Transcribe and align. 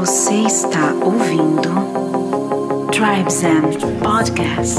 Você 0.00 0.34
está 0.46 0.92
ouvindo 1.04 1.68
Tribes 2.90 3.42
and 3.44 3.98
Podcast. 4.02 4.78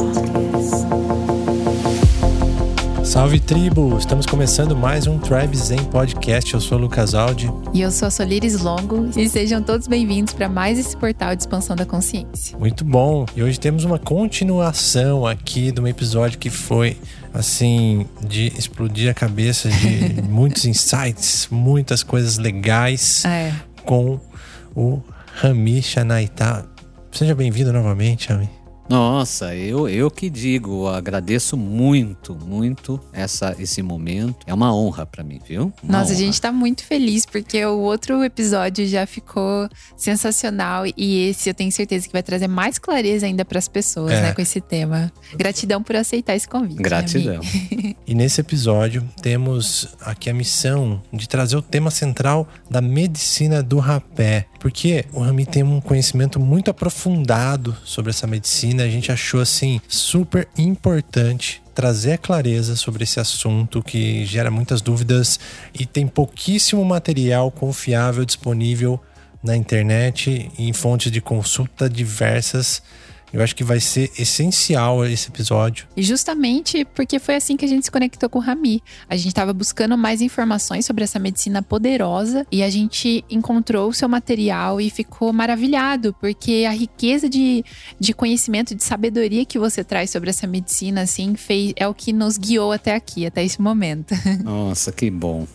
Salve 3.05 3.39
tribo! 3.39 3.97
Estamos 3.97 4.25
começando 4.25 4.75
mais 4.75 5.05
um 5.05 5.19
Tribes 5.19 5.65
Zen 5.65 5.83
Podcast. 5.85 6.53
Eu 6.53 6.59
sou 6.61 6.77
o 6.77 6.81
Lucas 6.81 7.13
Aldi. 7.13 7.51
E 7.73 7.81
eu 7.81 7.91
sou 7.91 8.07
a 8.07 8.11
Solires 8.11 8.61
Longo. 8.61 9.09
E 9.15 9.29
sejam 9.29 9.61
todos 9.61 9.87
bem-vindos 9.87 10.33
para 10.33 10.47
mais 10.49 10.79
esse 10.79 10.95
portal 10.97 11.35
de 11.35 11.43
expansão 11.43 11.75
da 11.75 11.85
consciência. 11.85 12.57
Muito 12.57 12.83
bom! 12.83 13.25
E 13.35 13.43
hoje 13.43 13.59
temos 13.59 13.83
uma 13.83 13.99
continuação 13.99 15.25
aqui 15.27 15.71
de 15.71 15.79
um 15.81 15.87
episódio 15.87 16.39
que 16.39 16.49
foi, 16.49 16.97
assim, 17.33 18.05
de 18.27 18.47
explodir 18.57 19.09
a 19.11 19.13
cabeça 19.13 19.69
de 19.69 20.21
muitos 20.27 20.65
insights, 20.65 21.47
muitas 21.51 22.01
coisas 22.01 22.37
legais 22.37 23.23
É. 23.25 23.51
com 23.85 24.19
o 24.75 25.01
Rami 25.35 25.81
Shanaita. 25.81 26.65
Seja 27.11 27.35
bem-vindo 27.35 27.73
novamente, 27.73 28.29
Rami. 28.29 28.60
Nossa, 28.91 29.55
eu, 29.55 29.87
eu 29.87 30.11
que 30.11 30.29
digo, 30.29 30.87
agradeço 30.87 31.55
muito, 31.55 32.35
muito 32.35 32.99
essa, 33.13 33.55
esse 33.57 33.81
momento. 33.81 34.35
É 34.45 34.53
uma 34.53 34.75
honra 34.75 35.05
pra 35.05 35.23
mim, 35.23 35.39
viu? 35.47 35.71
Uma 35.81 35.99
Nossa, 35.99 36.11
a 36.11 36.15
honra. 36.15 36.25
gente 36.25 36.41
tá 36.41 36.51
muito 36.51 36.83
feliz 36.83 37.25
porque 37.25 37.65
o 37.65 37.79
outro 37.79 38.23
episódio 38.23 38.85
já 38.85 39.05
ficou 39.05 39.69
sensacional 39.95 40.83
e 40.97 41.29
esse 41.29 41.49
eu 41.49 41.53
tenho 41.53 41.71
certeza 41.71 42.05
que 42.05 42.11
vai 42.13 42.21
trazer 42.23 42.47
mais 42.47 42.77
clareza 42.77 43.25
ainda 43.25 43.45
pras 43.45 43.67
pessoas, 43.67 44.11
É. 44.11 44.21
né, 44.21 44.33
com 44.33 44.41
esse 44.41 44.59
tema. 44.59 45.11
Gratidão 45.35 45.81
por 45.81 45.95
aceitar 45.95 46.35
esse 46.35 46.47
convite. 46.47 46.81
Gratidão. 46.81 47.41
E 48.07 48.13
nesse 48.15 48.41
episódio 48.41 49.07
temos 49.21 49.87
aqui 50.01 50.29
a 50.29 50.33
missão 50.33 51.01
de 51.13 51.29
trazer 51.29 51.55
o 51.55 51.61
tema 51.61 51.89
central 51.89 52.45
da 52.69 52.81
medicina 52.81 53.63
do 53.63 53.79
rapé. 53.79 54.47
Porque 54.59 55.05
o 55.13 55.21
Rami 55.21 55.45
tem 55.45 55.63
um 55.63 55.79
conhecimento 55.79 56.37
muito 56.39 56.69
aprofundado 56.69 57.75
sobre 57.85 58.09
essa 58.09 58.27
medicina. 58.27 58.80
A 58.83 58.89
gente 58.89 59.11
achou 59.11 59.39
assim 59.39 59.79
super 59.87 60.47
importante 60.57 61.61
trazer 61.73 62.13
a 62.13 62.17
clareza 62.17 62.75
sobre 62.75 63.03
esse 63.03 63.19
assunto 63.19 63.81
que 63.81 64.25
gera 64.25 64.51
muitas 64.51 64.81
dúvidas 64.81 65.39
e 65.73 65.85
tem 65.85 66.07
pouquíssimo 66.07 66.83
material 66.83 67.49
confiável 67.51 68.25
disponível 68.25 68.99
na 69.43 69.55
internet 69.55 70.51
em 70.57 70.73
fontes 70.73 71.11
de 71.11 71.21
consulta 71.21 71.89
diversas. 71.89 72.81
Eu 73.33 73.41
acho 73.41 73.55
que 73.55 73.63
vai 73.63 73.79
ser 73.79 74.11
essencial 74.17 75.05
esse 75.05 75.29
episódio. 75.29 75.87
E 75.95 76.03
justamente 76.03 76.83
porque 76.85 77.17
foi 77.19 77.35
assim 77.35 77.55
que 77.55 77.63
a 77.63 77.67
gente 77.67 77.85
se 77.85 77.91
conectou 77.91 78.29
com 78.29 78.39
o 78.39 78.41
Rami. 78.41 78.83
A 79.09 79.15
gente 79.15 79.29
estava 79.29 79.53
buscando 79.53 79.97
mais 79.97 80.21
informações 80.21 80.85
sobre 80.85 81.03
essa 81.03 81.17
medicina 81.17 81.61
poderosa 81.61 82.45
e 82.51 82.61
a 82.61 82.69
gente 82.69 83.23
encontrou 83.29 83.89
o 83.89 83.93
seu 83.93 84.09
material 84.09 84.81
e 84.81 84.89
ficou 84.89 85.31
maravilhado, 85.31 86.13
porque 86.19 86.65
a 86.67 86.71
riqueza 86.71 87.29
de, 87.29 87.63
de 87.99 88.13
conhecimento, 88.13 88.75
de 88.75 88.83
sabedoria 88.83 89.45
que 89.45 89.57
você 89.57 89.83
traz 89.83 90.09
sobre 90.09 90.29
essa 90.29 90.45
medicina, 90.45 91.01
assim, 91.01 91.35
fez, 91.35 91.73
é 91.75 91.87
o 91.87 91.93
que 91.93 92.11
nos 92.11 92.37
guiou 92.37 92.71
até 92.71 92.95
aqui, 92.95 93.25
até 93.25 93.43
esse 93.43 93.61
momento. 93.61 94.13
Nossa, 94.43 94.91
que 94.91 95.09
bom. 95.09 95.47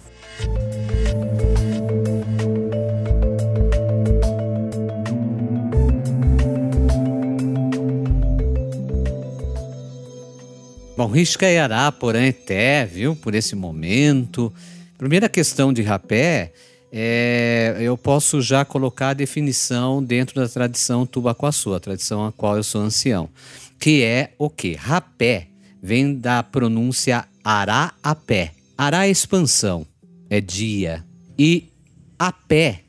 Bom, 10.97 11.08
Riscaiará, 11.08 11.92
porém, 11.92 12.30
até, 12.30 12.86
viu, 12.86 13.14
por 13.14 13.34
esse 13.34 13.55
momento. 13.55 14.50
Primeira 14.97 15.28
questão 15.28 15.70
de 15.70 15.83
rapé, 15.83 16.55
é, 16.91 17.77
eu 17.80 17.98
posso 17.98 18.41
já 18.41 18.64
colocar 18.64 19.11
a 19.11 19.14
definição 19.14 20.03
dentro 20.03 20.41
da 20.41 20.48
tradição 20.48 21.05
Tubacuaçu, 21.05 21.75
a 21.75 21.81
tradição 21.81 22.25
a 22.25 22.32
qual 22.32 22.56
eu 22.56 22.62
sou 22.62 22.81
ancião, 22.81 23.28
que 23.78 24.03
é 24.03 24.32
o 24.38 24.48
quê? 24.48 24.75
Rapé 24.75 25.48
vem 25.82 26.15
da 26.15 26.43
pronúncia 26.43 27.26
ará 27.44 27.93
a 28.03 28.15
pé. 28.15 28.54
Ará 28.78 29.06
é 29.06 29.10
expansão, 29.10 29.87
é 30.31 30.41
dia. 30.41 31.04
E 31.38 31.69
a 32.19 32.32
pé, 32.32 32.84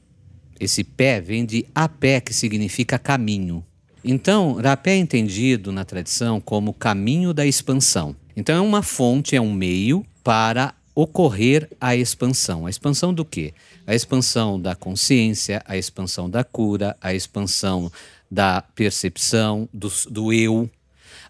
esse 0.57 0.81
pé 0.81 1.19
vem 1.19 1.45
de 1.45 1.65
a 1.75 1.89
pé, 1.89 2.21
que 2.21 2.33
significa 2.33 2.97
caminho. 2.97 3.65
Então, 4.09 4.53
rapé 4.53 4.91
é 4.91 4.97
entendido 4.97 5.69
na 5.69 5.83
tradição 5.83 6.39
como 6.39 6.73
caminho 6.73 7.33
da 7.33 7.45
expansão. 7.45 8.15
Então, 8.37 8.55
é 8.55 8.61
uma 8.61 8.81
fonte, 8.81 9.35
é 9.35 9.41
um 9.41 9.51
meio 9.51 10.05
para 10.23 10.73
ocorrer 10.95 11.69
a 11.79 11.93
expansão. 11.93 12.65
A 12.65 12.69
expansão 12.69 13.13
do 13.13 13.25
quê? 13.25 13.53
A 13.85 13.93
expansão 13.93 14.59
da 14.59 14.75
consciência, 14.75 15.61
a 15.65 15.75
expansão 15.75 16.29
da 16.29 16.41
cura, 16.41 16.95
a 17.01 17.13
expansão 17.13 17.91
da 18.31 18.61
percepção, 18.61 19.67
do, 19.73 19.91
do 20.09 20.31
eu, 20.31 20.69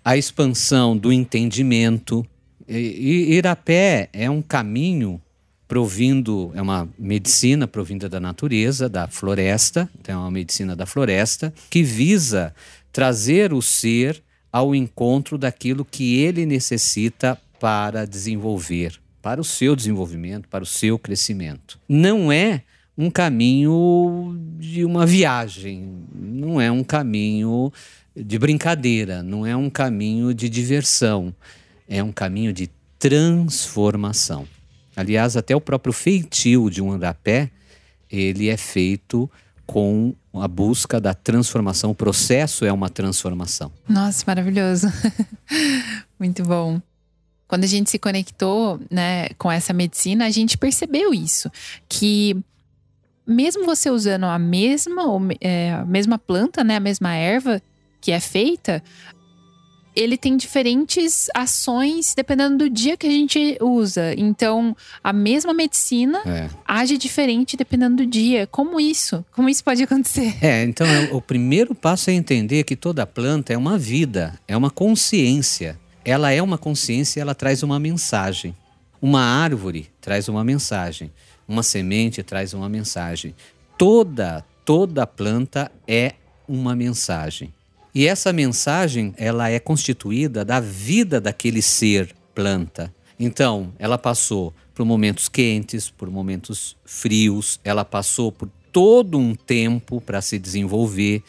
a 0.05 0.15
expansão 0.15 0.95
do 0.95 1.11
entendimento. 1.11 2.23
E, 2.67 2.77
e 2.77 3.33
Irapé 3.33 4.07
é 4.13 4.29
um 4.29 4.41
caminho 4.41 5.19
provindo, 5.67 6.51
é 6.55 6.61
uma 6.61 6.87
medicina 6.97 7.67
provinda 7.67 8.07
da 8.07 8.19
natureza, 8.19 8.87
da 8.87 9.07
floresta, 9.07 9.89
então 9.99 10.15
é 10.15 10.17
uma 10.17 10.31
medicina 10.31 10.75
da 10.75 10.85
floresta, 10.85 11.53
que 11.69 11.83
visa 11.83 12.55
trazer 12.91 13.53
o 13.53 13.61
ser 13.61 14.23
ao 14.51 14.73
encontro 14.73 15.37
daquilo 15.37 15.83
que 15.83 16.19
ele 16.19 16.45
necessita 16.45 17.37
para 17.59 18.05
desenvolver, 18.05 18.99
para 19.21 19.41
o 19.41 19.43
seu 19.43 19.75
desenvolvimento, 19.75 20.47
para 20.47 20.63
o 20.63 20.67
seu 20.67 20.97
crescimento. 20.97 21.77
Não 21.87 22.31
é 22.31 22.63
um 22.97 23.11
caminho 23.11 24.35
de 24.57 24.85
uma 24.85 25.05
viagem, 25.05 25.87
não 26.15 26.59
é 26.59 26.71
um 26.71 26.83
caminho 26.83 27.71
de 28.15 28.39
brincadeira, 28.39 29.21
não 29.21 29.45
é 29.45 29.55
um 29.55 29.69
caminho 29.69 30.33
de 30.33 30.49
diversão, 30.49 31.33
é 31.87 32.01
um 32.01 32.11
caminho 32.11 32.51
de 32.51 32.69
transformação. 32.97 34.47
Aliás, 34.97 35.37
até 35.37 35.55
o 35.55 35.61
próprio 35.61 35.93
feitio 35.93 36.71
de 36.71 36.81
um 36.81 36.91
andapé, 36.91 37.51
ele 38.11 38.49
é 38.49 38.57
feito 38.57 39.29
com 39.63 40.15
a 40.33 40.47
busca 40.47 40.99
da 40.99 41.13
transformação. 41.13 41.91
O 41.91 41.95
processo 41.95 42.65
é 42.65 42.73
uma 42.73 42.89
transformação. 42.89 43.71
Nossa, 43.87 44.23
maravilhoso. 44.25 44.87
Muito 46.19 46.41
bom. 46.41 46.81
Quando 47.47 47.63
a 47.63 47.67
gente 47.67 47.91
se 47.91 47.99
conectou 47.99 48.79
né, 48.89 49.29
com 49.37 49.51
essa 49.51 49.71
medicina, 49.71 50.25
a 50.25 50.31
gente 50.31 50.57
percebeu 50.57 51.13
isso. 51.13 51.51
Que 51.87 52.35
mesmo 53.25 53.65
você 53.65 53.91
usando 53.91 54.23
a 54.23 54.39
mesma, 54.39 55.03
é, 55.39 55.73
a 55.73 55.85
mesma 55.85 56.17
planta, 56.17 56.63
né, 56.63 56.77
a 56.77 56.79
mesma 56.79 57.13
erva 57.13 57.61
que 58.01 58.11
é 58.11 58.19
feita, 58.19 58.81
ele 59.99 60.17
tem 60.17 60.37
diferentes 60.37 61.27
ações 61.35 62.13
dependendo 62.15 62.57
do 62.57 62.69
dia 62.69 62.95
que 62.95 63.07
a 63.07 63.09
gente 63.11 63.57
usa. 63.61 64.13
Então, 64.17 64.75
a 65.03 65.11
mesma 65.11 65.53
medicina 65.53 66.21
É. 66.25 66.49
age 66.65 66.97
diferente 66.97 67.57
dependendo 67.57 67.97
do 67.97 68.05
dia. 68.05 68.45
Como 68.47 68.79
isso? 68.79 69.25
Como 69.31 69.49
isso 69.49 69.63
pode 69.63 69.81
acontecer? 69.83 70.35
É, 70.43 70.63
então 70.63 70.85
é- 70.85 71.09
o 71.11 71.21
primeiro 71.21 71.73
passo 71.73 72.09
é 72.09 72.13
entender 72.13 72.63
que 72.63 72.75
toda 72.75 73.05
planta 73.07 73.53
é 73.53 73.57
uma 73.57 73.77
vida, 73.77 74.39
é 74.47 74.55
uma 74.55 74.69
consciência. 74.69 75.79
Ela 76.05 76.31
é 76.31 76.41
uma 76.41 76.57
consciência 76.57 77.19
e 77.19 77.21
ela 77.21 77.35
traz 77.35 77.63
uma 77.63 77.79
mensagem. 77.79 78.55
Uma 79.01 79.21
árvore 79.21 79.89
traz 79.99 80.27
uma 80.27 80.43
mensagem. 80.43 81.11
Uma 81.47 81.63
semente 81.63 82.23
traz 82.23 82.53
uma 82.53 82.67
mensagem. 82.69 83.33
Toda, 83.77 84.43
toda 84.65 85.05
planta 85.05 85.71
é 85.87 86.13
uma 86.47 86.75
mensagem. 86.75 87.53
E 87.97 88.05
essa 88.05 88.31
mensagem, 88.31 89.11
ela 89.17 89.49
é 89.49 89.57
constituída 89.57 90.45
da 90.45 90.59
vida 90.59 91.19
daquele 91.19 91.63
ser 91.63 92.13
planta. 92.35 92.93
Então, 93.19 93.73
ela 93.79 93.97
passou 93.97 94.53
por 94.75 94.85
momentos 94.85 95.27
quentes, 95.27 95.89
por 95.89 96.07
momentos 96.07 96.77
frios, 96.85 97.59
ela 97.63 97.83
passou 97.83 98.31
por 98.31 98.51
todo 98.71 99.17
um 99.17 99.33
tempo 99.33 99.99
para 99.99 100.21
se 100.21 100.37
desenvolver. 100.37 101.23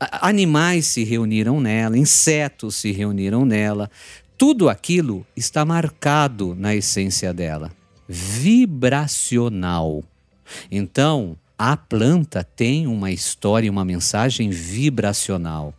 Animais 0.00 0.86
se 0.86 1.04
reuniram 1.04 1.60
nela, 1.60 1.98
insetos 1.98 2.76
se 2.76 2.92
reuniram 2.92 3.44
nela. 3.44 3.90
Tudo 4.38 4.70
aquilo 4.70 5.26
está 5.36 5.66
marcado 5.66 6.54
na 6.54 6.74
essência 6.74 7.30
dela. 7.34 7.70
Vibracional. 8.08 10.02
Então, 10.70 11.36
a 11.58 11.76
planta 11.76 12.42
tem 12.42 12.86
uma 12.86 13.10
história 13.10 13.70
uma 13.70 13.84
mensagem 13.84 14.48
vibracional. 14.48 15.74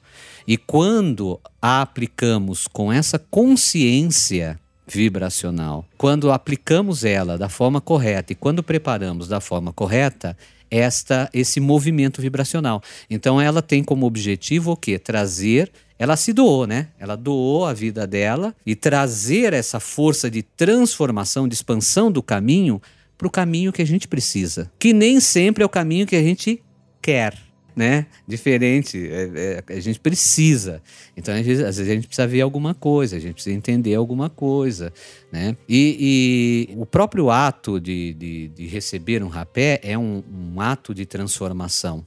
E 0.48 0.56
quando 0.56 1.40
a 1.62 1.82
aplicamos 1.82 2.68
com 2.68 2.92
essa 2.92 3.20
consciência 3.20 4.60
vibracional, 4.88 5.86
quando 5.98 6.32
aplicamos 6.32 7.04
ela 7.04 7.38
da 7.38 7.50
forma 7.50 7.82
correta 7.82 8.32
e 8.32 8.36
quando 8.36 8.64
preparamos 8.64 9.28
da 9.28 9.42
forma 9.42 9.74
correta, 9.74 10.38
esta 10.72 11.30
esse 11.34 11.60
movimento 11.60 12.22
vibracional. 12.22 12.82
Então 13.10 13.40
ela 13.40 13.62
tem 13.62 13.84
como 13.84 14.06
objetivo 14.06 14.72
o 14.72 14.78
quê? 14.78 14.98
Trazer 14.98 15.72
ela 16.00 16.16
se 16.16 16.32
doou, 16.32 16.68
né? 16.68 16.90
Ela 17.00 17.16
doou 17.16 17.66
a 17.66 17.74
vida 17.74 18.06
dela 18.06 18.56
e 18.66 18.76
trazer 18.76 19.52
essa 19.52 19.80
força 19.80 20.30
de 20.30 20.44
transformação, 20.44 21.48
de 21.48 21.56
expansão 21.56 22.12
do 22.12 22.22
caminho 22.22 22.80
para 23.18 23.28
o 23.28 23.32
caminho 23.32 23.74
que 23.74 23.82
a 23.82 23.86
gente 23.86 24.08
precisa, 24.08 24.72
que 24.78 24.94
nem 24.94 25.20
sempre 25.20 25.64
é 25.64 25.66
o 25.66 25.70
caminho 25.70 26.06
que 26.06 26.16
a 26.16 26.22
gente 26.22 26.62
quer. 27.02 27.47
Né? 27.78 28.08
Diferente. 28.28 28.98
É, 29.08 29.62
é, 29.70 29.74
a 29.76 29.80
gente 29.80 30.00
precisa. 30.00 30.82
Então, 31.16 31.34
às 31.34 31.46
vezes, 31.46 31.64
às 31.64 31.78
vezes, 31.78 31.92
a 31.92 31.96
gente 31.96 32.08
precisa 32.08 32.28
ver 32.28 32.42
alguma 32.42 32.74
coisa, 32.74 33.16
a 33.16 33.20
gente 33.20 33.36
precisa 33.36 33.56
entender 33.56 33.94
alguma 33.94 34.32
coisa, 34.32 34.92
né? 35.32 35.56
E, 35.70 36.68
e 36.72 36.76
o 36.76 36.88
próprio 36.88 37.30
ato 37.30 37.80
de, 37.80 38.16
de, 38.16 38.48
de, 38.48 38.66
receber 38.66 39.24
um 39.24 39.28
rapé 39.28 39.80
é 39.84 39.96
um, 39.96 40.24
um 40.56 40.60
ato 40.60 40.92
de 40.92 41.06
transformação. 41.06 42.04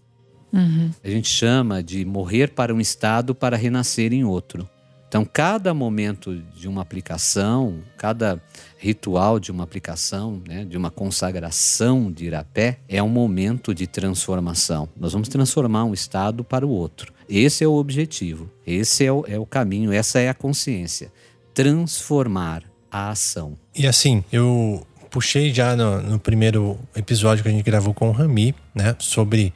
Uhum. 0.52 0.90
A 1.04 1.08
gente 1.08 1.28
chama 1.28 1.80
de 1.80 2.04
morrer 2.04 2.50
para 2.50 2.74
um 2.74 2.80
estado 2.80 3.32
para 3.32 3.56
renascer 3.56 4.12
em 4.12 4.24
outro. 4.24 4.68
Então, 5.06 5.24
cada 5.24 5.72
momento 5.72 6.36
de 6.54 6.68
uma 6.68 6.82
aplicação, 6.82 7.78
cada 7.96 8.40
ritual 8.80 9.38
de 9.38 9.52
uma 9.52 9.62
aplicação, 9.62 10.42
né, 10.48 10.64
de 10.64 10.76
uma 10.76 10.90
consagração 10.90 12.10
de 12.10 12.24
Irapé, 12.24 12.78
é 12.88 13.02
um 13.02 13.08
momento 13.08 13.74
de 13.74 13.86
transformação. 13.86 14.88
Nós 14.98 15.12
vamos 15.12 15.28
transformar 15.28 15.84
um 15.84 15.92
estado 15.92 16.42
para 16.42 16.66
o 16.66 16.70
outro. 16.70 17.12
Esse 17.28 17.62
é 17.62 17.68
o 17.68 17.74
objetivo, 17.74 18.50
esse 18.66 19.04
é 19.04 19.12
o, 19.12 19.24
é 19.28 19.38
o 19.38 19.44
caminho, 19.44 19.92
essa 19.92 20.18
é 20.18 20.28
a 20.30 20.34
consciência. 20.34 21.12
Transformar 21.52 22.64
a 22.90 23.10
ação. 23.10 23.56
E 23.76 23.86
assim, 23.86 24.24
eu 24.32 24.84
puxei 25.10 25.52
já 25.52 25.76
no, 25.76 26.00
no 26.02 26.18
primeiro 26.18 26.78
episódio 26.96 27.42
que 27.42 27.48
a 27.50 27.52
gente 27.52 27.62
gravou 27.62 27.92
com 27.92 28.08
o 28.08 28.12
Rami, 28.12 28.54
né, 28.74 28.96
sobre 28.98 29.52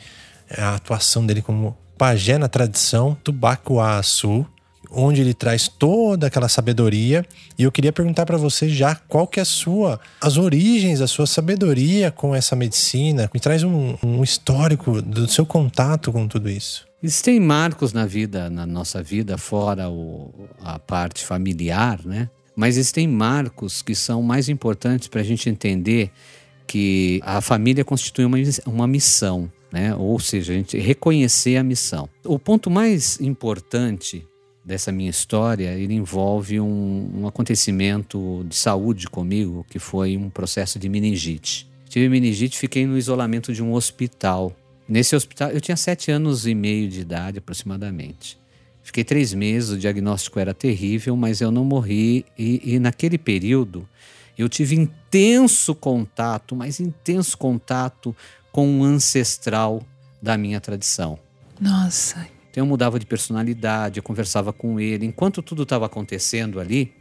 a 0.51 0.75
atuação 0.75 1.25
dele 1.25 1.41
como 1.41 1.77
pajé 1.97 2.37
na 2.37 2.49
tradição 2.49 3.17
Tubacuaçu, 3.25 4.47
onde 4.95 5.21
ele 5.21 5.35
traz 5.35 5.69
toda 5.69 6.27
aquela 6.27 6.49
sabedoria. 6.49 7.25
E 7.59 7.63
eu 7.63 7.73
queria 7.73 7.93
perguntar 7.93 8.25
para 8.27 8.37
você 8.37 8.69
já 8.69 8.95
qual 8.95 9.27
que 9.27 9.39
é 9.39 9.43
a 9.43 9.47
sua, 9.47 10.01
as 10.21 10.37
origens 10.37 11.01
da 11.01 11.07
sua 11.07 11.27
sabedoria 11.27 12.11
com 12.11 12.35
essa 12.35 12.57
medicina. 12.57 13.31
Me 13.33 13.41
traz 13.41 13.63
um, 13.63 13.97
um 14.03 14.23
histórico 14.23 15.03
do 15.03 15.29
seu 15.29 15.45
contato 15.45 16.13
com 16.13 16.27
tudo 16.27 16.49
isso. 16.49 16.87
Existem 17.03 17.39
marcos 17.39 17.93
na 17.93 18.07
vida, 18.07 18.49
na 18.49 18.65
nossa 18.65 19.03
vida, 19.03 19.37
fora 19.37 19.91
o, 19.91 20.33
a 20.63 20.79
parte 20.79 21.23
familiar, 21.23 22.01
né? 22.05 22.31
Mas 22.57 22.77
existem 22.77 23.07
marcos 23.07 23.83
que 23.83 23.95
são 23.95 24.23
mais 24.23 24.49
importantes 24.49 25.09
para 25.09 25.21
a 25.21 25.25
gente 25.25 25.51
entender 25.51 26.11
que 26.67 27.21
a 27.23 27.41
família 27.41 27.85
constitui 27.85 28.25
uma, 28.25 28.39
uma 28.65 28.87
missão, 28.87 29.51
né? 29.71 29.95
Ou 29.95 30.19
seja, 30.19 30.53
a 30.53 30.57
gente 30.57 30.79
reconhecer 30.79 31.57
a 31.57 31.63
missão. 31.63 32.09
O 32.25 32.39
ponto 32.39 32.71
mais 32.71 33.21
importante 33.21 34.27
dessa 34.65 34.91
minha 34.91 35.11
história, 35.11 35.73
ele 35.75 35.95
envolve 35.95 36.59
um, 36.59 37.11
um 37.15 37.27
acontecimento 37.27 38.45
de 38.49 38.57
saúde 38.57 39.09
comigo, 39.09 39.67
que 39.69 39.79
foi 39.79 40.17
um 40.17 40.31
processo 40.31 40.79
de 40.79 40.89
meningite. 40.89 41.69
Tive 41.89 42.09
meningite, 42.09 42.59
fiquei 42.59 42.87
no 42.87 42.97
isolamento 42.97 43.53
de 43.53 43.63
um 43.63 43.75
hospital. 43.75 44.57
Nesse 44.89 45.15
hospital, 45.15 45.51
eu 45.51 45.61
tinha 45.61 45.77
sete 45.77 46.11
anos 46.11 46.47
e 46.47 46.55
meio 46.55 46.89
de 46.89 47.01
idade 47.01 47.39
aproximadamente. 47.39 48.39
Fiquei 48.83 49.05
três 49.05 49.33
meses, 49.33 49.71
o 49.71 49.79
diagnóstico 49.79 50.39
era 50.39 50.53
terrível, 50.53 51.17
mas 51.17 51.41
eu 51.41 51.51
não 51.51 51.65
morri. 51.65 52.25
E, 52.39 52.75
e 52.75 52.79
naquele 52.79 53.17
período, 53.17 53.89
eu 54.37 54.49
tive 54.49 54.75
intenso 54.75 55.75
contato, 55.75 56.57
mas 56.57 56.81
intenso 56.81 57.37
contato 57.37 58.15
com 58.51 58.67
um 58.69 58.85
ancestral 58.85 59.83
da 60.21 60.37
minha 60.37 60.61
tradição. 60.61 61.19
Nossa, 61.61 62.27
então 62.55 62.63
eu 62.63 62.69
mudava 62.69 63.01
de 63.01 63.05
personalidade, 63.05 63.99
eu 63.99 64.03
conversava 64.05 64.53
com 64.53 64.79
ele. 64.79 65.05
Enquanto 65.05 65.43
tudo 65.43 65.65
estava 65.65 65.87
acontecendo 65.87 66.61
ali, 66.61 66.93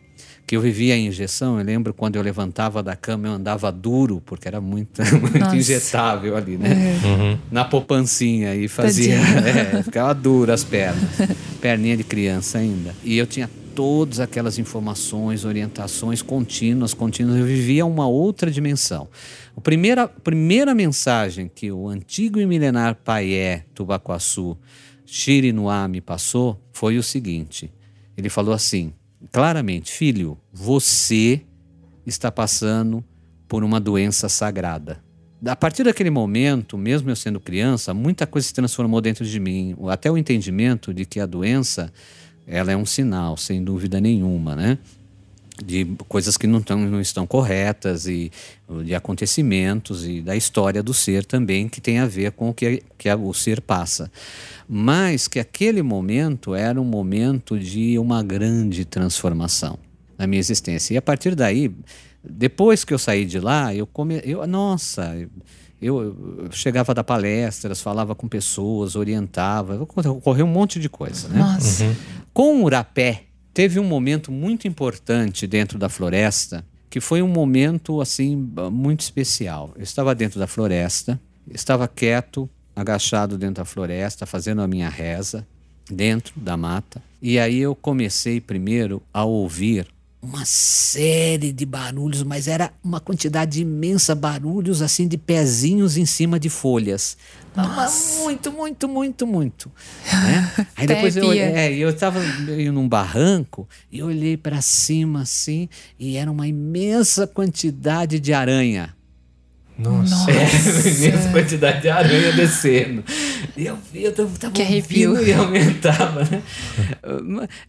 que 0.48 0.56
eu 0.56 0.62
vivia 0.62 0.96
a 0.96 0.98
injeção, 0.98 1.60
eu 1.60 1.64
lembro 1.64 1.94
quando 1.94 2.16
eu 2.16 2.24
levantava 2.24 2.82
da 2.82 2.96
cama, 2.96 3.28
eu 3.28 3.34
andava 3.34 3.72
duro, 3.72 4.20
porque 4.26 4.48
era 4.48 4.60
muito, 4.60 5.00
muito 5.22 5.56
injetável 5.56 6.36
ali, 6.36 6.58
né? 6.58 6.72
É. 6.72 7.08
Uhum. 7.08 7.38
Na 7.52 7.64
poupancinha 7.64 8.56
e 8.56 8.68
fazia. 8.68 9.14
É, 9.46 9.84
ficava 9.84 10.16
duro 10.16 10.52
as 10.52 10.64
pernas. 10.64 11.04
Perninha 11.62 11.98
de 11.98 12.04
criança 12.04 12.58
ainda. 12.58 12.96
E 13.04 13.16
eu 13.16 13.28
tinha 13.28 13.48
todas 13.76 14.20
aquelas 14.20 14.58
informações, 14.58 15.46
orientações 15.46 16.24
contínuas, 16.24 16.96
contínuas. 16.96 17.38
Eu 17.38 17.46
vivia 17.46 17.86
uma 17.86 18.08
outra 18.08 18.50
dimensão. 18.50 19.08
A 19.56 19.62
primeira, 19.62 20.08
primeira 20.08 20.74
mensagem 20.74 21.48
que 21.54 21.72
o 21.72 21.88
antigo 21.88 22.40
e 22.40 22.46
milenar 22.48 22.96
Paié 22.96 23.66
Tubacuaçu 23.76 24.58
Shirinoá 25.06 25.88
me 25.88 26.02
passou 26.02 26.60
foi 26.72 26.98
o 26.98 27.04
seguinte: 27.04 27.72
ele 28.18 28.30
falou 28.30 28.54
assim, 28.54 28.94
claramente, 29.32 29.92
filho, 29.92 30.38
você 30.52 31.42
está 32.06 32.32
passando 32.32 33.04
por 33.48 33.64
uma 33.64 33.80
doença 33.80 34.28
sagrada. 34.30 35.04
A 35.46 35.56
partir 35.56 35.84
daquele 35.84 36.10
momento, 36.10 36.78
mesmo 36.78 37.10
eu 37.10 37.16
sendo 37.16 37.40
criança, 37.40 37.94
muita 37.94 38.26
coisa 38.26 38.48
se 38.48 38.54
transformou 38.54 39.02
dentro 39.02 39.26
de 39.26 39.40
mim, 39.40 39.76
até 39.90 40.10
o 40.10 40.18
entendimento 40.18 40.94
de 40.94 41.06
que 41.06 41.20
a 41.20 41.26
doença 41.26 41.92
ela 42.48 42.72
é 42.72 42.78
um 42.78 42.86
sinal, 42.86 43.36
sem 43.36 43.64
dúvida 43.64 44.00
nenhuma, 44.00 44.56
né? 44.56 44.78
De 45.62 45.86
coisas 46.08 46.38
que 46.38 46.48
não, 46.48 46.62
tão, 46.62 46.80
não 46.80 47.00
estão 47.00 47.28
corretas 47.28 48.08
e 48.08 48.32
de 48.84 48.96
acontecimentos 48.96 50.06
e 50.08 50.22
da 50.22 50.36
história 50.36 50.82
do 50.82 50.94
ser 50.94 51.26
também 51.26 51.70
que 51.70 51.80
tem 51.80 52.00
a 52.00 52.08
ver 52.08 52.32
com 52.32 52.50
o 52.50 52.54
que, 52.54 52.82
que 52.98 53.14
o 53.14 53.34
ser 53.34 53.62
passa. 53.62 54.12
Mas 54.68 55.28
que 55.28 55.40
aquele 55.40 55.84
momento 55.84 56.56
era 56.56 56.82
um 56.82 56.86
momento 56.86 57.60
de 57.60 58.00
uma 58.00 58.24
grande 58.24 58.86
transformação 58.86 59.78
na 60.18 60.26
minha 60.26 60.40
existência. 60.40 60.96
E 60.96 60.98
a 60.98 61.02
partir 61.02 61.36
daí, 61.36 61.72
depois 62.24 62.84
que 62.84 62.94
eu 62.94 63.00
saí 63.00 63.26
de 63.26 63.40
lá, 63.40 63.76
eu 63.76 63.86
come, 63.86 64.22
eu 64.24 64.46
nossa, 64.48 65.16
eu, 65.80 66.02
eu 66.46 66.52
chegava 66.52 66.94
da 66.94 67.04
palestras, 67.04 67.82
falava 67.82 68.16
com 68.16 68.28
pessoas, 68.28 68.96
orientava, 68.96 69.80
ocorreu 69.82 70.46
um 70.46 70.50
monte 70.50 70.80
de 70.80 70.90
coisa, 70.90 71.28
né? 71.28 71.40
Nossa. 71.40 71.84
Uhum. 71.84 71.96
Com 72.34 72.64
o 72.64 72.70
rapé 72.70 73.26
Teve 73.54 73.80
um 73.80 73.84
momento 73.84 74.32
muito 74.32 74.68
importante 74.68 75.46
dentro 75.46 75.78
da 75.78 75.88
floresta, 75.88 76.66
que 76.90 77.00
foi 77.00 77.22
um 77.22 77.28
momento 77.28 78.02
assim 78.02 78.36
muito 78.72 79.02
especial. 79.02 79.72
Eu 79.76 79.84
estava 79.84 80.16
dentro 80.16 80.40
da 80.40 80.48
floresta, 80.48 81.20
estava 81.52 81.88
quieto, 81.88 82.50
agachado 82.76 83.38
dentro 83.38 83.56
da 83.56 83.66
floresta, 83.66 84.26
fazendo 84.26 84.62
a 84.62 84.68
minha 84.68 84.90
reza 84.90 85.46
dentro 85.90 86.34
da 86.36 86.58
mata. 86.58 87.02
E 87.22 87.38
aí 87.38 87.60
eu 87.60 87.76
comecei 87.76 88.42
primeiro 88.42 89.04
a 89.14 89.24
ouvir 89.24 89.88
uma 90.24 90.46
série 90.46 91.52
de 91.52 91.66
barulhos, 91.66 92.24
mas 92.24 92.48
era 92.48 92.72
uma 92.82 93.02
quantidade 93.02 93.62
imensa 93.62 94.16
barulhos 94.16 94.82
assim 94.82 95.06
de 95.06 95.18
pezinhos 95.18 95.98
em 95.98 96.06
cima 96.06 96.40
de 96.40 96.50
folhas. 96.50 97.18
Nossa. 97.54 98.24
Muito, 98.24 98.50
muito, 98.50 98.88
muito, 98.88 99.28
muito. 99.28 99.72
Né? 100.12 100.68
Aí 100.78 100.88
depois 100.88 101.18
eu, 101.18 101.30
é, 101.34 101.74
eu 101.74 101.90
estava 101.90 102.22
num 102.72 102.88
barranco 102.88 103.68
e 103.92 104.02
olhei 104.02 104.38
para 104.38 104.62
cima 104.62 105.24
assim 105.24 105.68
e 106.00 106.16
era 106.16 106.32
uma 106.32 106.48
imensa 106.48 107.28
quantidade 107.28 108.18
de 108.18 108.34
aranha. 108.34 108.96
Nossa. 109.78 110.30
É, 110.30 110.44
imensa 110.90 111.30
quantidade 111.34 111.82
de 111.82 111.90
aranha 111.90 112.32
descendo. 112.34 113.04
E 113.58 113.66
eu 113.66 113.78
vi, 113.92 114.04
eu 114.04 114.14
tava 114.14 114.52
que 114.52 114.62
arrepio. 114.62 115.22
e 115.26 115.34
aumentava, 115.34 116.24
né? 116.24 116.44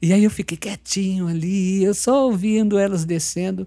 E 0.01 0.13
aí 0.13 0.23
eu 0.23 0.31
fiquei 0.31 0.57
quietinho 0.57 1.29
ali, 1.29 1.83
eu 1.83 1.95
só 1.95 2.27
ouvindo 2.27 2.79
elas 2.79 3.05
descendo. 3.05 3.67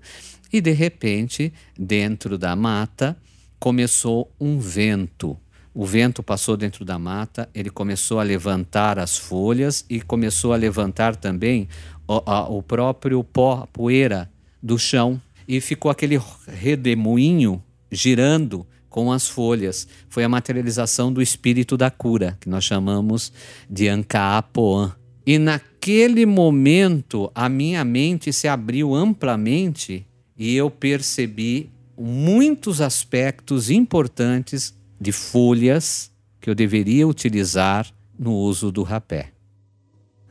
E 0.51 0.62
de 0.62 0.72
repente, 0.72 1.51
dentro 1.77 2.38
da 2.38 2.56
mata, 2.56 3.17
começou 3.60 4.32
um 4.39 4.60
vento. 4.60 5.38
O 5.74 5.86
vento 5.86 6.24
passou 6.24 6.58
dentro 6.58 6.84
da 6.84 6.98
mata, 6.98 7.50
ele 7.53 7.70
começou 7.70 8.20
a 8.20 8.24
levantar 8.24 8.98
as 8.98 9.17
folhas 9.17 9.86
e 9.89 10.01
começou 10.01 10.53
a 10.53 10.56
levantar 10.56 11.15
também 11.15 11.67
o, 12.08 12.22
a, 12.25 12.50
o 12.50 12.63
próprio 12.63 13.24
pó, 13.24 13.62
a 13.63 13.67
poeira 13.67 14.29
do 14.62 14.77
chão. 14.77 15.22
E 15.48 15.62
ficou 15.62 15.89
aquele 15.89 16.20
redemoinho 16.48 17.63
girando 17.91 18.65
com 18.89 19.12
as 19.12 19.27
folhas. 19.27 19.88
Foi 20.10 20.24
a 20.24 20.29
materialização 20.29 21.12
do 21.12 21.22
espírito 21.22 21.77
da 21.77 21.91
cura, 21.91 22.38
que 22.39 22.50
nós 22.50 22.63
chamamos 22.63 23.32
de 23.70 23.88
Ankaapoan. 23.88 24.96
E 25.25 25.38
naquele 25.38 26.25
momento, 26.25 27.29
a 27.36 27.50
minha 27.50 27.84
mente 27.84 28.32
se 28.32 28.48
abriu 28.48 28.96
amplamente 28.96 30.06
e 30.38 30.56
eu 30.56 30.70
percebi 30.70 31.70
muitos 31.98 32.79
aspectos 32.79 33.70
importantes 33.70 34.74
de 35.00 35.12
folhas 35.12 36.12
que 36.39 36.50
eu 36.50 36.56
deveria 36.56 37.08
utilizar 37.08 37.88
no 38.17 38.34
uso 38.34 38.72
do 38.72 38.84
rapé. 38.84 39.32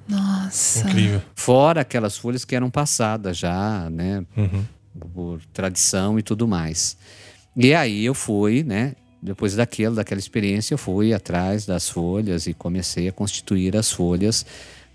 Nossa. 0.08 0.88
Incrível. 0.88 1.22
Fora 1.34 1.80
aquelas 1.80 2.16
folhas 2.16 2.44
que 2.44 2.54
eram 2.54 2.70
passadas 2.70 3.36
já, 3.36 3.90
né? 3.90 4.24
Uhum. 4.36 4.64
Por 5.12 5.40
tradição 5.52 6.18
e 6.18 6.22
tudo 6.22 6.46
mais. 6.46 6.96
E 7.56 7.74
aí 7.74 8.04
eu 8.04 8.14
fui, 8.14 8.62
né? 8.62 8.94
Depois 9.22 9.56
daquilo, 9.56 9.96
daquela 9.96 10.18
experiência, 10.18 10.74
eu 10.74 10.78
fui 10.78 11.14
atrás 11.14 11.64
das 11.64 11.88
folhas 11.88 12.46
e 12.46 12.52
comecei 12.52 13.08
a 13.08 13.12
constituir 13.12 13.76
as 13.76 13.90
folhas 13.90 14.44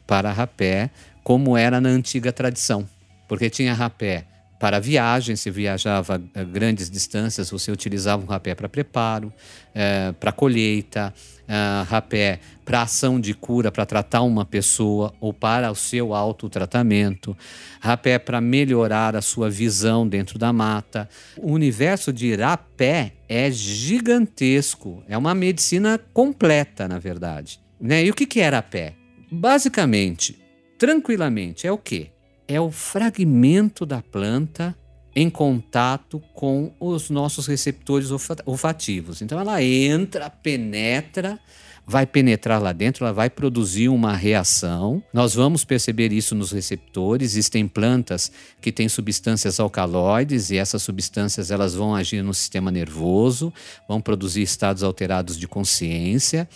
para 0.06 0.32
rapé, 0.32 0.92
como 1.24 1.58
era 1.58 1.82
na 1.82 1.90
antiga 1.90 2.32
tradição. 2.32 2.88
Porque 3.28 3.50
tinha 3.50 3.74
rapé 3.74 4.26
para 4.62 4.80
viagem, 4.80 5.36
se 5.36 5.50
viajava 5.50 6.22
a 6.36 6.44
grandes 6.44 6.88
distâncias, 6.88 7.50
você 7.50 7.72
utilizava 7.72 8.22
um 8.22 8.28
rapé 8.28 8.54
para 8.54 8.70
preparo, 8.70 9.34
é, 9.74 10.12
para 10.12 10.32
colheita, 10.32 11.12
é, 11.48 11.84
rapé 11.88 12.40
para 12.64 12.84
ação 12.84 13.20
de 13.20 13.34
cura, 13.34 13.72
para 13.72 13.88
tratar 13.88 14.22
uma 14.22 14.46
pessoa 14.46 15.16
ou 15.20 15.34
para 15.34 15.72
o 15.72 15.76
seu 15.76 16.14
autotratamento, 16.14 17.36
rapé 17.80 18.20
para 18.20 18.40
melhorar 18.40 19.16
a 19.16 19.22
sua 19.22 19.50
visão 19.50 20.08
dentro 20.08 20.38
da 20.38 20.54
mata. 20.54 21.10
O 21.38 21.54
universo 21.54 22.14
de 22.14 22.36
rapé 22.36 23.14
é 23.28 23.50
gigantesco, 23.50 25.04
é 25.10 25.18
uma 25.18 25.34
medicina 25.34 26.00
completa, 26.14 26.88
na 26.88 27.00
verdade. 27.00 27.60
Né? 27.80 28.06
E 28.06 28.12
o 28.12 28.14
que, 28.14 28.28
que 28.28 28.40
é 28.40 28.50
rapé? 28.50 28.94
Basicamente, 29.32 30.40
tranquilamente, 30.78 31.66
é 31.66 31.72
o 31.72 31.80
quê? 31.80 32.12
É 32.52 32.60
o 32.60 32.72
fragmento 32.72 33.86
da 33.86 34.02
planta 34.02 34.76
em 35.16 35.30
contato 35.30 36.22
com 36.34 36.74
os 36.80 37.10
nossos 37.10 37.48
receptores 37.48 38.10
olfativos. 38.46 39.22
Então 39.22 39.40
ela 39.40 39.62
entra, 39.62 40.30
penetra, 40.30 41.40
vai 41.86 42.06
penetrar 42.06 42.62
lá 42.62 42.72
dentro, 42.72 43.04
ela 43.04 43.14
vai 43.14 43.30
produzir 43.30 43.90
uma 43.90 44.16
reação. 44.16 45.04
Nós 45.14 45.34
vamos 45.34 45.66
perceber 45.66 46.14
isso 46.14 46.34
nos 46.34 46.52
receptores. 46.52 47.32
Existem 47.32 47.68
plantas 47.68 48.32
que 48.62 48.72
têm 48.72 48.88
substâncias 48.88 49.60
alcaloides 49.60 50.52
e 50.52 50.58
essas 50.58 50.82
substâncias 50.82 51.52
elas 51.52 51.74
vão 51.74 51.94
agir 51.94 52.24
no 52.24 52.34
sistema 52.34 52.72
nervoso, 52.72 53.54
vão 53.88 54.00
produzir 54.00 54.42
estados 54.42 54.84
alterados 54.84 55.38
de 55.38 55.48
consciência. 55.48 56.48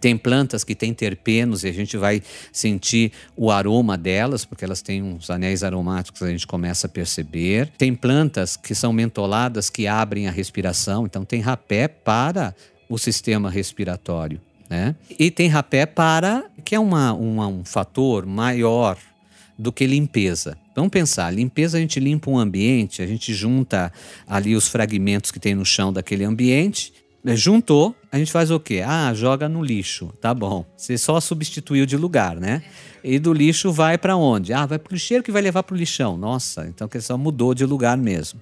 Tem 0.00 0.16
plantas 0.16 0.64
que 0.64 0.74
têm 0.74 0.92
terpenos 0.92 1.64
e 1.64 1.68
a 1.68 1.72
gente 1.72 1.96
vai 1.96 2.22
sentir 2.52 3.12
o 3.36 3.50
aroma 3.50 3.96
delas, 3.96 4.44
porque 4.44 4.64
elas 4.64 4.82
têm 4.82 5.02
uns 5.02 5.30
anéis 5.30 5.62
aromáticos 5.62 6.18
que 6.18 6.26
a 6.26 6.30
gente 6.30 6.46
começa 6.46 6.86
a 6.86 6.90
perceber. 6.90 7.70
Tem 7.78 7.94
plantas 7.94 8.56
que 8.56 8.74
são 8.74 8.92
mentoladas 8.92 9.70
que 9.70 9.86
abrem 9.86 10.28
a 10.28 10.30
respiração, 10.30 11.06
então 11.06 11.24
tem 11.24 11.40
rapé 11.40 11.88
para 11.88 12.54
o 12.88 12.98
sistema 12.98 13.50
respiratório. 13.50 14.40
Né? 14.68 14.94
E 15.18 15.30
tem 15.30 15.48
rapé 15.48 15.86
para, 15.86 16.44
que 16.64 16.74
é 16.74 16.80
uma, 16.80 17.12
uma, 17.12 17.46
um 17.46 17.64
fator 17.64 18.26
maior 18.26 18.96
do 19.58 19.72
que 19.72 19.86
limpeza. 19.86 20.58
Vamos 20.74 20.90
pensar, 20.90 21.32
limpeza 21.32 21.78
a 21.78 21.80
gente 21.80 22.00
limpa 22.00 22.30
um 22.30 22.38
ambiente, 22.38 23.00
a 23.00 23.06
gente 23.06 23.32
junta 23.32 23.92
ali 24.26 24.56
os 24.56 24.66
fragmentos 24.66 25.30
que 25.30 25.38
tem 25.38 25.54
no 25.54 25.64
chão 25.64 25.92
daquele 25.92 26.24
ambiente 26.24 26.92
juntou, 27.28 27.96
a 28.12 28.18
gente 28.18 28.30
faz 28.30 28.50
o 28.50 28.60
quê? 28.60 28.82
Ah, 28.84 29.12
joga 29.14 29.48
no 29.48 29.62
lixo. 29.62 30.12
Tá 30.20 30.34
bom. 30.34 30.66
Você 30.76 30.98
só 30.98 31.18
substituiu 31.20 31.86
de 31.86 31.96
lugar, 31.96 32.36
né? 32.36 32.62
E 33.02 33.18
do 33.18 33.32
lixo 33.32 33.72
vai 33.72 33.96
para 33.96 34.14
onde? 34.14 34.52
Ah, 34.52 34.66
vai 34.66 34.78
para 34.78 34.90
o 34.90 34.94
lixeiro 34.94 35.22
que 35.22 35.32
vai 35.32 35.40
levar 35.40 35.62
para 35.62 35.74
o 35.74 35.76
lixão. 35.76 36.18
Nossa, 36.18 36.66
então 36.66 36.86
a 36.86 36.88
questão 36.88 37.16
mudou 37.16 37.54
de 37.54 37.64
lugar 37.64 37.96
mesmo. 37.96 38.40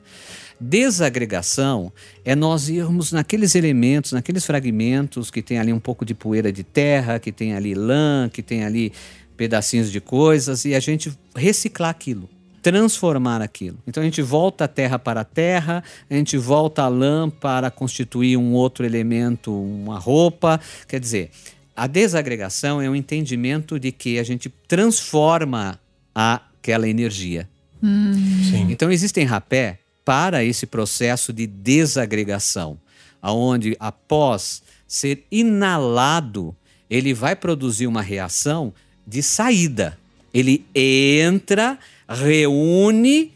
Desagregação 0.60 1.92
é 2.24 2.34
nós 2.34 2.68
irmos 2.68 3.12
naqueles 3.12 3.54
elementos, 3.54 4.12
naqueles 4.12 4.44
fragmentos 4.44 5.30
que 5.30 5.42
tem 5.42 5.58
ali 5.58 5.72
um 5.72 5.80
pouco 5.80 6.04
de 6.04 6.14
poeira 6.14 6.52
de 6.52 6.64
terra, 6.64 7.18
que 7.18 7.30
tem 7.30 7.54
ali 7.54 7.74
lã, 7.74 8.28
que 8.32 8.42
tem 8.42 8.64
ali 8.64 8.92
pedacinhos 9.36 9.90
de 9.90 10.00
coisas 10.00 10.64
e 10.64 10.74
a 10.74 10.80
gente 10.80 11.12
reciclar 11.34 11.90
aquilo 11.90 12.28
transformar 12.62 13.42
aquilo. 13.42 13.76
Então 13.86 14.00
a 14.00 14.06
gente 14.06 14.22
volta 14.22 14.64
a 14.64 14.68
terra 14.68 14.98
para 14.98 15.22
a 15.22 15.24
terra, 15.24 15.82
a 16.08 16.14
gente 16.14 16.38
volta 16.38 16.82
a 16.82 16.88
lã 16.88 17.28
para 17.28 17.70
constituir 17.70 18.36
um 18.36 18.52
outro 18.52 18.86
elemento, 18.86 19.52
uma 19.52 19.98
roupa. 19.98 20.60
Quer 20.86 21.00
dizer, 21.00 21.30
a 21.74 21.86
desagregação 21.86 22.80
é 22.80 22.88
um 22.88 22.94
entendimento 22.94 23.78
de 23.80 23.90
que 23.90 24.18
a 24.18 24.22
gente 24.22 24.48
transforma 24.68 25.78
aquela 26.14 26.88
energia. 26.88 27.48
Hum. 27.82 28.12
Então 28.70 28.92
existem 28.92 29.24
rapé 29.24 29.80
para 30.04 30.44
esse 30.44 30.66
processo 30.66 31.32
de 31.32 31.46
desagregação, 31.46 32.78
aonde 33.20 33.76
após 33.80 34.62
ser 34.86 35.26
inalado, 35.30 36.54
ele 36.88 37.14
vai 37.14 37.34
produzir 37.34 37.86
uma 37.86 38.02
reação 38.02 38.72
de 39.06 39.22
saída. 39.22 39.98
Ele 40.32 40.64
entra 40.74 41.78
reúne 42.14 43.32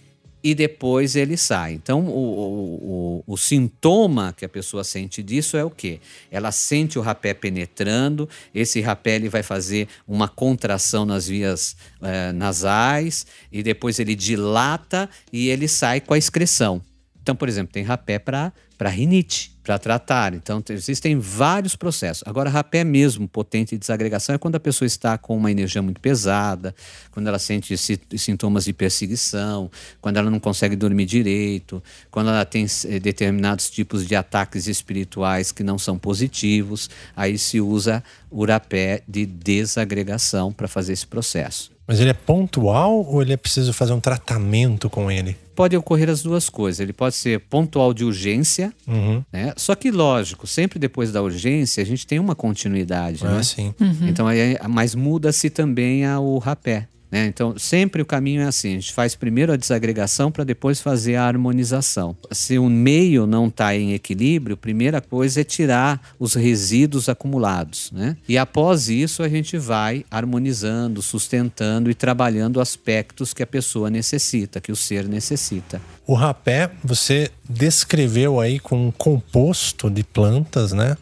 e 0.47 0.55
depois 0.55 1.17
ele 1.17 1.37
sai. 1.37 1.73
Então, 1.73 2.07
o, 2.07 3.23
o, 3.25 3.25
o, 3.27 3.37
sintoma 3.37 4.33
que 4.33 4.45
a 4.45 4.49
pessoa 4.49 4.85
sente 4.85 5.21
disso 5.21 5.57
é 5.57 5.65
o 5.65 5.71
quê? 5.71 5.99
Ela 6.31 6.53
sente 6.53 7.01
o 7.01 7.03
rapé 7.03 7.35
penetrando, 7.35 8.29
esse 8.55 8.81
rapé 8.81 9.17
ele 9.17 9.29
vai 9.29 9.43
fazer 9.43 9.89
uma 10.07 10.29
contração 10.29 11.05
nas 11.05 11.27
vias 11.27 11.77
eh, 12.01 12.31
nasais 12.31 13.27
e 13.51 13.61
depois 13.61 13.99
ele 13.99 14.15
dilata 14.15 15.11
e 15.33 15.49
ele 15.49 15.67
sai 15.67 16.01
com 16.01 16.15
a 16.15 16.19
excreção. 16.19 16.81
Então, 17.21 17.35
por 17.35 17.49
exemplo, 17.49 17.73
tem 17.73 17.83
rapé 17.83 18.21
para 18.21 18.53
rinite, 18.85 19.57
para 19.67 19.81
tratar. 19.81 20.33
Então, 20.33 20.63
existem 20.71 21.19
vários 21.19 21.75
processos. 21.75 22.23
Agora, 22.25 22.49
rapé 22.49 22.85
mesmo, 22.85 23.27
potente 23.27 23.71
de 23.71 23.79
desagregação, 23.79 24.37
é 24.37 24.39
quando 24.39 24.55
a 24.55 24.61
pessoa 24.61 24.87
está 24.87 25.19
com 25.19 25.37
uma 25.37 25.51
energia 25.51 25.83
muito 25.83 26.01
pesada, 26.01 26.73
quando 27.11 27.27
ela 27.27 27.39
sente 27.39 27.75
sintomas 28.17 28.65
de 28.65 28.73
perseguição, 28.73 29.69
quando 30.01 30.19
ela 30.19 30.31
não 30.31 30.39
consegue 30.39 30.77
dormir 30.77 31.05
direito, 31.05 31.83
quando 32.13 32.31
ela 32.31 32.45
tem 32.45 32.65
eh, 32.85 33.01
determinados 33.01 33.69
tipos 33.69 34.07
de 34.07 34.15
ataques 34.15 34.69
espirituais 34.69 35.51
que 35.51 35.65
não 35.65 35.79
são 35.79 35.99
positivos. 35.99 36.89
Aí 37.17 37.37
se 37.37 37.61
usa 37.61 38.05
o 38.31 38.45
rapé 38.45 39.03
de 39.09 39.27
desagregação 39.27 40.53
para 40.53 40.69
fazer 40.69 40.93
esse 40.93 41.07
processo. 41.07 41.77
Mas 41.87 42.01
ele 42.01 42.11
é 42.11 42.15
pontual 42.15 43.05
ou 43.05 43.23
ele 43.23 43.33
é 43.33 43.37
preciso 43.37 43.73
fazer 43.73 43.93
um 43.93 44.01
tratamento 44.01 44.91
com 44.91 45.11
ele? 45.11 45.37
Pode 45.55 45.77
ocorrer 45.77 46.11
as 46.11 46.21
duas 46.21 46.49
coisas. 46.51 46.81
Ele 46.81 46.93
pode 46.93 47.15
ser 47.15 47.41
pontual 47.41 47.95
de 47.95 48.05
urgência, 48.05 48.66
uhum. 48.87 49.23
né? 49.33 49.53
Só 49.57 49.75
que, 49.75 49.91
lógico, 49.91 50.47
sempre 50.47 50.79
depois 50.79 51.13
da 51.13 51.23
urgência 51.23 51.83
a 51.83 51.87
gente 51.87 52.07
tem 52.07 52.19
uma 52.19 52.35
continuidade, 52.35 53.25
ah, 53.25 53.31
né? 53.31 53.43
Sim. 53.43 53.75
Uhum. 53.81 54.09
Então, 54.09 54.27
aí, 54.27 54.59
mas 54.69 54.95
muda-se 54.95 55.51
também 55.51 56.07
o 56.17 56.39
rapé. 56.39 56.89
Né? 57.17 57.27
Então, 57.27 57.59
sempre 57.59 58.03
o 58.03 58.07
caminho 58.07 58.43
é 58.43 58.45
assim: 58.45 58.73
a 58.73 58.75
gente 58.75 58.93
faz 58.93 59.15
primeiro 59.15 59.51
a 59.51 59.57
desagregação 59.57 60.31
para 60.31 60.45
depois 60.45 60.83
fazer 60.83 61.17
a 61.17 61.25
harmonização. 61.25 62.15
Se 62.31 62.59
o 62.59 62.69
meio 62.69 63.27
não 63.27 63.47
está 63.47 63.75
em 63.75 63.95
equilíbrio, 63.95 64.53
a 64.53 64.59
primeira 64.59 65.01
coisa 65.01 65.41
é 65.41 65.45
tirar 65.45 65.99
os 66.19 66.35
resíduos 66.35 67.09
acumulados. 67.09 67.91
Né? 67.91 68.19
E 68.29 68.37
após 68.37 68.91
isso, 68.91 69.23
a 69.23 69.29
gente 69.31 69.57
vai 69.57 70.05
harmonizando, 70.11 71.01
sustentando 71.01 71.91
e 71.91 71.95
trabalhando 71.95 72.61
aspectos 72.61 73.33
que 73.33 73.43
a 73.43 73.47
pessoa 73.47 73.89
necessita, 73.89 74.61
que 74.61 74.71
o 74.71 74.77
ser 74.77 75.09
necessita. 75.09 75.81
O 76.07 76.13
rapé, 76.13 76.71
você 76.85 77.31
descreveu 77.49 78.39
aí 78.39 78.61
com 78.61 78.89
um 78.89 78.91
composto 78.91 79.89
de 79.89 80.05
plantas, 80.05 80.73
né? 80.73 80.97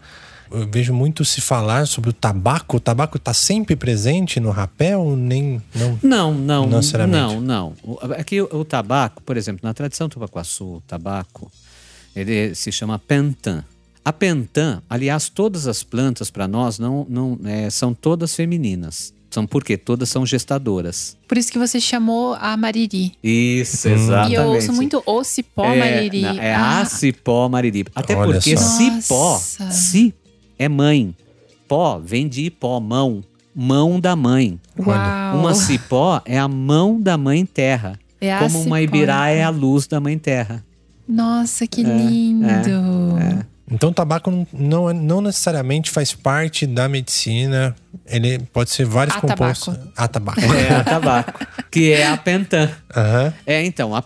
Eu 0.55 0.69
vejo 0.71 0.95
muito 0.95 1.25
se 1.25 1.41
falar 1.41 1.87
sobre 1.87 2.11
o 2.11 2.13
tabaco. 2.13 2.77
O 2.77 2.81
tabaco 2.81 3.17
está 3.17 3.35
sempre 3.35 3.75
presente 3.75 4.39
no 4.39 4.51
rapé 4.51 4.97
ou 4.97 5.17
nem 5.17 5.61
não? 5.75 5.99
Não, 6.03 6.35
não, 6.35 6.67
não, 6.67 7.07
não, 7.07 7.41
não. 7.41 7.73
Aqui 8.19 8.41
o, 8.41 8.49
o, 8.53 8.65
tabaco, 8.65 9.23
por 9.23 9.37
exemplo, 9.37 9.61
na 9.63 9.75
tradição 9.75 10.09
tubacuaçu, 10.09 10.77
o 10.77 10.83
tabaco, 10.87 11.51
ele 12.15 12.55
se 12.55 12.71
chama 12.71 12.99
pentã. 12.99 13.65
A 14.05 14.13
pentã, 14.13 14.83
aliás, 14.89 15.29
todas 15.29 15.67
as 15.67 15.83
plantas 15.83 16.31
para 16.31 16.47
nós 16.47 16.79
não, 16.79 17.07
não 17.09 17.39
é, 17.45 17.71
são 17.71 17.93
todas 17.93 18.35
femininas. 18.35 19.13
São 19.31 19.47
porque 19.47 19.77
todas 19.77 20.09
são 20.09 20.25
gestadoras. 20.25 21.17
Por 21.27 21.37
isso 21.37 21.51
que 21.51 21.59
você 21.59 21.81
chamou 21.81 22.35
a 22.35 22.57
mariri. 22.57 23.15
Isso, 23.21 23.89
exatamente. 23.89 24.33
E 24.33 24.35
eu 24.37 24.45
ouço 24.45 24.73
muito 24.73 25.03
o 25.05 25.25
cipó 25.25 25.65
é, 25.65 25.79
mariri. 25.79 26.21
Não, 26.21 26.39
é 26.39 26.55
ah. 26.55 26.83
a 26.83 26.85
cipó 26.85 27.49
mariri. 27.49 27.85
Até 27.97 28.15
Olha 28.15 28.35
porque 28.35 28.57
só. 28.57 28.63
cipó, 28.63 29.33
Nossa. 29.33 29.71
cipó 29.73 30.24
é 30.65 30.69
mãe. 30.69 31.15
Pó 31.69 31.99
vem 31.99 32.29
de 32.29 32.51
pó, 32.51 32.79
mão. 32.81 33.23
Mão 33.55 34.01
da 34.01 34.17
mãe. 34.17 34.59
Uau. 34.79 35.39
Uma 35.39 35.55
cipó 35.55 36.21
é 36.25 36.39
a 36.39 36.49
mão 36.49 37.01
da 37.01 37.17
mãe 37.17 37.47
terra. 37.47 37.99
É 38.21 38.33
a 38.35 38.39
como 38.41 38.61
uma 38.63 38.81
ibirá 38.81 39.29
é 39.31 39.45
a 39.45 39.49
então. 39.49 39.61
luz 39.61 39.87
da 39.87 40.01
mãe 40.01 40.19
terra. 40.19 40.65
Nossa, 41.07 41.67
que 41.67 41.83
lindo. 41.83 42.47
é. 42.49 43.45
Então 43.71 43.91
o 43.91 43.95
tabaco 43.95 44.31
não, 44.31 44.47
não, 44.53 44.93
não 44.93 45.21
necessariamente 45.23 45.91
faz 45.91 46.13
parte 46.13 46.67
da 46.67 46.89
medicina. 46.89 47.75
Ele 48.07 48.39
pode 48.53 48.71
ser 48.71 48.85
vários 48.85 49.17
A 49.17 49.21
compostos. 49.21 49.75
tabaco. 49.75 49.93
A 49.97 50.09
tabaco. 50.09 50.41
É 50.41 50.75
a 50.77 50.85
tabaco. 50.85 51.47
que 51.71 51.93
é 51.93 52.07
a 52.07 52.17
pentã. 52.17 52.71
Aham. 52.95 53.33
É, 53.47 53.65
então, 53.65 53.95
a 53.95 54.03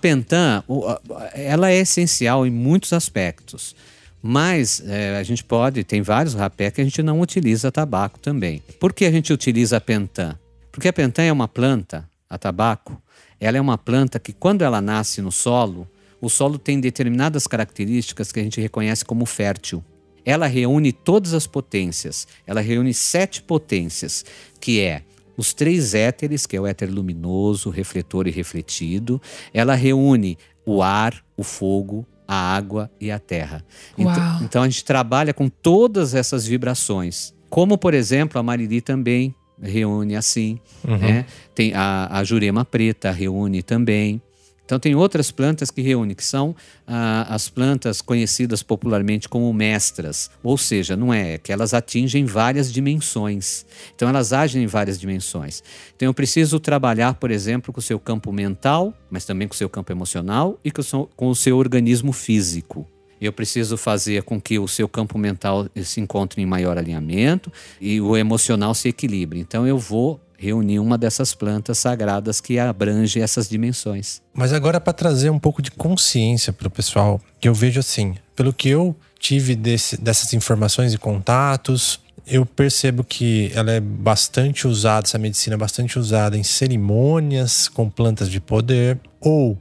a- 0.87 1.01
ela 1.35 1.71
é 1.71 1.77
essencial 1.79 2.47
em 2.47 2.51
muitos 2.51 2.93
aspectos. 2.93 3.75
Mas 4.23 4.83
é, 4.87 5.17
a 5.17 5.23
gente 5.23 5.45
pode, 5.45 5.85
tem 5.85 6.03
vários 6.03 6.35
rapé 6.35 6.71
que 6.71 6.81
a 6.81 6.85
gente 6.85 7.03
não 7.03 7.21
utiliza 7.21 7.71
tabaco 7.71 8.19
também. 8.19 8.63
Por 8.81 8.93
que 8.93 9.05
a 9.05 9.11
gente 9.11 9.33
utiliza 9.33 9.77
a 9.77 9.81
pentã? 9.81 10.37
Porque 10.73 10.89
a 10.89 10.93
pentã 10.93 11.23
é 11.23 11.33
uma 11.33 11.49
planta, 11.49 12.09
a 12.29 12.37
tabaco, 12.37 13.01
ela 13.41 13.57
é 13.57 13.61
uma 13.61 13.79
planta 13.79 14.19
que 14.19 14.33
quando 14.33 14.63
ela 14.63 14.81
nasce 14.81 15.23
no 15.23 15.31
solo, 15.31 15.89
o 16.21 16.29
solo 16.29 16.59
tem 16.59 16.81
determinadas 16.81 17.47
características 17.47 18.33
que 18.33 18.41
a 18.41 18.43
gente 18.43 18.61
reconhece 18.61 19.05
como 19.05 19.25
fértil. 19.25 19.85
Ela 20.25 20.47
reúne 20.47 20.93
todas 20.93 21.33
as 21.33 21.47
potências, 21.47 22.27
ela 22.47 22.61
reúne 22.61 22.93
sete 22.93 23.41
potências, 23.43 24.25
que 24.61 24.81
é 24.81 25.03
os 25.37 25.55
três 25.55 25.95
éteres, 25.95 26.45
que 26.45 26.57
é 26.57 26.61
o 26.61 26.67
éter 26.67 26.91
luminoso, 26.93 27.71
refletor 27.71 28.27
e 28.27 28.31
refletido. 28.31 29.23
Ela 29.55 29.75
reúne 29.75 30.37
o 30.67 30.83
ar, 30.83 31.25
o 31.37 31.45
fogo, 31.45 32.05
a 32.29 32.55
água 32.55 32.91
e 33.01 33.11
a 33.11 33.19
terra. 33.19 33.65
Então, 33.97 34.41
então 34.43 34.63
a 34.63 34.69
gente 34.69 34.85
trabalha 34.85 35.33
com 35.33 35.49
todas 35.49 36.15
essas 36.15 36.47
vibrações. 36.47 37.33
Como, 37.49 37.79
por 37.79 37.95
exemplo, 37.95 38.39
a 38.39 38.43
Mariri 38.43 38.83
também 38.83 39.35
reúne 39.61 40.15
assim. 40.15 40.61
Uhum. 40.87 40.99
Né? 40.99 41.25
Tem 41.55 41.73
a, 41.75 42.07
a 42.11 42.23
jurema 42.23 42.67
preta 42.67 43.11
reúne 43.11 43.63
também. 43.63 44.21
Então 44.69 44.79
tem 44.79 44.95
outras 44.95 45.31
plantas 45.31 45.71
que 45.71 45.81
reúnem, 45.81 46.15
que 46.15 46.23
são 46.23 46.55
ah, 46.87 47.27
as 47.31 47.49
plantas 47.49 48.03
conhecidas 48.03 48.63
popularmente 48.63 49.27
como 49.27 49.51
mestras, 49.51 50.31
ou 50.43 50.59
seja, 50.59 50.95
não 50.95 51.13
é 51.13 51.39
que 51.39 51.51
elas 51.51 51.73
atingem 51.73 52.27
várias 52.27 52.71
dimensões. 52.71 53.65
Então 53.97 54.11
elas 54.11 54.31
agem 54.31 54.65
em 54.65 54.67
várias 54.67 55.01
dimensões. 55.01 55.63
Então 55.97 56.05
eu 56.05 56.13
preciso 56.13 56.61
trabalhar, 56.61 57.15
por 57.15 57.31
exemplo, 57.31 57.73
com 57.73 57.81
o 57.81 57.83
seu 57.83 57.99
campo 57.99 58.31
mental, 58.31 58.93
mas 59.11 59.25
também 59.25 59.49
com 59.49 59.55
o 59.55 59.57
seu 59.57 59.71
campo 59.71 59.91
emocional 59.91 60.61
e 60.63 60.71
com 60.71 61.29
o 61.31 61.35
seu 61.35 61.57
organismo 61.57 62.13
físico. 62.13 62.87
Eu 63.19 63.33
preciso 63.33 63.79
fazer 63.79 64.23
com 64.23 64.39
que 64.39 64.59
o 64.59 64.69
seu 64.69 64.87
campo 64.87 65.17
mental 65.17 65.67
se 65.83 65.99
encontre 65.99 66.43
em 66.43 66.47
maior 66.47 66.77
alinhamento 66.77 67.51
e 67.81 68.03
o 68.03 68.15
emocional 68.19 68.75
se 68.75 68.91
equilibre. 68.91 69.41
Então 69.41 69.67
eu 69.67 69.79
vou 69.79 70.21
reunir 70.39 70.79
uma 70.79 70.97
dessas 70.97 71.35
plantas 71.35 71.79
sagradas 71.79 72.41
que 72.41 72.59
abrange 72.61 73.21
essas 73.21 73.49
dimensões. 73.49 74.23
Mas 74.33 74.53
agora 74.53 74.81
para 74.81 74.93
trazer 74.93 75.31
um 75.31 75.39
pouco 75.39 75.61
de 75.61 75.71
consciência 75.73 76.53
para 76.53 76.69
o 76.69 76.71
pessoal, 76.71 77.21
que 77.41 77.49
eu 77.49 77.53
vejo 77.55 77.81
assim, 77.81 78.15
pelo 78.37 78.53
que 78.53 78.69
eu 78.69 78.95
tive 79.19 79.57
desse, 79.57 80.01
dessas 80.01 80.33
informações 80.33 80.95
e 80.95 80.99
contatos, 80.99 81.99
eu 82.25 82.47
percebo 82.47 83.03
que 83.03 83.51
ela 83.55 83.73
é 83.73 83.81
bastante 83.81 84.69
usada, 84.69 85.07
essa 85.09 85.19
medicina 85.19 85.55
é 85.55 85.59
bastante 85.59 85.99
usada 85.99 86.37
em 86.39 86.45
cerimônias 86.45 87.69
com 87.69 87.91
plantas 87.91 88.31
de 88.31 88.39
poder 88.41 88.99
ou 89.21 89.59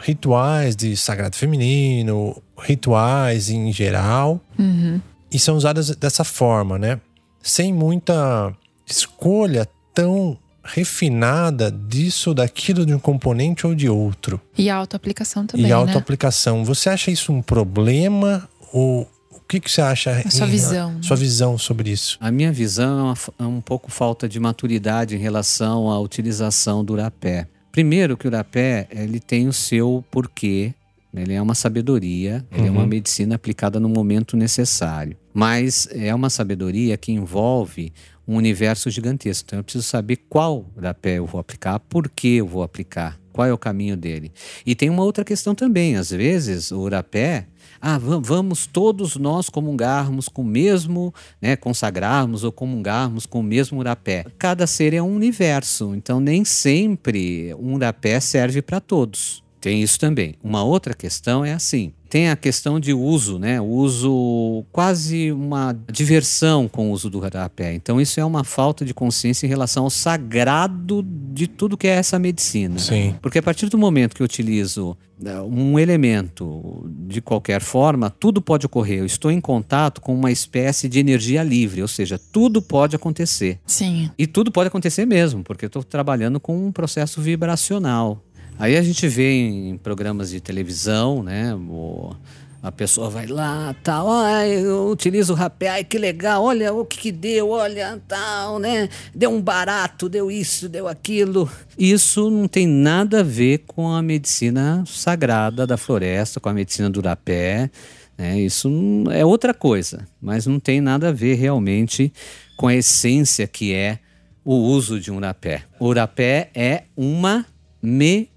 rituais 0.00 0.74
de 0.74 0.96
sagrado 0.96 1.36
feminino, 1.36 2.42
rituais 2.60 3.50
em 3.50 3.72
geral, 3.72 4.40
Uhum. 4.58 5.00
e 5.30 5.38
são 5.38 5.56
usadas 5.56 5.94
dessa 5.96 6.24
forma, 6.24 6.78
né? 6.78 7.00
Sem 7.42 7.72
muita 7.72 8.52
escolha 8.86 9.68
tão 10.02 10.38
refinada 10.62 11.72
disso, 11.72 12.32
daquilo 12.32 12.86
de 12.86 12.94
um 12.94 12.98
componente 13.00 13.66
ou 13.66 13.74
de 13.74 13.88
outro. 13.88 14.40
E 14.56 14.70
a 14.70 14.76
autoaplicação 14.76 15.44
também, 15.44 15.66
e 15.66 15.68
né? 15.68 15.74
autoaplicação. 15.74 16.64
Você 16.64 16.88
acha 16.88 17.10
isso 17.10 17.32
um 17.32 17.42
problema 17.42 18.48
ou 18.72 19.08
o 19.32 19.40
que, 19.48 19.58
que 19.58 19.68
você 19.70 19.80
acha? 19.80 20.12
A 20.24 20.30
sua 20.30 20.46
em- 20.46 20.50
visão. 20.50 21.02
Sua 21.02 21.16
visão 21.16 21.58
sobre 21.58 21.90
isso? 21.90 22.16
A 22.20 22.30
minha 22.30 22.52
visão 22.52 22.98
é, 22.98 23.02
uma 23.02 23.16
é 23.40 23.42
um 23.44 23.60
pouco 23.60 23.90
falta 23.90 24.28
de 24.28 24.38
maturidade 24.38 25.16
em 25.16 25.18
relação 25.18 25.90
à 25.90 25.98
utilização 25.98 26.84
do 26.84 26.92
urapé. 26.92 27.48
Primeiro 27.72 28.16
que 28.16 28.26
o 28.26 28.30
urapé 28.30 28.86
ele 28.90 29.18
tem 29.20 29.48
o 29.48 29.52
seu 29.52 30.04
porquê, 30.10 30.74
ele 31.14 31.32
é 31.32 31.40
uma 31.42 31.54
sabedoria, 31.54 32.44
ele 32.52 32.68
é 32.68 32.70
uma 32.70 32.82
Uhum. 32.82 32.86
medicina 32.86 33.34
aplicada 33.36 33.80
no 33.80 33.88
momento 33.88 34.36
necessário. 34.36 35.16
Mas 35.34 35.88
é 35.92 36.14
uma 36.14 36.28
sabedoria 36.30 36.96
que 36.96 37.10
envolve 37.10 37.92
um 38.28 38.36
universo 38.36 38.90
gigantesco. 38.90 39.46
Então 39.46 39.58
eu 39.60 39.64
preciso 39.64 39.84
saber 39.84 40.16
qual 40.28 40.66
urapé 40.76 41.14
eu 41.18 41.26
vou 41.26 41.40
aplicar, 41.40 41.80
por 41.80 42.10
que 42.10 42.36
eu 42.36 42.46
vou 42.46 42.62
aplicar, 42.62 43.18
qual 43.32 43.46
é 43.48 43.52
o 43.52 43.58
caminho 43.58 43.96
dele. 43.96 44.30
E 44.66 44.74
tem 44.74 44.90
uma 44.90 45.02
outra 45.02 45.24
questão 45.24 45.54
também, 45.54 45.96
às 45.96 46.10
vezes 46.10 46.70
o 46.70 46.80
urapé 46.80 47.46
ah, 47.80 47.96
va- 47.96 48.18
vamos 48.20 48.66
todos 48.66 49.16
nós 49.16 49.48
comungarmos 49.48 50.28
com 50.28 50.42
o 50.42 50.44
mesmo, 50.44 51.14
né, 51.40 51.56
consagrarmos 51.56 52.44
ou 52.44 52.50
comungarmos 52.52 53.24
com 53.24 53.40
o 53.40 53.42
mesmo 53.42 53.78
urapé. 53.78 54.24
Cada 54.36 54.66
ser 54.66 54.92
é 54.94 55.00
um 55.02 55.14
universo, 55.14 55.94
então 55.94 56.20
nem 56.20 56.44
sempre 56.44 57.54
um 57.54 57.74
urapé 57.74 58.18
serve 58.20 58.60
para 58.60 58.80
todos. 58.80 59.42
Tem 59.60 59.82
isso 59.82 59.98
também. 59.98 60.34
Uma 60.42 60.62
outra 60.62 60.94
questão 60.94 61.44
é 61.44 61.52
assim: 61.52 61.92
tem 62.08 62.30
a 62.30 62.36
questão 62.36 62.80
de 62.80 62.92
uso, 62.92 63.38
né? 63.38 63.60
O 63.60 63.66
uso 63.66 64.64
quase 64.72 65.30
uma 65.32 65.76
diversão 65.90 66.68
com 66.68 66.90
o 66.90 66.92
uso 66.92 67.10
do 67.10 67.18
rapé. 67.18 67.74
Então 67.74 68.00
isso 68.00 68.18
é 68.18 68.24
uma 68.24 68.44
falta 68.44 68.84
de 68.84 68.94
consciência 68.94 69.46
em 69.46 69.48
relação 69.48 69.84
ao 69.84 69.90
sagrado 69.90 71.04
de 71.32 71.46
tudo 71.46 71.76
que 71.76 71.86
é 71.86 71.92
essa 71.92 72.18
medicina. 72.18 72.78
Sim. 72.78 73.14
Porque 73.20 73.38
a 73.38 73.42
partir 73.42 73.68
do 73.68 73.78
momento 73.78 74.14
que 74.16 74.22
eu 74.22 74.24
utilizo 74.24 74.96
né, 75.20 75.40
um 75.40 75.78
elemento 75.78 76.88
de 77.06 77.20
qualquer 77.20 77.60
forma, 77.60 78.08
tudo 78.08 78.40
pode 78.40 78.66
ocorrer. 78.66 79.00
Eu 79.00 79.06
estou 79.06 79.30
em 79.30 79.40
contato 79.40 80.00
com 80.00 80.14
uma 80.14 80.30
espécie 80.30 80.88
de 80.88 80.98
energia 80.98 81.42
livre, 81.42 81.82
ou 81.82 81.88
seja, 81.88 82.18
tudo 82.32 82.62
pode 82.62 82.94
acontecer. 82.94 83.58
Sim. 83.66 84.10
E 84.16 84.26
tudo 84.26 84.52
pode 84.52 84.68
acontecer 84.68 85.04
mesmo, 85.06 85.42
porque 85.42 85.64
eu 85.64 85.68
estou 85.68 85.82
trabalhando 85.82 86.38
com 86.38 86.66
um 86.66 86.72
processo 86.72 87.20
vibracional. 87.20 88.22
Aí 88.58 88.76
a 88.76 88.82
gente 88.82 89.06
vê 89.06 89.30
em 89.48 89.76
programas 89.76 90.30
de 90.30 90.40
televisão, 90.40 91.22
né? 91.22 91.54
o- 91.54 92.14
a 92.60 92.72
pessoa 92.72 93.08
vai 93.08 93.24
lá, 93.26 93.72
tal, 93.84 94.10
ah, 94.10 94.44
eu 94.46 94.88
utilizo 94.88 95.32
o 95.32 95.36
rapé, 95.36 95.68
ai 95.68 95.84
que 95.84 95.96
legal, 95.96 96.42
olha 96.42 96.72
o 96.74 96.84
que, 96.84 96.98
que 96.98 97.12
deu, 97.12 97.50
olha, 97.50 98.02
tal, 98.08 98.58
né? 98.58 98.88
Deu 99.14 99.30
um 99.30 99.40
barato, 99.40 100.08
deu 100.08 100.28
isso, 100.28 100.68
deu 100.68 100.88
aquilo. 100.88 101.48
Isso 101.78 102.28
não 102.28 102.48
tem 102.48 102.66
nada 102.66 103.20
a 103.20 103.22
ver 103.22 103.58
com 103.58 103.88
a 103.92 104.02
medicina 104.02 104.82
sagrada 104.88 105.64
da 105.68 105.76
floresta, 105.76 106.40
com 106.40 106.48
a 106.48 106.52
medicina 106.52 106.90
do 106.90 107.00
rapé. 107.00 107.70
Né? 108.18 108.40
Isso 108.40 108.68
é 109.12 109.24
outra 109.24 109.54
coisa, 109.54 110.04
mas 110.20 110.44
não 110.44 110.58
tem 110.58 110.80
nada 110.80 111.10
a 111.10 111.12
ver 111.12 111.34
realmente 111.36 112.12
com 112.56 112.66
a 112.66 112.74
essência 112.74 113.46
que 113.46 113.72
é 113.72 114.00
o 114.44 114.54
uso 114.56 114.98
de 114.98 115.12
um 115.12 115.16
urapé. 115.18 115.62
O 115.78 115.86
urapé 115.86 116.50
é 116.56 116.82
uma 116.96 117.46
medicina. 117.80 118.36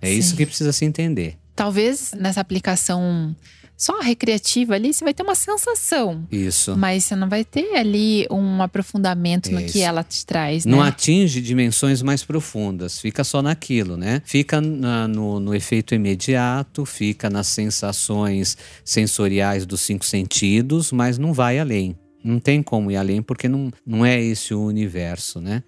É 0.00 0.12
isso 0.12 0.30
Sim. 0.30 0.36
que 0.36 0.46
precisa 0.46 0.72
se 0.72 0.84
entender. 0.84 1.36
Talvez 1.56 2.12
nessa 2.18 2.40
aplicação 2.40 3.34
só 3.76 4.00
recreativa 4.00 4.74
ali, 4.74 4.92
você 4.94 5.02
vai 5.04 5.12
ter 5.12 5.22
uma 5.24 5.34
sensação. 5.34 6.26
Isso. 6.30 6.76
Mas 6.76 7.04
você 7.04 7.16
não 7.16 7.28
vai 7.28 7.44
ter 7.44 7.74
ali 7.76 8.24
um 8.30 8.62
aprofundamento 8.62 9.50
no 9.50 9.58
que 9.58 9.78
Isso. 9.78 9.78
ela 9.78 10.04
te 10.04 10.24
traz, 10.24 10.64
Não 10.64 10.80
né? 10.80 10.88
atinge 10.88 11.40
dimensões 11.40 12.00
mais 12.02 12.22
profundas, 12.22 13.00
fica 13.00 13.24
só 13.24 13.42
naquilo, 13.42 13.96
né? 13.96 14.22
Fica 14.24 14.60
na- 14.60 15.08
no, 15.08 15.40
no 15.40 15.54
efeito 15.54 15.92
imediato, 15.94 16.84
fica 16.86 17.28
nas 17.28 17.48
sensações 17.48 18.56
sensoriais 18.84 19.66
dos 19.66 19.80
cinco 19.80 20.04
sentidos, 20.04 20.92
mas 20.92 21.18
não 21.18 21.32
vai 21.32 21.58
além. 21.58 21.96
Não 22.24 22.38
tem 22.40 22.62
como 22.62 22.90
ir 22.90 22.96
além, 22.96 23.20
porque 23.20 23.46
não, 23.48 23.70
não 23.86 24.04
é 24.04 24.18
esse 24.20 24.54
o 24.54 24.62
universo, 24.64 25.40
né? 25.42 25.62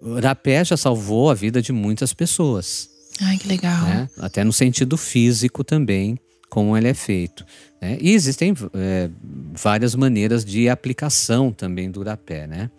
O 0.00 0.18
rapé 0.18 0.64
já 0.64 0.76
salvou 0.76 1.30
a 1.30 1.34
vida 1.34 1.60
de 1.60 1.70
muitas 1.72 2.14
pessoas 2.14 2.88
Ai, 3.20 3.36
que 3.36 3.46
legal. 3.46 3.84
né? 3.84 4.08
até 4.18 4.42
no 4.42 4.52
sentido 4.54 4.96
físico 4.96 5.62
também, 5.62 6.18
como 6.48 6.74
ele 6.76 6.88
é 6.88 6.94
feito. 6.94 7.44
né? 7.80 7.98
E 8.00 8.12
existem 8.12 8.54
é, 8.72 9.10
várias 9.52 9.94
maneiras 9.94 10.44
de 10.44 10.68
aplicação 10.70 11.52
também 11.52 11.90
do 11.90 12.02
rapé. 12.02 12.46
Né? 12.46 12.70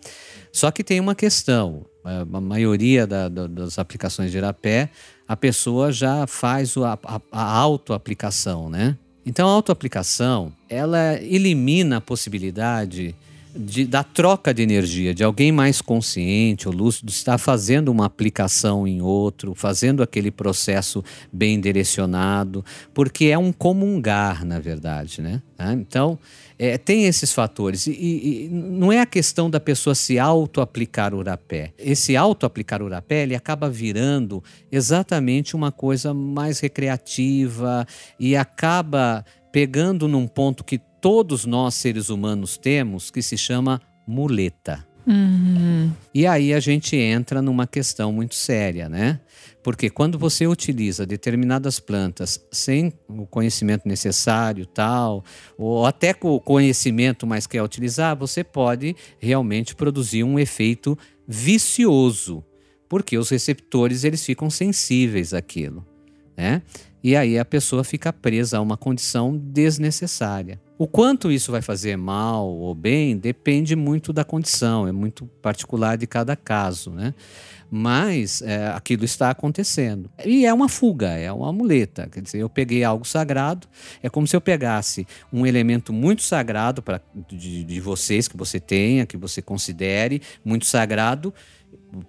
Só 0.52 0.70
que 0.72 0.82
tem 0.82 0.98
uma 0.98 1.14
questão: 1.14 1.86
a, 2.04 2.22
a 2.22 2.40
maioria 2.40 3.06
da- 3.06 3.28
da- 3.28 3.46
das 3.46 3.78
aplicações 3.78 4.32
de 4.32 4.40
rapé, 4.40 4.90
a 5.28 5.36
pessoa 5.36 5.92
já 5.92 6.26
faz 6.26 6.76
a, 6.76 6.98
a, 7.04 7.20
a 7.30 7.56
autoaplicação. 7.58 8.68
Né? 8.68 8.98
Então, 9.24 9.48
a 9.48 9.52
autoaplicação 9.52 10.52
ela 10.68 11.14
elimina 11.22 11.98
a 11.98 12.00
possibilidade 12.00 13.14
de- 13.54 13.84
da 13.84 14.02
troca 14.02 14.52
de 14.52 14.62
energia, 14.62 15.14
de 15.14 15.22
alguém 15.22 15.52
mais 15.52 15.80
consciente 15.82 16.66
ou 16.66 16.74
lúcido 16.74 17.10
estar 17.10 17.36
fazendo 17.36 17.90
uma 17.90 18.06
aplicação 18.06 18.86
em 18.86 19.02
outro, 19.02 19.54
fazendo 19.54 20.02
aquele 20.02 20.30
processo 20.30 21.04
bem 21.30 21.60
direcionado, 21.60 22.64
porque 22.94 23.26
é 23.26 23.36
um 23.36 23.52
comungar, 23.52 24.44
na 24.44 24.58
verdade, 24.58 25.20
né? 25.20 25.42
Tá? 25.56 25.72
Então, 25.74 26.18
é, 26.62 26.78
tem 26.78 27.06
esses 27.06 27.32
fatores. 27.32 27.88
E, 27.88 27.90
e- 27.90 28.48
não 28.52 28.92
é 28.92 29.00
a 29.00 29.06
questão 29.06 29.50
da 29.50 29.58
pessoa 29.58 29.96
se 29.96 30.16
auto-aplicar 30.16 31.12
o 31.12 31.20
rapé. 31.20 31.72
Esse 31.76 32.16
auto-aplicar 32.16 32.80
o 32.80 32.88
rapé, 32.88 33.24
ele 33.24 33.34
acaba 33.34 33.68
virando 33.68 34.40
exatamente 34.70 35.56
uma 35.56 35.72
coisa 35.72 36.14
mais 36.14 36.60
recreativa 36.60 37.84
e 38.18 38.36
acaba 38.36 39.24
pegando 39.50 40.06
num 40.06 40.28
ponto 40.28 40.62
que 40.62 40.78
todos 41.00 41.44
nós 41.44 41.74
seres 41.74 42.10
humanos 42.10 42.56
temos, 42.56 43.10
que 43.10 43.22
se 43.22 43.36
chama 43.36 43.82
muleta. 44.06 44.86
Uhum. 45.04 45.90
E 46.14 46.28
aí 46.28 46.54
a 46.54 46.60
gente 46.60 46.94
entra 46.94 47.42
numa 47.42 47.66
questão 47.66 48.12
muito 48.12 48.36
séria, 48.36 48.88
né? 48.88 49.18
Porque 49.62 49.88
quando 49.88 50.18
você 50.18 50.46
utiliza 50.46 51.06
determinadas 51.06 51.78
plantas 51.78 52.44
sem 52.50 52.92
o 53.08 53.26
conhecimento 53.26 53.86
necessário, 53.86 54.66
tal, 54.66 55.24
ou 55.56 55.86
até 55.86 56.12
com 56.12 56.30
o 56.30 56.40
conhecimento, 56.40 57.26
mas 57.26 57.46
quer 57.46 57.62
utilizar, 57.62 58.16
você 58.16 58.42
pode 58.42 58.96
realmente 59.18 59.74
produzir 59.74 60.24
um 60.24 60.38
efeito 60.38 60.98
vicioso, 61.26 62.44
porque 62.88 63.16
os 63.16 63.30
receptores 63.30 64.02
eles 64.04 64.24
ficam 64.24 64.50
sensíveis 64.50 65.32
àquilo, 65.32 65.86
né? 66.36 66.62
E 67.04 67.16
aí 67.16 67.36
a 67.36 67.44
pessoa 67.44 67.82
fica 67.82 68.12
presa 68.12 68.58
a 68.58 68.60
uma 68.60 68.76
condição 68.76 69.36
desnecessária. 69.36 70.60
O 70.78 70.86
quanto 70.86 71.32
isso 71.32 71.50
vai 71.50 71.60
fazer 71.60 71.96
mal 71.96 72.48
ou 72.48 72.74
bem 72.74 73.16
depende 73.16 73.74
muito 73.74 74.12
da 74.12 74.24
condição, 74.24 74.86
é 74.86 74.92
muito 74.92 75.26
particular 75.40 75.96
de 75.96 76.06
cada 76.06 76.36
caso, 76.36 76.90
né? 76.90 77.12
Mas 77.74 78.42
é, 78.42 78.66
aquilo 78.66 79.02
está 79.02 79.30
acontecendo. 79.30 80.10
E 80.26 80.44
é 80.44 80.52
uma 80.52 80.68
fuga, 80.68 81.08
é 81.08 81.32
uma 81.32 81.50
muleta. 81.50 82.06
Quer 82.06 82.20
dizer, 82.20 82.36
eu 82.36 82.50
peguei 82.50 82.84
algo 82.84 83.02
sagrado, 83.02 83.66
é 84.02 84.10
como 84.10 84.26
se 84.26 84.36
eu 84.36 84.42
pegasse 84.42 85.06
um 85.32 85.46
elemento 85.46 85.90
muito 85.90 86.22
sagrado 86.22 86.82
pra, 86.82 87.00
de, 87.30 87.64
de 87.64 87.80
vocês, 87.80 88.28
que 88.28 88.36
você 88.36 88.60
tenha, 88.60 89.06
que 89.06 89.16
você 89.16 89.40
considere 89.40 90.20
muito 90.44 90.66
sagrado, 90.66 91.32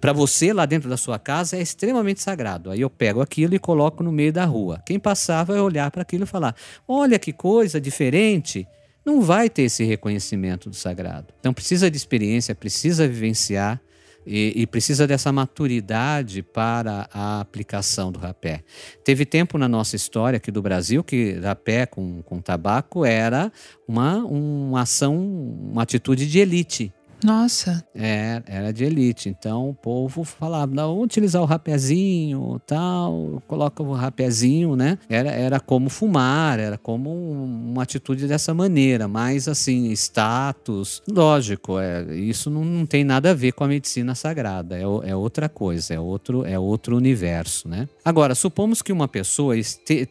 para 0.02 0.12
você 0.12 0.52
lá 0.52 0.66
dentro 0.66 0.90
da 0.90 0.98
sua 0.98 1.18
casa 1.18 1.56
é 1.56 1.62
extremamente 1.62 2.20
sagrado. 2.20 2.70
Aí 2.70 2.82
eu 2.82 2.90
pego 2.90 3.22
aquilo 3.22 3.54
e 3.54 3.58
coloco 3.58 4.02
no 4.02 4.12
meio 4.12 4.34
da 4.34 4.44
rua. 4.44 4.82
Quem 4.84 4.98
passar 4.98 5.44
vai 5.44 5.58
olhar 5.60 5.90
para 5.90 6.02
aquilo 6.02 6.24
e 6.24 6.26
falar: 6.26 6.54
olha 6.86 7.18
que 7.18 7.32
coisa 7.32 7.80
diferente. 7.80 8.68
Não 9.02 9.22
vai 9.22 9.48
ter 9.48 9.62
esse 9.62 9.82
reconhecimento 9.82 10.68
do 10.68 10.76
sagrado. 10.76 11.28
Então 11.40 11.54
precisa 11.54 11.90
de 11.90 11.96
experiência, 11.96 12.54
precisa 12.54 13.08
vivenciar 13.08 13.80
e, 14.26 14.52
e, 14.56 14.66
precisa 14.66 15.06
dessa 15.06 15.30
maturidade 15.32 16.42
para 16.42 17.08
a 17.12 17.40
aplicação 17.40 18.10
do 18.10 18.18
rapé. 18.18 18.62
Teve 19.04 19.24
tempo 19.24 19.58
na 19.58 19.68
nossa 19.68 19.96
história 19.96 20.36
aqui 20.36 20.50
do 20.50 20.62
Brasil 20.62 21.04
que 21.04 21.32
rapé 21.34 21.86
com, 21.86 22.22
com 22.22 22.40
tabaco 22.40 23.04
era 23.04 23.52
uma, 23.86 24.18
uma 24.24 24.82
ação, 24.82 25.16
uma 25.16 25.82
atitude 25.82 26.26
de 26.26 26.38
elite. 26.38 26.92
Nossa. 27.24 27.82
É, 27.94 28.42
era 28.46 28.70
de 28.70 28.84
elite. 28.84 29.30
Então 29.30 29.70
o 29.70 29.74
povo 29.74 30.24
falava, 30.24 30.74
não, 30.74 31.00
utilizar 31.00 31.40
o 31.40 31.46
rapézinho, 31.46 32.60
tal, 32.66 33.42
coloca 33.48 33.82
o 33.82 33.92
rapézinho, 33.92 34.76
né? 34.76 34.98
Era, 35.08 35.30
era 35.30 35.58
como 35.58 35.88
fumar, 35.88 36.60
era 36.60 36.76
como 36.76 37.10
um, 37.10 37.72
uma 37.72 37.82
atitude 37.82 38.28
dessa 38.28 38.52
maneira, 38.52 39.08
mas 39.08 39.48
assim, 39.48 39.90
status, 39.92 41.02
lógico, 41.10 41.78
é, 41.78 42.14
isso 42.14 42.50
não, 42.50 42.62
não 42.62 42.84
tem 42.84 43.04
nada 43.04 43.30
a 43.30 43.34
ver 43.34 43.52
com 43.52 43.64
a 43.64 43.68
medicina 43.68 44.14
sagrada, 44.14 44.76
é, 44.76 44.82
é 44.82 45.16
outra 45.16 45.48
coisa, 45.48 45.94
é 45.94 45.98
outro, 45.98 46.44
é 46.44 46.58
outro 46.58 46.94
universo, 46.94 47.68
né? 47.68 47.88
Agora, 48.04 48.34
supomos 48.34 48.82
que 48.82 48.92
uma 48.92 49.08
pessoa 49.08 49.54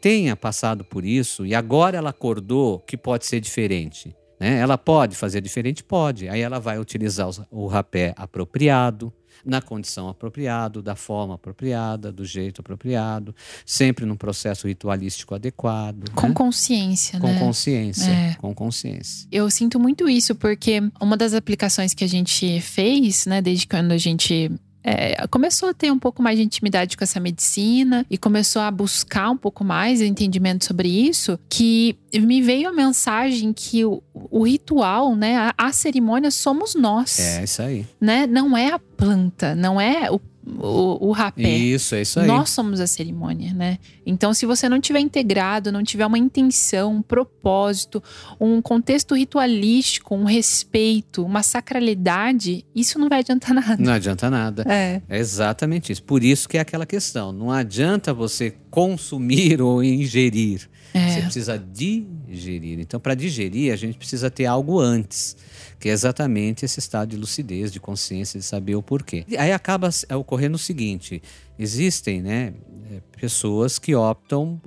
tenha 0.02 0.36
passado 0.36 0.84
por 0.84 1.06
isso 1.06 1.46
e 1.46 1.54
agora 1.54 1.96
ela 1.96 2.10
acordou 2.10 2.80
que 2.80 2.98
pode 2.98 3.28
ser 3.28 3.40
diferente. 3.40 4.16
Né? 4.44 4.58
Ela 4.58 4.78
pode 4.78 5.16
fazer 5.16 5.40
diferente? 5.40 5.82
Pode. 5.82 6.28
Aí 6.28 6.42
ela 6.42 6.60
vai 6.60 6.78
utilizar 6.78 7.30
o 7.50 7.66
rapé 7.66 8.14
apropriado, 8.18 9.14
na 9.46 9.62
condição 9.62 10.10
apropriada, 10.10 10.82
da 10.82 10.96
forma 10.96 11.36
apropriada, 11.36 12.12
do 12.12 12.26
jeito 12.26 12.62
apropriado, 12.62 13.34
sempre 13.66 14.06
num 14.06 14.16
processo 14.16 14.68
ritualístico 14.68 15.34
adequado. 15.34 16.10
Com 16.14 16.28
né? 16.28 16.34
consciência, 16.34 17.20
com 17.20 17.28
né? 17.28 17.40
Consciência, 17.40 18.12
é. 18.12 18.36
Com 18.36 18.54
consciência. 18.54 19.28
Eu 19.32 19.50
sinto 19.50 19.80
muito 19.80 20.10
isso, 20.10 20.36
porque 20.36 20.82
uma 21.02 21.16
das 21.16 21.34
aplicações 21.34 21.94
que 21.94 22.04
a 22.04 22.08
gente 22.08 22.60
fez, 22.62 23.26
né, 23.26 23.42
desde 23.42 23.66
quando 23.66 23.92
a 23.92 23.98
gente 23.98 24.52
é, 24.84 25.26
começou 25.28 25.70
a 25.70 25.74
ter 25.74 25.92
um 25.92 26.00
pouco 26.00 26.22
mais 26.22 26.38
de 26.38 26.44
intimidade 26.44 26.98
com 26.98 27.04
essa 27.04 27.20
medicina 27.20 28.06
e 28.10 28.18
começou 28.18 28.62
a 28.62 28.70
buscar 28.70 29.30
um 29.30 29.38
pouco 29.38 29.64
mais 29.64 30.00
de 30.00 30.06
entendimento 30.06 30.66
sobre 30.66 30.90
isso, 30.90 31.40
que 31.50 31.98
me 32.14 32.42
veio 32.42 32.70
a 32.70 32.74
mensagem 32.74 33.54
que 33.54 33.86
o, 33.86 34.04
o 34.14 34.44
ritual, 34.44 35.16
né, 35.16 35.38
a, 35.38 35.54
a, 35.58 35.72
cerimônia 35.72 36.30
somos 36.30 36.76
nós. 36.76 37.20
É 37.20 37.44
isso 37.44 37.62
aí. 37.62 37.88
Né? 38.00 38.28
Não 38.28 38.58
é 38.58 38.72
a 38.72 38.80
planta, 38.80 39.56
não 39.56 39.80
é 39.80 40.12
o 40.12 40.20
o, 40.46 41.08
o 41.08 41.12
rapé. 41.12 41.50
Isso, 41.50 41.96
é 41.96 42.02
isso 42.02 42.20
aí. 42.20 42.28
Nós 42.28 42.50
somos 42.50 42.80
a 42.80 42.88
cerimônia, 42.88 43.54
né? 43.54 43.78
Então, 44.06 44.34
se 44.34 44.46
você 44.46 44.68
não 44.68 44.80
tiver 44.80 45.00
integrado, 45.00 45.72
não 45.72 45.84
tiver 45.84 46.06
uma 46.06 46.18
intenção, 46.18 46.96
um 46.96 47.02
propósito, 47.02 48.04
um 48.40 48.62
contexto 48.62 49.16
ritualístico, 49.16 50.14
um 50.14 50.26
respeito, 50.26 51.24
uma 51.24 51.44
sacralidade, 51.44 52.66
isso 52.76 53.00
não 53.00 53.08
vai 53.08 53.20
adiantar 53.20 53.54
nada. 53.54 53.78
Não 53.80 53.94
adianta 53.94 54.30
nada. 54.30 54.66
É. 54.68 55.02
é 55.08 55.18
exatamente 55.18 55.92
isso. 55.92 56.04
Por 56.04 56.24
isso 56.24 56.50
que 56.50 56.58
é 56.58 56.62
aquela 56.62 56.86
questão. 56.86 57.32
Não 57.32 57.50
adianta 57.50 58.14
você 58.14 58.54
consumir 58.70 59.62
ou 59.64 59.84
ingerir. 59.84 60.70
É. 60.94 61.10
Você 61.10 61.22
precisa 61.22 61.58
digerir. 61.58 62.80
Então, 62.80 63.00
para 63.00 63.16
digerir, 63.16 63.72
a 63.74 63.76
gente 63.76 63.98
precisa 63.98 64.30
ter 64.30 64.46
algo 64.46 64.80
antes 64.80 65.36
que 65.84 65.90
é 65.90 65.92
exatamente 65.92 66.64
esse 66.64 66.80
estado 66.80 67.10
de 67.10 67.18
lucidez, 67.18 67.70
de 67.70 67.78
consciência, 67.78 68.40
de 68.40 68.46
saber 68.46 68.74
o 68.74 68.82
porquê. 68.82 69.26
Aí 69.38 69.52
acaba 69.52 69.90
ocorrendo 70.16 70.56
o 70.56 70.58
seguinte: 70.58 71.22
existem, 71.60 72.22
né, 72.22 72.54
é, 72.90 73.02
pessoas 73.20 73.78
que 73.78 73.94
optam, 73.94 74.62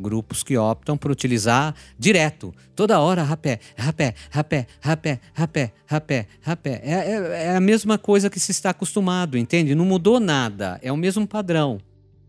grupos 0.00 0.42
que 0.42 0.56
optam 0.56 0.96
por 0.96 1.10
utilizar 1.10 1.74
direto, 1.98 2.54
toda 2.74 2.98
hora 2.98 3.22
rapé, 3.22 3.60
rapé, 3.76 4.14
rapé, 4.30 4.66
rapé, 4.80 5.20
rapé, 5.34 5.72
rapé, 5.84 6.26
rapé. 6.40 6.80
É, 6.82 6.92
é, 6.92 7.44
é 7.48 7.56
a 7.56 7.60
mesma 7.60 7.98
coisa 7.98 8.30
que 8.30 8.40
se 8.40 8.50
está 8.50 8.70
acostumado, 8.70 9.36
entende? 9.36 9.74
Não 9.74 9.84
mudou 9.84 10.18
nada, 10.18 10.80
é 10.80 10.90
o 10.90 10.96
mesmo 10.96 11.28
padrão. 11.28 11.78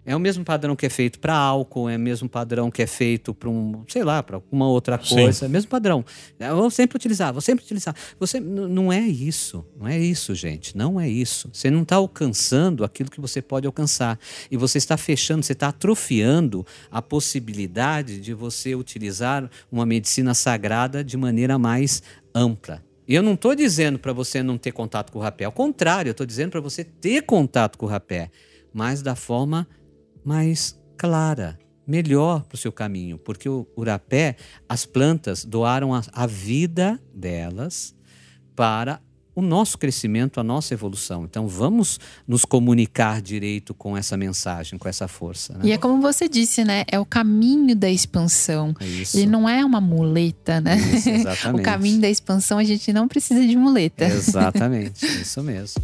É 0.05 0.15
o 0.15 0.19
mesmo 0.19 0.45
padrão 0.45 0.75
que 0.75 0.85
é 0.85 0.89
feito 0.89 1.19
para 1.19 1.35
álcool, 1.35 1.89
é 1.89 1.95
o 1.95 1.99
mesmo 1.99 2.29
padrão 2.29 2.69
que 2.69 2.81
é 2.81 2.87
feito 2.87 3.33
para 3.33 3.49
um, 3.49 3.83
sei 3.87 4.03
lá, 4.03 4.21
para 4.21 4.35
alguma 4.35 4.67
outra 4.67 4.97
coisa, 4.99 5.39
Sim. 5.39 5.45
é 5.45 5.47
o 5.47 5.51
mesmo 5.51 5.69
padrão. 5.69 6.05
Eu 6.39 6.55
vou 6.55 6.69
sempre 6.69 6.95
utilizar, 6.95 7.33
vou 7.33 7.41
sempre 7.41 7.65
utilizar. 7.65 7.95
Você 8.19 8.39
não 8.39 8.93
é 8.93 9.01
isso, 9.01 9.65
não 9.75 9.87
é 9.87 9.97
isso, 9.97 10.35
gente, 10.35 10.77
não 10.77 10.99
é 10.99 11.09
isso. 11.09 11.49
Você 11.51 11.71
não 11.71 11.81
está 11.81 11.95
alcançando 11.95 12.83
aquilo 12.83 13.09
que 13.09 13.19
você 13.19 13.41
pode 13.41 13.65
alcançar 13.65 14.19
e 14.51 14.55
você 14.55 14.77
está 14.77 14.95
fechando, 14.95 15.43
você 15.43 15.53
está 15.53 15.69
atrofiando 15.69 16.65
a 16.91 17.01
possibilidade 17.01 18.19
de 18.21 18.33
você 18.33 18.75
utilizar 18.75 19.49
uma 19.71 19.85
medicina 19.85 20.35
sagrada 20.35 21.03
de 21.03 21.17
maneira 21.17 21.57
mais 21.57 22.03
ampla. 22.33 22.83
E 23.07 23.15
eu 23.15 23.23
não 23.23 23.33
estou 23.33 23.55
dizendo 23.55 23.99
para 23.99 24.13
você 24.13 24.41
não 24.41 24.57
ter 24.57 24.71
contato 24.71 25.11
com 25.11 25.19
o 25.19 25.21
rapé, 25.21 25.45
ao 25.45 25.51
contrário, 25.51 26.09
eu 26.09 26.11
estou 26.11 26.25
dizendo 26.25 26.51
para 26.51 26.59
você 26.59 26.83
ter 26.83 27.21
contato 27.21 27.77
com 27.77 27.85
o 27.85 27.89
rapé, 27.89 28.31
mas 28.73 29.01
da 29.01 29.15
forma 29.15 29.67
mais 30.25 30.77
clara, 30.97 31.57
melhor 31.85 32.43
para 32.43 32.55
o 32.55 32.57
seu 32.57 32.71
caminho, 32.71 33.17
porque 33.17 33.47
o 33.47 33.67
urapé, 33.77 34.35
as 34.67 34.85
plantas 34.85 35.45
doaram 35.45 35.93
a, 35.93 36.01
a 36.11 36.25
vida 36.25 36.99
delas 37.13 37.95
para 38.55 38.99
o 39.35 39.41
nosso 39.41 39.77
crescimento, 39.77 40.39
a 40.39 40.43
nossa 40.43 40.73
evolução. 40.73 41.25
Então 41.25 41.45
vamos 41.45 41.99
nos 42.25 42.45
comunicar 42.45 43.21
direito 43.21 43.73
com 43.73 43.97
essa 43.97 44.15
mensagem, 44.15 44.79
com 44.79 44.88
essa 44.88 45.09
força. 45.09 45.53
Né? 45.57 45.59
E 45.65 45.71
é 45.73 45.77
como 45.77 46.01
você 46.01 46.29
disse, 46.29 46.63
né? 46.63 46.85
É 46.88 46.97
o 46.97 47.05
caminho 47.05 47.75
da 47.75 47.89
expansão. 47.89 48.73
Isso. 48.79 49.17
Ele 49.17 49.27
não 49.27 49.47
é 49.47 49.63
uma 49.65 49.81
muleta, 49.81 50.61
né? 50.61 50.77
Isso, 50.77 51.09
exatamente. 51.11 51.61
o 51.61 51.63
caminho 51.63 51.99
da 51.99 52.09
expansão 52.09 52.57
a 52.57 52.63
gente 52.63 52.93
não 52.93 53.09
precisa 53.09 53.45
de 53.45 53.57
muleta. 53.57 54.05
Exatamente, 54.05 55.05
isso 55.05 55.43
mesmo. 55.43 55.83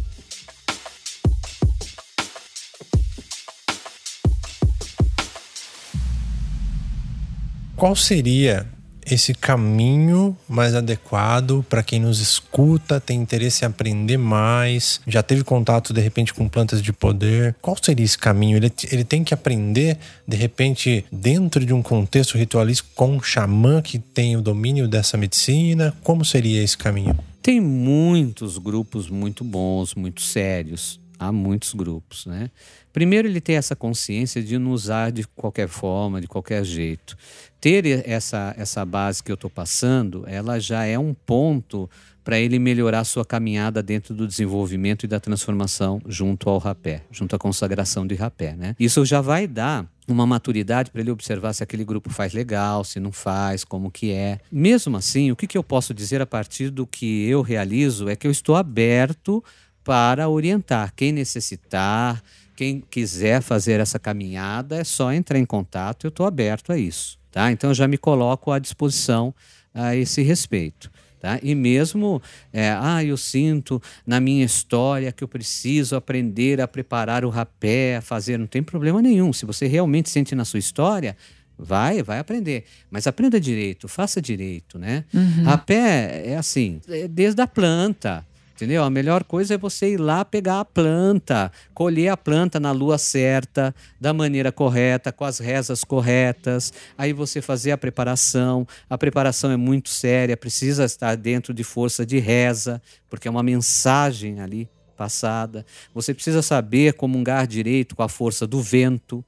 Qual 7.82 7.96
seria 7.96 8.64
esse 9.04 9.34
caminho 9.34 10.36
mais 10.48 10.72
adequado 10.72 11.66
para 11.68 11.82
quem 11.82 11.98
nos 11.98 12.20
escuta, 12.20 13.00
tem 13.00 13.20
interesse 13.20 13.64
em 13.64 13.66
aprender 13.66 14.16
mais, 14.16 15.00
já 15.04 15.20
teve 15.20 15.42
contato 15.42 15.92
de 15.92 16.00
repente 16.00 16.32
com 16.32 16.48
plantas 16.48 16.80
de 16.80 16.92
poder? 16.92 17.56
Qual 17.60 17.76
seria 17.82 18.04
esse 18.04 18.16
caminho? 18.16 18.56
Ele, 18.56 18.72
ele 18.88 19.02
tem 19.02 19.24
que 19.24 19.34
aprender 19.34 19.98
de 20.28 20.36
repente 20.36 21.04
dentro 21.10 21.66
de 21.66 21.74
um 21.74 21.82
contexto 21.82 22.38
ritualístico 22.38 22.88
com 22.94 23.16
um 23.16 23.20
xamã 23.20 23.82
que 23.82 23.98
tem 23.98 24.36
o 24.36 24.40
domínio 24.40 24.86
dessa 24.86 25.16
medicina? 25.16 25.92
Como 26.04 26.24
seria 26.24 26.62
esse 26.62 26.78
caminho? 26.78 27.18
Tem 27.42 27.60
muitos 27.60 28.58
grupos 28.58 29.10
muito 29.10 29.42
bons, 29.42 29.96
muito 29.96 30.22
sérios. 30.22 31.01
Há 31.18 31.30
muitos 31.30 31.74
grupos, 31.74 32.26
né? 32.26 32.50
Primeiro, 32.92 33.28
ele 33.28 33.40
tem 33.40 33.56
essa 33.56 33.76
consciência 33.76 34.42
de 34.42 34.58
não 34.58 34.72
usar 34.72 35.10
de 35.10 35.26
qualquer 35.26 35.68
forma, 35.68 36.20
de 36.20 36.26
qualquer 36.26 36.64
jeito. 36.64 37.16
Ter 37.60 37.86
essa, 38.08 38.54
essa 38.58 38.84
base 38.84 39.22
que 39.22 39.30
eu 39.30 39.34
estou 39.34 39.48
passando, 39.48 40.24
ela 40.26 40.58
já 40.58 40.84
é 40.84 40.98
um 40.98 41.14
ponto 41.14 41.88
para 42.24 42.38
ele 42.38 42.58
melhorar 42.58 43.04
sua 43.04 43.24
caminhada 43.24 43.82
dentro 43.82 44.14
do 44.14 44.26
desenvolvimento 44.26 45.04
e 45.04 45.08
da 45.08 45.18
transformação 45.18 46.00
junto 46.06 46.48
ao 46.48 46.58
rapé, 46.58 47.02
junto 47.10 47.34
à 47.34 47.38
consagração 47.38 48.06
de 48.06 48.14
rapé. 48.14 48.54
Né? 48.54 48.76
Isso 48.78 49.04
já 49.04 49.20
vai 49.20 49.46
dar 49.46 49.86
uma 50.06 50.26
maturidade 50.26 50.90
para 50.90 51.00
ele 51.00 51.10
observar 51.10 51.52
se 51.52 51.62
aquele 51.62 51.84
grupo 51.84 52.10
faz 52.10 52.32
legal, 52.32 52.84
se 52.84 53.00
não 53.00 53.12
faz, 53.12 53.64
como 53.64 53.90
que 53.90 54.12
é. 54.12 54.40
Mesmo 54.50 54.96
assim, 54.96 55.30
o 55.30 55.36
que, 55.36 55.46
que 55.46 55.56
eu 55.56 55.62
posso 55.62 55.94
dizer 55.94 56.20
a 56.20 56.26
partir 56.26 56.70
do 56.70 56.86
que 56.86 57.26
eu 57.28 57.42
realizo 57.42 58.08
é 58.08 58.16
que 58.16 58.26
eu 58.26 58.30
estou 58.30 58.56
aberto 58.56 59.42
para 59.84 60.28
orientar 60.28 60.92
quem 60.94 61.12
necessitar, 61.12 62.22
quem 62.54 62.80
quiser 62.80 63.42
fazer 63.42 63.80
essa 63.80 63.98
caminhada 63.98 64.76
é 64.76 64.84
só 64.84 65.12
entrar 65.12 65.38
em 65.38 65.44
contato, 65.44 66.06
eu 66.06 66.08
estou 66.08 66.26
aberto 66.26 66.72
a 66.72 66.78
isso. 66.78 67.18
Tá? 67.30 67.50
Então 67.50 67.70
eu 67.70 67.74
já 67.74 67.88
me 67.88 67.96
coloco 67.96 68.50
à 68.50 68.58
disposição 68.58 69.34
a 69.74 69.96
esse 69.96 70.22
respeito. 70.22 70.90
Tá? 71.18 71.38
E 71.42 71.54
mesmo, 71.54 72.20
é, 72.52 72.76
ah, 72.78 73.02
eu 73.02 73.16
sinto 73.16 73.80
na 74.06 74.20
minha 74.20 74.44
história 74.44 75.12
que 75.12 75.22
eu 75.22 75.28
preciso 75.28 75.96
aprender 75.96 76.60
a 76.60 76.68
preparar 76.68 77.24
o 77.24 77.30
rapé, 77.30 77.96
a 77.96 78.00
fazer, 78.00 78.38
não 78.38 78.46
tem 78.46 78.62
problema 78.62 79.00
nenhum. 79.00 79.32
Se 79.32 79.46
você 79.46 79.66
realmente 79.66 80.10
sente 80.10 80.34
na 80.34 80.44
sua 80.44 80.58
história, 80.58 81.16
Vai, 81.58 82.02
vai 82.02 82.18
aprender. 82.18 82.64
Mas 82.90 83.06
aprenda 83.06 83.38
direito, 83.38 83.86
faça 83.86 84.20
direito, 84.20 84.78
né? 84.78 85.04
Uhum. 85.14 85.44
Rapé 85.44 86.22
é 86.26 86.36
assim, 86.36 86.80
é 86.88 87.06
desde 87.06 87.40
a 87.40 87.46
planta. 87.46 88.26
Entendeu? 88.62 88.84
A 88.84 88.90
melhor 88.90 89.24
coisa 89.24 89.54
é 89.54 89.58
você 89.58 89.94
ir 89.94 89.96
lá 89.96 90.24
pegar 90.24 90.60
a 90.60 90.64
planta, 90.64 91.50
colher 91.74 92.10
a 92.10 92.16
planta 92.16 92.60
na 92.60 92.70
lua 92.70 92.96
certa, 92.96 93.74
da 94.00 94.14
maneira 94.14 94.52
correta, 94.52 95.10
com 95.10 95.24
as 95.24 95.40
rezas 95.40 95.82
corretas. 95.82 96.72
Aí 96.96 97.12
você 97.12 97.42
fazer 97.42 97.72
a 97.72 97.76
preparação. 97.76 98.64
A 98.88 98.96
preparação 98.96 99.50
é 99.50 99.56
muito 99.56 99.88
séria, 99.88 100.36
precisa 100.36 100.84
estar 100.84 101.16
dentro 101.16 101.52
de 101.52 101.64
força 101.64 102.06
de 102.06 102.20
reza, 102.20 102.80
porque 103.10 103.26
é 103.26 103.30
uma 103.32 103.42
mensagem 103.42 104.38
ali 104.38 104.70
passada. 104.96 105.66
Você 105.92 106.14
precisa 106.14 106.40
saber 106.40 106.92
comungar 106.92 107.48
direito 107.48 107.96
com 107.96 108.04
a 108.04 108.08
força 108.08 108.46
do 108.46 108.62
vento. 108.62 109.24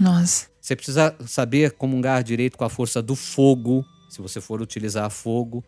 Nossa. 0.00 0.48
Você 0.60 0.74
precisa 0.74 1.14
saber 1.28 1.70
comungar 1.74 2.24
direito 2.24 2.58
com 2.58 2.64
a 2.64 2.68
força 2.68 3.00
do 3.00 3.14
fogo, 3.14 3.84
se 4.14 4.22
você 4.22 4.40
for 4.40 4.62
utilizar 4.62 5.10
fogo. 5.10 5.64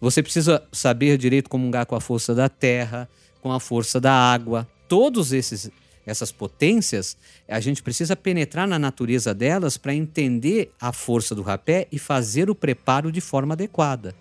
Você 0.00 0.22
precisa 0.22 0.62
saber 0.72 1.16
direito 1.18 1.48
comungar 1.48 1.86
com 1.86 1.94
a 1.94 2.00
força 2.00 2.34
da 2.34 2.48
terra, 2.48 3.08
com 3.40 3.52
a 3.52 3.60
força 3.60 4.00
da 4.00 4.12
água. 4.12 4.66
Todos 4.88 5.32
esses 5.32 5.70
essas 6.06 6.32
potências, 6.32 7.16
a 7.46 7.60
gente 7.60 7.82
precisa 7.82 8.16
penetrar 8.16 8.66
na 8.66 8.78
natureza 8.78 9.34
delas 9.34 9.76
para 9.76 9.94
entender 9.94 10.72
a 10.80 10.92
força 10.92 11.34
do 11.34 11.42
rapé 11.42 11.86
e 11.92 11.98
fazer 11.98 12.50
o 12.50 12.54
preparo 12.54 13.12
de 13.12 13.20
forma 13.20 13.54
adequada. 13.54 14.14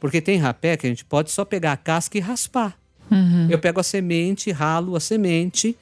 Porque 0.00 0.20
tem 0.20 0.38
rapé 0.38 0.76
que 0.76 0.86
a 0.86 0.90
gente 0.90 1.04
pode 1.04 1.30
só 1.30 1.44
pegar 1.44 1.72
a 1.72 1.76
casca 1.76 2.16
e 2.16 2.20
raspar. 2.20 2.78
Uhum. 3.10 3.48
Eu 3.50 3.58
pego 3.58 3.80
a 3.80 3.82
semente, 3.82 4.50
ralo 4.50 4.96
a 4.96 5.00
semente, 5.00 5.76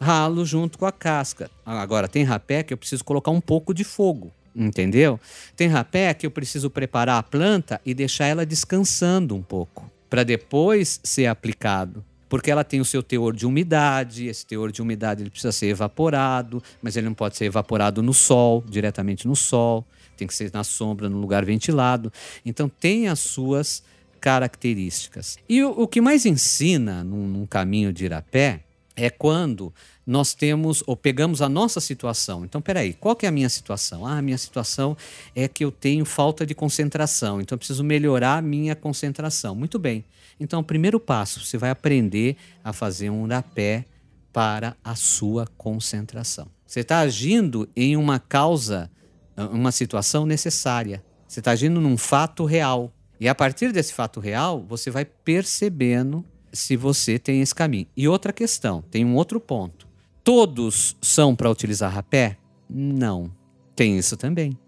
ralo 0.00 0.44
junto 0.44 0.78
com 0.78 0.86
a 0.86 0.92
casca. 0.92 1.50
Agora, 1.64 2.08
tem 2.08 2.24
rapé 2.24 2.62
que 2.62 2.72
eu 2.72 2.78
preciso 2.78 3.04
colocar 3.04 3.30
um 3.30 3.40
pouco 3.40 3.72
de 3.72 3.84
fogo. 3.84 4.32
Entendeu? 4.54 5.18
Tem 5.56 5.68
rapé 5.68 6.14
que 6.14 6.26
eu 6.26 6.30
preciso 6.30 6.70
preparar 6.70 7.18
a 7.18 7.22
planta 7.22 7.80
e 7.84 7.92
deixar 7.92 8.26
ela 8.26 8.46
descansando 8.46 9.34
um 9.34 9.42
pouco, 9.42 9.90
para 10.08 10.22
depois 10.22 11.00
ser 11.02 11.26
aplicado. 11.26 12.04
Porque 12.28 12.50
ela 12.50 12.64
tem 12.64 12.80
o 12.80 12.84
seu 12.84 13.02
teor 13.02 13.34
de 13.34 13.46
umidade, 13.46 14.26
esse 14.26 14.46
teor 14.46 14.72
de 14.72 14.80
umidade 14.80 15.22
ele 15.22 15.30
precisa 15.30 15.52
ser 15.52 15.66
evaporado, 15.66 16.62
mas 16.82 16.96
ele 16.96 17.06
não 17.06 17.14
pode 17.14 17.36
ser 17.36 17.44
evaporado 17.46 18.02
no 18.02 18.14
sol, 18.14 18.64
diretamente 18.68 19.26
no 19.26 19.36
sol, 19.36 19.84
tem 20.16 20.26
que 20.26 20.34
ser 20.34 20.50
na 20.52 20.64
sombra, 20.64 21.08
no 21.08 21.18
lugar 21.18 21.44
ventilado. 21.44 22.12
Então 22.44 22.68
tem 22.68 23.08
as 23.08 23.18
suas 23.20 23.82
características. 24.20 25.36
E 25.48 25.62
o, 25.62 25.70
o 25.70 25.88
que 25.88 26.00
mais 26.00 26.24
ensina 26.24 27.04
num, 27.04 27.26
num 27.26 27.46
caminho 27.46 27.92
de 27.92 28.06
Irapé 28.06 28.60
é 28.96 29.10
quando 29.10 29.72
nós 30.06 30.34
temos 30.34 30.82
ou 30.86 30.96
pegamos 30.96 31.40
a 31.40 31.48
nossa 31.48 31.80
situação. 31.80 32.44
Então, 32.44 32.60
peraí, 32.60 32.92
qual 32.92 33.16
que 33.16 33.26
é 33.26 33.28
a 33.28 33.32
minha 33.32 33.48
situação? 33.48 34.06
Ah, 34.06 34.18
a 34.18 34.22
minha 34.22 34.38
situação 34.38 34.96
é 35.34 35.48
que 35.48 35.64
eu 35.64 35.72
tenho 35.72 36.04
falta 36.04 36.44
de 36.44 36.54
concentração, 36.54 37.40
então 37.40 37.56
eu 37.56 37.58
preciso 37.58 37.82
melhorar 37.82 38.38
a 38.38 38.42
minha 38.42 38.74
concentração. 38.74 39.54
Muito 39.54 39.78
bem. 39.78 40.04
Então, 40.38 40.60
o 40.60 40.64
primeiro 40.64 40.98
passo, 40.98 41.40
você 41.44 41.56
vai 41.56 41.70
aprender 41.70 42.36
a 42.62 42.72
fazer 42.72 43.10
um 43.10 43.26
rapé 43.26 43.84
para 44.32 44.76
a 44.82 44.94
sua 44.94 45.46
concentração. 45.56 46.48
Você 46.66 46.80
está 46.80 46.98
agindo 46.98 47.68
em 47.76 47.96
uma 47.96 48.18
causa, 48.18 48.90
uma 49.36 49.70
situação 49.70 50.26
necessária. 50.26 51.04
Você 51.26 51.38
está 51.40 51.52
agindo 51.52 51.80
num 51.80 51.96
fato 51.96 52.44
real. 52.44 52.92
E 53.20 53.28
a 53.28 53.34
partir 53.34 53.72
desse 53.72 53.94
fato 53.94 54.18
real, 54.18 54.64
você 54.68 54.90
vai 54.90 55.04
percebendo 55.04 56.24
se 56.52 56.76
você 56.76 57.18
tem 57.18 57.40
esse 57.40 57.54
caminho. 57.54 57.86
E 57.96 58.08
outra 58.08 58.32
questão, 58.32 58.82
tem 58.90 59.04
um 59.04 59.14
outro 59.14 59.38
ponto. 59.38 59.83
Todos 60.24 60.96
são 61.02 61.36
para 61.36 61.50
utilizar 61.50 61.92
rapé? 61.92 62.38
Não. 62.68 63.30
Tem 63.76 63.98
isso 63.98 64.16
também. 64.16 64.58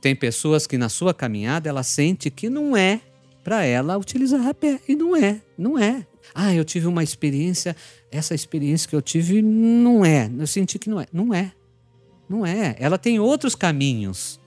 Tem 0.00 0.16
pessoas 0.16 0.66
que 0.66 0.78
na 0.78 0.88
sua 0.88 1.12
caminhada 1.12 1.68
ela 1.68 1.82
sente 1.82 2.30
que 2.30 2.48
não 2.48 2.74
é 2.74 3.00
para 3.44 3.64
ela 3.64 3.98
utilizar 3.98 4.40
rapé 4.40 4.80
e 4.88 4.96
não 4.96 5.14
é, 5.14 5.42
não 5.58 5.78
é. 5.78 6.06
Ah, 6.34 6.54
eu 6.54 6.64
tive 6.64 6.86
uma 6.86 7.02
experiência, 7.02 7.76
essa 8.10 8.34
experiência 8.34 8.88
que 8.88 8.96
eu 8.96 9.02
tive 9.02 9.42
não 9.42 10.04
é, 10.04 10.30
eu 10.38 10.46
senti 10.46 10.78
que 10.78 10.88
não 10.88 11.00
é, 11.00 11.06
não 11.12 11.34
é. 11.34 11.52
Não 12.28 12.46
é. 12.46 12.74
Ela 12.78 12.96
tem 12.96 13.20
outros 13.20 13.54
caminhos, 13.54 14.40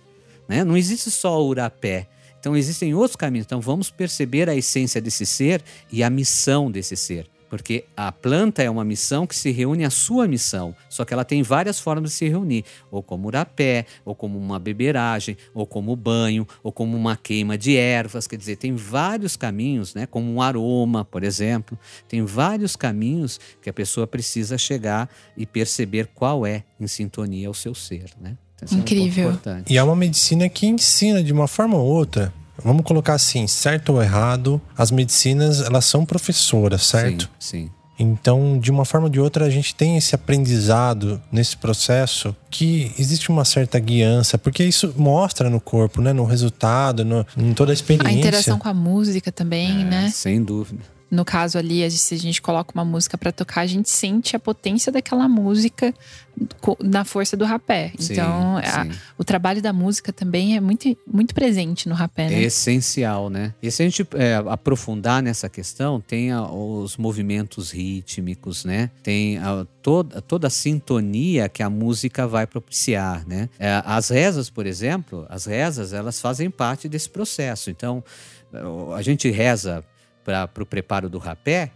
né? 0.47 0.63
Não 0.63 0.75
existe 0.75 1.12
só 1.12 1.45
o 1.45 1.54
rapé. 1.54 2.08
Então 2.39 2.56
existem 2.56 2.93
outros 2.95 3.15
caminhos. 3.15 3.45
Então 3.45 3.62
vamos 3.62 3.91
perceber 3.91 4.49
a 4.49 4.56
essência 4.56 4.99
desse 4.99 5.25
ser 5.25 5.63
e 5.91 6.04
a 6.04 6.10
missão 6.10 6.71
desse 6.71 6.95
ser. 6.95 7.30
Porque 7.50 7.86
a 7.96 8.12
planta 8.12 8.64
é 8.64 8.70
uma 8.70 8.84
missão 8.84 9.28
que 9.28 9.36
se 9.36 9.52
reúne 9.52 9.86
à 9.86 9.90
sua 9.90 10.28
missão, 10.28 10.76
só 10.90 11.06
que 11.06 11.14
ela 11.14 11.24
tem 11.24 11.44
várias 11.44 11.80
formas 11.80 12.12
de 12.12 12.18
se 12.18 12.30
reunir, 12.30 12.66
ou 12.92 13.04
como 13.04 13.28
urapé, 13.28 13.86
ou 14.04 14.16
como 14.16 14.38
uma 14.38 14.60
beberagem, 14.60 15.38
ou 15.54 15.66
como 15.66 15.96
banho, 15.96 16.48
ou 16.64 16.72
como 16.72 16.98
uma 16.98 17.16
queima 17.16 17.58
de 17.58 17.76
ervas, 17.76 18.28
quer 18.28 18.38
dizer, 18.38 18.56
tem 18.58 18.76
vários 18.76 19.36
caminhos, 19.36 19.94
né, 19.94 20.06
como 20.06 20.32
um 20.32 20.42
aroma, 20.42 21.06
por 21.06 21.24
exemplo, 21.24 21.78
tem 22.08 22.24
vários 22.24 22.76
caminhos 22.76 23.40
que 23.62 23.70
a 23.70 23.74
pessoa 23.74 24.08
precisa 24.08 24.58
chegar 24.58 25.10
e 25.38 25.46
perceber 25.46 26.10
qual 26.14 26.46
é 26.46 26.64
em 26.80 26.88
sintonia 26.88 27.50
o 27.50 27.54
seu 27.54 27.76
ser, 27.76 28.12
né? 28.20 28.38
Então, 28.56 28.80
Incrível. 28.80 29.32
É 29.46 29.50
um 29.50 29.64
e 29.70 29.78
é 29.78 29.84
uma 29.84 29.96
medicina 29.96 30.48
que 30.48 30.66
ensina 30.66 31.22
de 31.22 31.34
uma 31.34 31.48
forma 31.48 31.78
ou 31.78 31.86
outra. 31.86 32.34
Vamos 32.63 32.84
colocar 32.84 33.13
assim, 33.13 33.48
certo 33.48 33.94
ou 33.94 34.02
errado, 34.02 34.62
as 34.78 34.91
medicinas 34.91 35.62
elas 35.62 35.86
são 35.86 36.06
professoras, 36.06 36.84
certo? 36.84 37.30
Sim, 37.39 37.68
sim. 37.68 37.72
Então, 37.98 38.60
de 38.60 38.72
uma 38.72 38.84
forma 38.84 39.08
ou 39.08 39.12
de 39.12 39.20
outra, 39.20 39.46
a 39.46 39.50
gente 39.50 39.74
tem 39.74 39.96
esse 39.96 40.13
aprendizado 40.13 41.22
nesse 41.32 41.56
processo 41.56 42.36
que 42.50 42.91
existe 43.00 43.30
uma 43.30 43.46
certa 43.46 43.80
guiança, 43.80 44.38
porque 44.38 44.63
isso 44.63 44.94
mostra 44.98 45.50
no 45.50 45.62
corpo, 45.62 46.02
né? 46.02 46.12
No 46.12 46.26
resultado, 46.26 47.06
no, 47.06 47.26
em 47.38 47.54
toda 47.54 47.72
a 47.72 47.74
experiência. 47.74 48.10
A 48.10 48.20
interação 48.20 48.60
com 48.60 48.68
a 48.68 48.74
música 48.74 49.32
também, 49.32 49.82
é, 49.82 49.86
né? 49.86 50.12
Sem 50.13 50.44
dúvida. 50.44 50.95
No 51.15 51.23
caso 51.23 51.58
ali, 51.58 51.89
se 51.89 52.13
a 52.13 52.17
gente 52.17 52.41
coloca 52.41 52.73
uma 52.73 52.84
música 52.84 53.17
para 53.17 53.32
tocar, 53.32 53.62
a 53.62 53.65
gente 53.65 53.89
sente 53.89 54.36
a 54.36 54.39
potência 54.39 54.91
daquela 54.91 55.30
música 55.30 55.93
na 56.84 57.06
força 57.06 57.38
do 57.38 57.45
rapé. 57.45 57.93
Sim, 57.97 58.13
então, 58.13 58.58
a, 58.58 58.88
o 59.17 59.23
trabalho 59.23 59.62
da 59.62 59.71
música 59.71 60.12
também 60.12 60.58
é 60.58 60.60
muito, 60.60 60.97
muito 61.08 61.34
presente 61.34 61.88
no 61.88 61.95
rapé, 61.95 62.30
né? 62.30 62.36
É 62.36 62.43
essencial, 62.43 63.30
né? 63.30 63.54
E 63.63 63.71
se 63.71 63.82
a 63.82 63.86
gente 63.86 64.06
é, 64.15 64.36
aprofundar 64.49 65.23
nessa 65.23 65.47
questão, 65.47 66.01
tem 66.01 66.34
a, 66.34 66.43
os 66.43 66.97
movimentos 66.97 67.71
rítmicos, 67.71 68.65
né? 68.65 68.91
Tem 69.01 69.38
a, 69.38 69.65
toda, 69.82 70.21
toda 70.21 70.47
a 70.47 70.49
sintonia 70.49 71.47
que 71.47 71.63
a 71.63 71.69
música 71.69 72.28
vai 72.28 72.45
propiciar, 72.45 73.25
né? 73.25 73.47
É, 73.58 73.82
as 73.86 74.10
rezas, 74.10 74.49
por 74.49 74.65
exemplo, 74.65 75.25
as 75.30 75.45
rezas, 75.45 75.93
elas 75.93 76.19
fazem 76.19 76.49
parte 76.49 76.89
desse 76.89 77.10
processo. 77.10 77.69
Então, 77.69 78.04
a 78.95 79.01
gente 79.01 79.30
reza 79.32 79.84
para 80.26 80.50
o 80.62 80.66
preparo 80.66 81.08
do 81.08 81.20
rapé, 81.20 81.72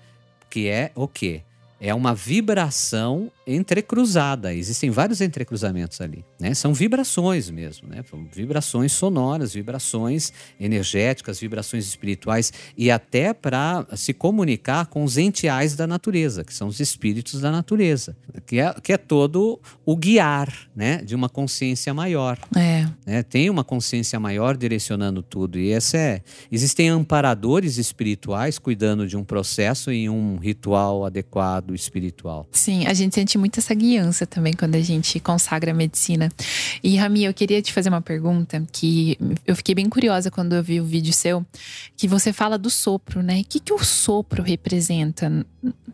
que 0.50 0.68
é 0.68 0.92
o 0.96 1.08
quê? 1.08 1.44
É 1.80 1.94
uma 1.94 2.14
vibração 2.14 3.32
entrecruzada. 3.56 4.54
Existem 4.54 4.90
vários 4.90 5.22
entrecruzamentos 5.22 6.00
ali, 6.02 6.24
né? 6.40 6.54
São 6.54 6.74
vibrações 6.74 7.50
mesmo, 7.50 7.88
né? 7.90 8.04
Vibrações 8.32 8.92
sonoras, 8.92 9.54
vibrações 9.54 10.32
energéticas, 10.60 11.40
vibrações 11.40 11.88
espirituais 11.88 12.54
e 12.78 12.92
até 12.92 13.34
para 13.34 13.86
se 13.96 14.14
comunicar 14.14 14.86
com 14.86 15.04
os 15.04 15.18
entiais 15.18 15.76
da 15.76 15.88
natureza, 15.88 16.44
que 16.44 16.54
são 16.54 16.68
os 16.68 16.80
espíritos 16.80 17.42
da 17.42 17.52
natureza, 17.52 18.16
que 18.46 18.60
é, 18.60 18.74
que 18.82 18.94
é 18.94 18.98
todo 18.98 19.60
o 19.86 19.96
guiar, 19.96 20.54
né? 20.76 20.98
De 20.98 21.16
uma 21.16 21.28
consciência 21.28 21.94
maior. 21.94 22.38
É. 22.56 22.88
Né? 23.06 23.24
Tem 23.24 23.50
uma 23.50 23.64
consciência 23.64 24.20
maior 24.20 24.56
direcionando 24.56 25.24
tudo 25.24 25.58
e 25.58 25.72
essa 25.72 25.98
é. 25.98 26.22
Existem 26.52 26.90
amparadores 26.90 27.78
espirituais 27.78 28.60
cuidando 28.60 29.08
de 29.08 29.18
um 29.18 29.24
processo 29.24 29.92
e 29.92 30.10
um 30.10 30.38
ritual 30.38 31.06
adequado 31.06 31.74
espiritual. 31.74 32.48
Sim, 32.52 32.86
a 32.86 32.94
gente 32.94 33.16
sente 33.16 33.39
muito 33.40 33.60
essa 33.60 33.74
guiança 33.74 34.28
também 34.28 34.54
quando 34.54 34.76
a 34.76 34.82
gente 34.82 35.20
consagra 35.20 35.72
a 35.72 35.74
medicina. 35.74 36.30
E 36.84 36.98
Rami, 36.98 37.24
eu 37.24 37.34
queria 37.34 37.62
te 37.62 37.74
fazer 37.74 37.90
uma 37.90 38.02
pergunta 38.02 38.64
que 38.72 39.18
eu 39.48 39.56
fiquei 39.56 39.74
bem 39.74 39.90
curiosa 39.90 40.30
quando 40.30 40.54
eu 40.54 40.62
vi 40.62 40.80
o 40.80 40.86
vídeo 40.86 41.14
seu, 41.14 41.46
que 41.96 42.08
você 42.08 42.32
fala 42.34 42.58
do 42.58 42.70
sopro, 42.70 43.24
né? 43.24 43.42
O 43.42 43.46
que, 43.46 43.60
que 43.60 43.74
o 43.74 43.80
sopro 43.80 44.44
representa, 44.44 45.46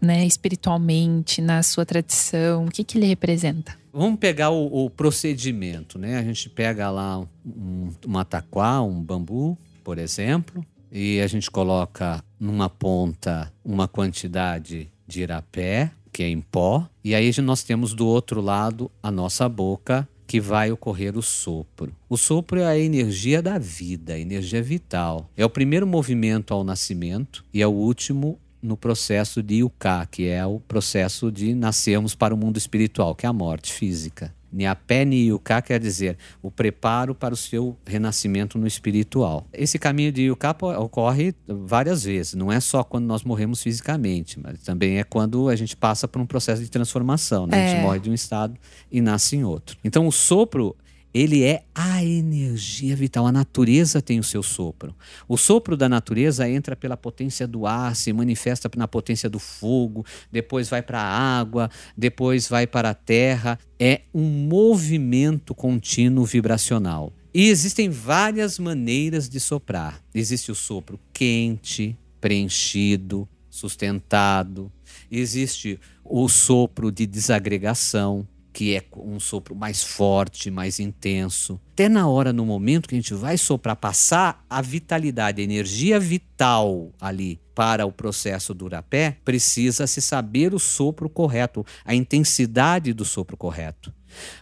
né, 0.01 0.25
espiritualmente, 0.25 1.41
na 1.41 1.63
sua 1.63 1.85
tradição? 1.85 2.65
O 2.65 2.71
que, 2.71 2.83
que 2.83 2.97
ele 2.97 3.05
representa? 3.05 3.77
Vamos 3.93 4.19
pegar 4.19 4.49
o, 4.49 4.85
o 4.85 4.89
procedimento, 4.89 5.97
né? 5.97 6.17
A 6.17 6.23
gente 6.23 6.49
pega 6.49 6.89
lá 6.89 7.19
um, 7.45 7.93
um 8.05 8.17
ataquá, 8.17 8.81
um 8.81 9.01
bambu, 9.01 9.57
por 9.85 9.97
exemplo, 9.97 10.65
e 10.91 11.21
a 11.21 11.27
gente 11.27 11.49
coloca 11.49 12.23
numa 12.39 12.69
ponta 12.69 13.51
uma 13.63 13.87
quantidade 13.87 14.89
de 15.07 15.21
irapé, 15.21 15.91
que 16.15 16.23
é 16.23 16.29
em 16.29 16.39
pó, 16.39 16.87
e 17.03 17.13
aí 17.13 17.29
nós 17.41 17.61
temos 17.61 17.93
do 17.93 18.07
outro 18.07 18.39
lado 18.39 18.89
a 19.03 19.11
nossa 19.11 19.49
boca, 19.49 20.07
que 20.25 20.39
vai 20.39 20.71
ocorrer 20.71 21.17
o 21.17 21.21
sopro. 21.21 21.93
O 22.07 22.15
sopro 22.15 22.61
é 22.61 22.65
a 22.65 22.79
energia 22.79 23.41
da 23.41 23.57
vida, 23.57 24.13
a 24.13 24.19
energia 24.19 24.63
vital. 24.63 25.29
É 25.35 25.43
o 25.43 25.49
primeiro 25.49 25.85
movimento 25.85 26.53
ao 26.53 26.63
nascimento 26.63 27.43
e 27.53 27.61
é 27.61 27.67
o 27.67 27.71
último 27.71 28.39
no 28.61 28.77
processo 28.77 29.43
de 29.43 29.55
Yuká, 29.55 30.05
que 30.05 30.29
é 30.29 30.45
o 30.45 30.61
processo 30.61 31.29
de 31.29 31.53
nascermos 31.53 32.15
para 32.15 32.33
o 32.33 32.37
mundo 32.37 32.55
espiritual, 32.55 33.13
que 33.13 33.25
é 33.25 33.29
a 33.29 33.33
morte 33.33 33.73
física. 33.73 34.33
Niapé 34.55 35.03
Niyuká 35.03 35.61
quer 35.61 35.79
dizer 35.79 36.17
o 36.41 36.49
preparo 36.49 37.13
para 37.13 37.33
o 37.33 37.37
seu 37.37 37.77
renascimento 37.85 38.57
no 38.57 38.65
espiritual. 38.65 39.45
Esse 39.51 39.77
caminho 39.77 40.11
de 40.11 40.23
Yuká 40.23 40.55
ocorre 40.79 41.35
várias 41.45 42.03
vezes, 42.05 42.33
não 42.35 42.51
é 42.51 42.59
só 42.61 42.83
quando 42.83 43.05
nós 43.05 43.23
morremos 43.23 43.61
fisicamente, 43.61 44.39
mas 44.39 44.63
também 44.63 44.97
é 44.97 45.03
quando 45.03 45.49
a 45.49 45.55
gente 45.55 45.75
passa 45.75 46.07
por 46.07 46.21
um 46.21 46.25
processo 46.25 46.63
de 46.63 46.69
transformação. 46.69 47.45
Né? 47.45 47.57
É. 47.57 47.65
A 47.65 47.67
gente 47.67 47.79
é. 47.79 47.81
morre 47.81 47.99
de 47.99 48.09
um 48.09 48.13
estado 48.13 48.57
e 48.89 49.01
nasce 49.01 49.35
em 49.35 49.43
outro. 49.43 49.77
Então 49.83 50.07
o 50.07 50.11
sopro 50.11 50.75
ele 51.15 51.45
é 51.45 51.63
a 51.73 52.03
energia 52.03 52.93
vital. 52.93 53.25
A 53.25 53.31
natureza 53.31 54.01
tem 54.01 54.19
o 54.19 54.23
seu 54.23 54.43
sopro. 54.43 54.93
O 55.29 55.37
sopro 55.37 55.77
da 55.77 55.87
natureza 55.87 56.49
entra 56.49 56.75
pela 56.75 56.97
potência 56.97 57.47
do 57.47 57.65
ar, 57.65 57.95
se 57.95 58.11
manifesta 58.11 58.69
na 58.75 58.85
potência 58.85 59.29
do 59.29 59.39
fogo, 59.39 60.05
depois 60.29 60.67
vai 60.67 60.81
para 60.81 60.99
a 60.99 61.39
água, 61.39 61.69
depois 61.95 62.49
vai 62.49 62.67
para 62.67 62.89
a 62.89 62.93
terra. 62.93 63.57
É 63.79 64.01
um 64.13 64.23
movimento 64.23 65.55
contínuo 65.55 66.25
vibracional. 66.25 67.13
E 67.33 67.47
existem 67.47 67.89
várias 67.89 68.59
maneiras 68.59 69.29
de 69.29 69.39
soprar. 69.39 70.03
Existe 70.13 70.51
o 70.51 70.55
sopro 70.55 70.99
quente, 71.13 71.97
preenchido, 72.19 73.25
sustentado. 73.49 74.69
Existe 75.09 75.79
o 76.03 76.27
sopro 76.27 76.91
de 76.91 77.05
desagregação 77.05 78.27
que 78.55 78.73
é 78.73 78.85
um 78.95 79.19
sopro 79.19 79.53
mais 79.53 79.83
forte, 79.83 80.49
mais 80.49 80.79
intenso. 80.79 81.59
Até 81.73 81.89
na 81.89 82.07
hora, 82.07 82.31
no 82.31 82.45
momento 82.45 82.87
que 82.87 82.95
a 82.95 82.97
gente 82.97 83.13
vai 83.13 83.37
soprar, 83.37 83.75
passar 83.75 84.45
a 84.49 84.61
vitalidade, 84.61 85.41
a 85.41 85.43
energia 85.43 85.99
vital 85.99 86.89
ali 87.01 87.37
para 87.53 87.85
o 87.85 87.91
processo 87.91 88.53
do 88.53 88.63
urapé, 88.63 89.17
precisa 89.25 89.85
se 89.85 90.01
saber 90.01 90.53
o 90.53 90.59
sopro 90.59 91.09
correto, 91.09 91.65
a 91.83 91.93
intensidade 91.93 92.93
do 92.93 93.03
sopro 93.03 93.35
correto. 93.35 93.93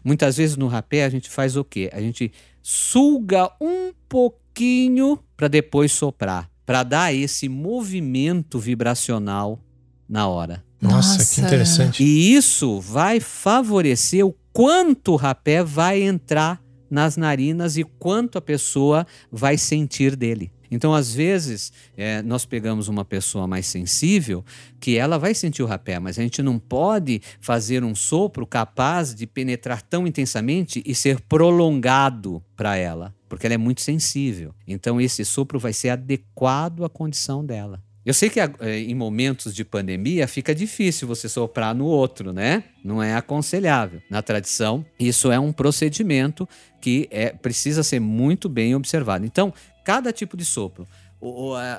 Muitas 0.03 0.37
vezes 0.37 0.55
no 0.55 0.67
rapé 0.67 1.05
a 1.05 1.09
gente 1.09 1.27
faz 1.27 1.55
o 1.55 1.63
quê? 1.63 1.89
A 1.91 1.99
gente 1.99 2.31
suga 2.61 3.51
um 3.59 3.91
pouquinho 4.07 5.17
para 5.35 5.47
depois 5.47 5.91
soprar, 5.91 6.47
para 6.67 6.83
dar 6.83 7.11
esse 7.11 7.49
movimento 7.49 8.59
vibracional 8.59 9.59
na 10.07 10.27
hora. 10.27 10.63
Nossa, 10.83 11.17
Nossa, 11.17 11.35
que 11.35 11.41
interessante. 11.41 12.03
E 12.03 12.35
isso 12.35 12.79
vai 12.79 13.19
favorecer 13.19 14.25
o 14.25 14.35
quanto 14.51 15.13
o 15.13 15.15
rapé 15.15 15.63
vai 15.63 16.01
entrar 16.01 16.61
nas 16.89 17.17
narinas 17.17 17.77
e 17.77 17.83
quanto 17.83 18.37
a 18.37 18.41
pessoa 18.41 19.07
vai 19.31 19.57
sentir 19.57 20.15
dele. 20.15 20.51
Então, 20.69 20.93
às 20.93 21.13
vezes, 21.13 21.71
é, 21.95 22.21
nós 22.23 22.45
pegamos 22.45 22.87
uma 22.87 23.05
pessoa 23.05 23.45
mais 23.47 23.67
sensível 23.67 24.43
que 24.79 24.97
ela 24.97 25.19
vai 25.19 25.35
sentir 25.35 25.61
o 25.61 25.67
rapé, 25.67 25.99
mas 25.99 26.17
a 26.17 26.23
gente 26.23 26.41
não 26.41 26.57
pode 26.57 27.21
fazer 27.39 27.83
um 27.83 27.93
sopro 27.93 28.45
capaz 28.45 29.13
de 29.13 29.27
penetrar 29.27 29.83
tão 29.83 30.07
intensamente 30.07 30.81
e 30.83 30.95
ser 30.95 31.21
prolongado 31.21 32.43
para 32.55 32.75
ela, 32.75 33.13
porque 33.29 33.45
ela 33.45 33.53
é 33.53 33.57
muito 33.57 33.81
sensível. 33.81 34.53
Então, 34.67 34.99
esse 34.99 35.23
sopro 35.23 35.59
vai 35.59 35.73
ser 35.73 35.89
adequado 35.89 36.83
à 36.83 36.89
condição 36.89 37.45
dela. 37.45 37.79
Eu 38.05 38.13
sei 38.13 38.29
que 38.29 38.39
eh, 38.39 38.51
em 38.79 38.93
momentos 38.93 39.55
de 39.55 39.63
pandemia 39.63 40.27
fica 40.27 40.53
difícil 40.53 41.07
você 41.07 41.29
soprar 41.29 41.73
no 41.73 41.85
outro, 41.85 42.33
né? 42.33 42.65
Não 42.83 43.01
é 43.01 43.15
aconselhável. 43.15 44.01
Na 44.09 44.21
tradição, 44.21 44.85
isso 44.99 45.31
é 45.31 45.39
um 45.39 45.53
procedimento 45.53 46.47
que 46.81 47.07
é, 47.09 47.29
precisa 47.29 47.81
ser 47.81 48.01
muito 48.01 48.49
bem 48.49 48.75
observado. 48.75 49.25
Então, 49.25 49.53
cada 49.85 50.11
tipo 50.11 50.35
de 50.35 50.43
sopro. 50.43 50.85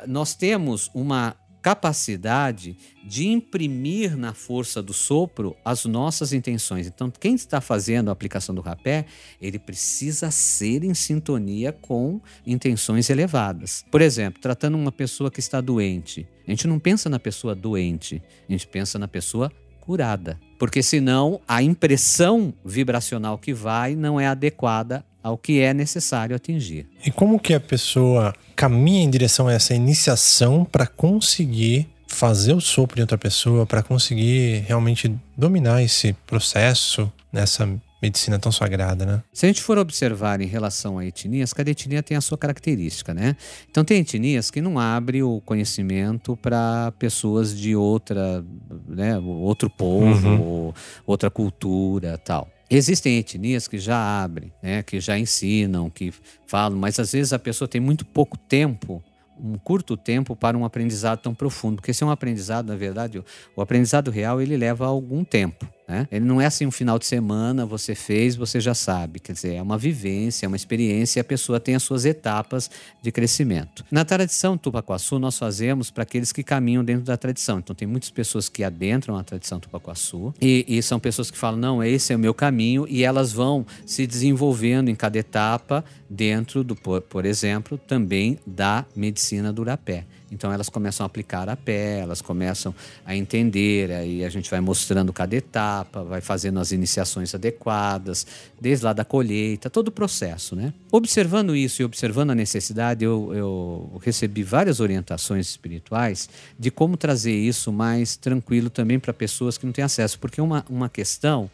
nós 0.07 0.35
temos 0.35 0.91
uma 0.95 1.37
capacidade 1.65 2.77
de 3.03 3.27
imprimir 3.27 4.19
na 4.19 4.35
força 4.35 4.83
do 4.83 4.93
sopro 4.93 5.57
as 5.65 5.87
nossas 5.87 6.35
intenções. 6.35 6.87
Então, 6.87 7.11
quem 7.11 7.35
está 7.35 7.59
fazendo 7.59 8.11
a 8.11 8.13
aplicação 8.13 8.55
do 8.55 8.61
rapé, 8.61 9.07
ele 9.41 9.59
precisa 9.59 10.31
ser 10.31 10.85
em 10.85 10.93
sintonia 10.93 11.73
com 11.73 12.21
intenções 12.47 13.09
elevadas. 13.09 13.83
Por 13.91 14.03
exemplo, 14.03 14.43
tratando 14.43 14.77
uma 14.77 14.93
pessoa 14.93 15.31
que 15.31 15.41
está 15.41 15.59
doente, 15.63 16.29
a 16.47 16.51
gente 16.51 16.67
não 16.67 16.79
pensa 16.79 17.09
na 17.09 17.19
pessoa 17.19 17.55
doente, 17.55 18.23
a 18.47 18.53
gente 18.53 18.67
pensa 18.67 18.99
na 18.99 19.09
pessoa 19.09 19.51
curada. 19.81 20.39
Porque 20.59 20.83
senão 20.83 21.41
a 21.49 21.63
impressão 21.63 22.53
vibracional 22.63 23.39
que 23.39 23.55
vai 23.55 23.97
não 23.97 24.21
é 24.21 24.27
adequada 24.27 25.03
ao 25.25 25.39
que 25.39 25.61
é 25.61 25.73
necessário 25.73 26.37
atingir. 26.37 26.87
E 27.05 27.11
como 27.11 27.41
que 27.41 27.55
a 27.55 27.61
pessoa 27.61 28.35
caminha 28.55 29.03
em 29.03 29.09
direção 29.09 29.49
a 29.49 29.55
essa 29.55 29.75
iniciação 29.75 30.67
para 30.67 30.87
conseguir 30.87 31.89
fazer 32.07 32.53
o 32.53 32.61
sopro 32.61 32.97
de 32.97 33.01
outra 33.01 33.17
pessoa, 33.17 33.65
para 33.65 33.83
conseguir 33.83 34.65
realmente 34.69 35.13
dominar 35.35 35.83
esse 35.83 36.13
processo 36.27 37.11
nessa 37.33 37.67
medicina 38.03 38.39
tão 38.39 38.53
sagrada, 38.53 39.07
né? 39.07 39.23
Se 39.33 39.47
a 39.47 39.49
gente 39.49 39.63
for 39.63 39.79
observar 39.79 40.43
em 40.43 40.47
relação 40.47 40.99
a 40.99 41.07
etnias, 41.07 41.55
cada 41.55 41.71
etnia 41.71 42.03
tem 42.03 42.17
a 42.17 42.21
sua 42.21 42.37
característica, 42.37 43.15
né? 43.15 43.35
Então 43.71 43.83
tem 43.83 44.01
etnias 44.01 44.51
que 44.51 44.61
não 44.61 44.79
abrem 44.79 45.23
o 45.23 45.41
conhecimento 45.41 46.37
para 46.37 46.93
pessoas 46.99 47.59
de 47.59 47.75
outra, 47.75 48.45
né, 48.87 49.19
outro 49.19 49.71
povo, 49.71 50.29
uhum. 50.29 50.73
outra 51.07 51.31
cultura, 51.31 52.19
tal. 52.19 52.47
Existem 52.71 53.19
etnias 53.19 53.69
que 53.69 53.79
já 53.79 54.23
abrem, 54.23 54.53
né, 54.63 54.83
que 54.83 54.99
já 54.99 55.19
ensinam, 55.19 55.91
que 55.91 56.13
falam, 56.47 56.79
mas 56.79 56.99
às 56.99 57.13
vezes 57.13 57.33
a 57.33 57.39
pessoa 57.39 57.69
tem 57.69 57.81
muito 57.81 58.05
pouco 58.07 58.39
tempo, 58.39 59.03
um 59.39 59.59
curto 59.59 59.97
tempo 59.97 60.35
para 60.35 60.57
um 60.57 60.65
aprendizado 60.65 61.21
tão 61.21 61.35
profundo, 61.35 61.77
porque 61.77 61.93
se 61.93 62.03
é 62.03 62.07
um 62.07 62.11
aprendizado, 62.11 62.69
na 62.69 62.77
verdade, 62.77 63.23
o 63.55 63.61
aprendizado 63.61 64.11
real 64.11 64.41
ele 64.41 64.57
leva 64.57 64.87
algum 64.87 65.25
tempo. 65.25 65.69
Né? 65.87 66.09
Ele 66.11 66.25
não 66.25 66.41
é 66.41 66.47
assim 66.47 66.67
um 66.67 66.71
final 66.71 66.99
de 66.99 67.05
semana, 67.05 67.67
você 67.67 67.95
fez, 67.95 68.37
você 68.37 68.59
já 68.59 68.75
sabe. 68.75 69.21
Quer 69.21 69.33
dizer, 69.33 69.55
é 69.55 69.63
uma 69.63 69.77
vivência, 69.77 70.47
é 70.47 70.49
uma 70.49 70.57
experiência 70.57 71.19
e 71.19 71.21
a 71.21 71.25
pessoa 71.25 71.61
tem 71.61 71.75
as 71.75 71.83
suas 71.83 72.07
etapas 72.07 72.71
de 73.03 73.13
crescimento. 73.13 73.85
Na 73.91 74.05
tradição 74.05 74.57
Tupacuaçu, 74.57 75.19
nós 75.19 75.39
fazemos 75.39 75.91
para 75.91 76.03
aqueles 76.03 76.33
que 76.33 76.43
caminham 76.43 76.83
dentro 76.83 77.05
da 77.05 77.17
tradição. 77.17 77.59
Então, 77.59 77.77
tem 77.77 77.87
muitas 77.87 78.11
pessoas 78.11 78.49
que 78.49 78.65
adentram 78.65 79.17
a 79.17 79.23
tradição 79.23 79.61
Tupacuaçu 79.61 80.35
e, 80.41 80.65
e 80.67 80.83
são 80.83 80.99
pessoas 80.99 81.31
que 81.31 81.37
falam: 81.37 81.59
não, 81.59 81.85
esse 81.85 82.13
é 82.13 82.17
o 82.17 82.19
meu 82.19 82.33
caminho, 82.33 82.87
e 82.89 83.05
elas 83.05 83.33
vão 83.33 83.67
se 83.85 84.07
desenvolvendo 84.07 84.89
em 84.89 84.95
cada 84.95 85.19
etapa 85.19 85.85
dentro 86.09 86.65
do, 86.65 86.75
por, 86.75 87.03
por 87.03 87.27
exemplo, 87.27 87.77
também 87.77 88.39
da 88.47 88.87
medicina 88.97 89.53
do 89.53 89.63
rapé. 89.63 90.05
Então 90.35 90.53
elas 90.53 90.69
começam 90.69 91.05
a 91.05 91.07
aplicar 91.07 91.49
a 91.49 91.57
pé, 91.57 92.01
elas 92.01 92.21
começam 92.21 92.75
a 93.07 93.17
entender, 93.17 93.91
aí 93.93 94.25
a 94.25 94.29
gente 94.29 94.51
vai 94.51 94.61
mostrando 94.61 95.13
cada 95.13 95.35
etapa, 95.35 96.03
vai 96.03 96.21
fazendo 96.21 96.59
as 96.59 96.73
iniciações 96.73 97.35
adequadas, 97.35 98.27
desde 98.61 98.85
lá 98.85 98.93
da 98.93 99.05
colheita, 99.05 99.71
todo 99.71 99.89
o 99.89 99.93
processo, 99.93 100.57
né? 100.57 100.75
Observando 100.91 101.55
isso 101.55 101.81
e 101.81 101.85
observando 101.85 102.31
a 102.31 102.35
necessidade, 102.35 103.05
eu, 103.05 103.33
eu 103.33 104.01
recebi 104.03 104.43
várias 104.43 104.81
orientações 104.81 105.49
espirituais 105.49 106.29
de 106.59 106.71
como 106.71 106.97
trazer 106.97 107.35
isso 107.35 107.73
mais 107.73 108.17
tranquilo 108.17 108.69
também 108.69 108.99
para 108.99 109.13
pessoas 109.13 109.57
que 109.57 109.65
não 109.65 109.73
têm 109.73 109.85
acesso, 109.85 110.19
porque 110.19 110.41
uma, 110.41 110.65
uma 110.69 110.89
questão 110.89 111.51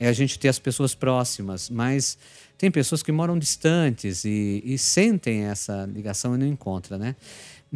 é 0.00 0.08
a 0.08 0.12
gente 0.12 0.38
ter 0.38 0.48
as 0.48 0.58
pessoas 0.58 0.94
próximas, 0.94 1.70
mas 1.70 2.18
tem 2.56 2.70
pessoas 2.70 3.02
que 3.02 3.12
moram 3.12 3.38
distantes 3.38 4.24
e, 4.24 4.62
e 4.64 4.78
sentem 4.78 5.44
essa 5.44 5.88
ligação 5.92 6.34
e 6.34 6.38
não 6.38 6.46
encontram, 6.46 6.98
né? 6.98 7.16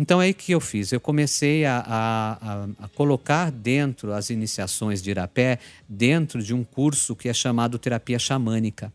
Então 0.01 0.23
é 0.23 0.27
aí 0.27 0.33
que 0.33 0.53
eu 0.53 0.61
fiz. 0.61 0.93
Eu 0.93 1.01
comecei 1.01 1.65
a, 1.65 1.83
a, 1.85 2.85
a, 2.85 2.89
colocar 2.91 3.51
dentro 3.51 4.13
as 4.13 4.31
iniciações 4.31 5.03
de 5.03 5.11
Irapé, 5.11 5.59
dentro 5.89 6.41
de 6.41 6.55
um 6.55 6.63
curso 6.63 7.17
que 7.17 7.29
é 7.29 7.35
chamado 7.35 7.81
Terapia 7.81 8.17
Xamânica. 8.17 8.93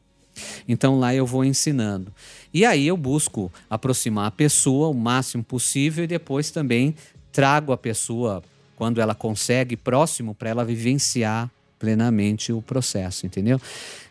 Então 0.66 0.98
lá 0.98 1.14
eu 1.14 1.26
vou 1.26 1.44
ensinando. 1.44 2.14
E 2.54 2.64
aí 2.64 2.88
eu 2.88 2.96
busco 2.96 3.52
aproximar 3.70 4.28
a 4.28 4.32
pessoa 4.32 4.88
o 4.88 4.94
máximo 4.94 5.44
possível 5.44 6.06
e 6.06 6.08
depois 6.08 6.52
também 6.52 6.96
trago 7.34 7.74
a 7.74 7.78
pessoa, 7.78 8.42
quando 8.78 9.02
ela 9.02 9.14
consegue, 9.14 9.76
próximo 9.76 10.34
para 10.34 10.52
ela 10.52 10.64
vivenciar 10.64 11.52
plenamente 11.78 12.54
o 12.54 12.62
processo, 12.62 13.26
entendeu? 13.26 13.60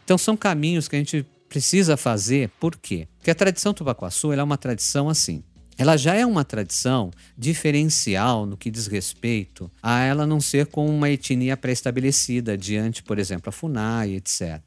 Então 0.04 0.18
são 0.18 0.36
caminhos 0.36 0.88
que 0.88 0.96
a 0.96 0.98
gente 0.98 1.24
precisa 1.48 1.96
fazer, 1.96 2.50
por 2.60 2.76
quê? 2.76 3.08
Porque 3.16 3.30
a 3.30 3.34
tradição 3.34 3.72
tubacuaçu 3.72 4.30
é 4.30 4.42
uma 4.42 4.58
tradição 4.58 5.08
assim 5.08 5.42
ela 5.82 5.96
já 5.96 6.14
é 6.14 6.24
uma 6.24 6.44
tradição 6.44 7.10
diferencial 7.36 8.46
no 8.46 8.56
que 8.56 8.70
diz 8.70 8.86
respeito 8.86 9.68
a 9.82 10.00
ela 10.00 10.24
não 10.24 10.40
ser 10.40 10.66
com 10.66 10.86
uma 10.86 11.10
etnia 11.10 11.56
pré-estabelecida 11.56 12.56
diante, 12.56 13.02
por 13.02 13.18
exemplo, 13.18 13.48
a 13.48 13.52
FUNAI, 13.52 14.12
etc. 14.12 14.60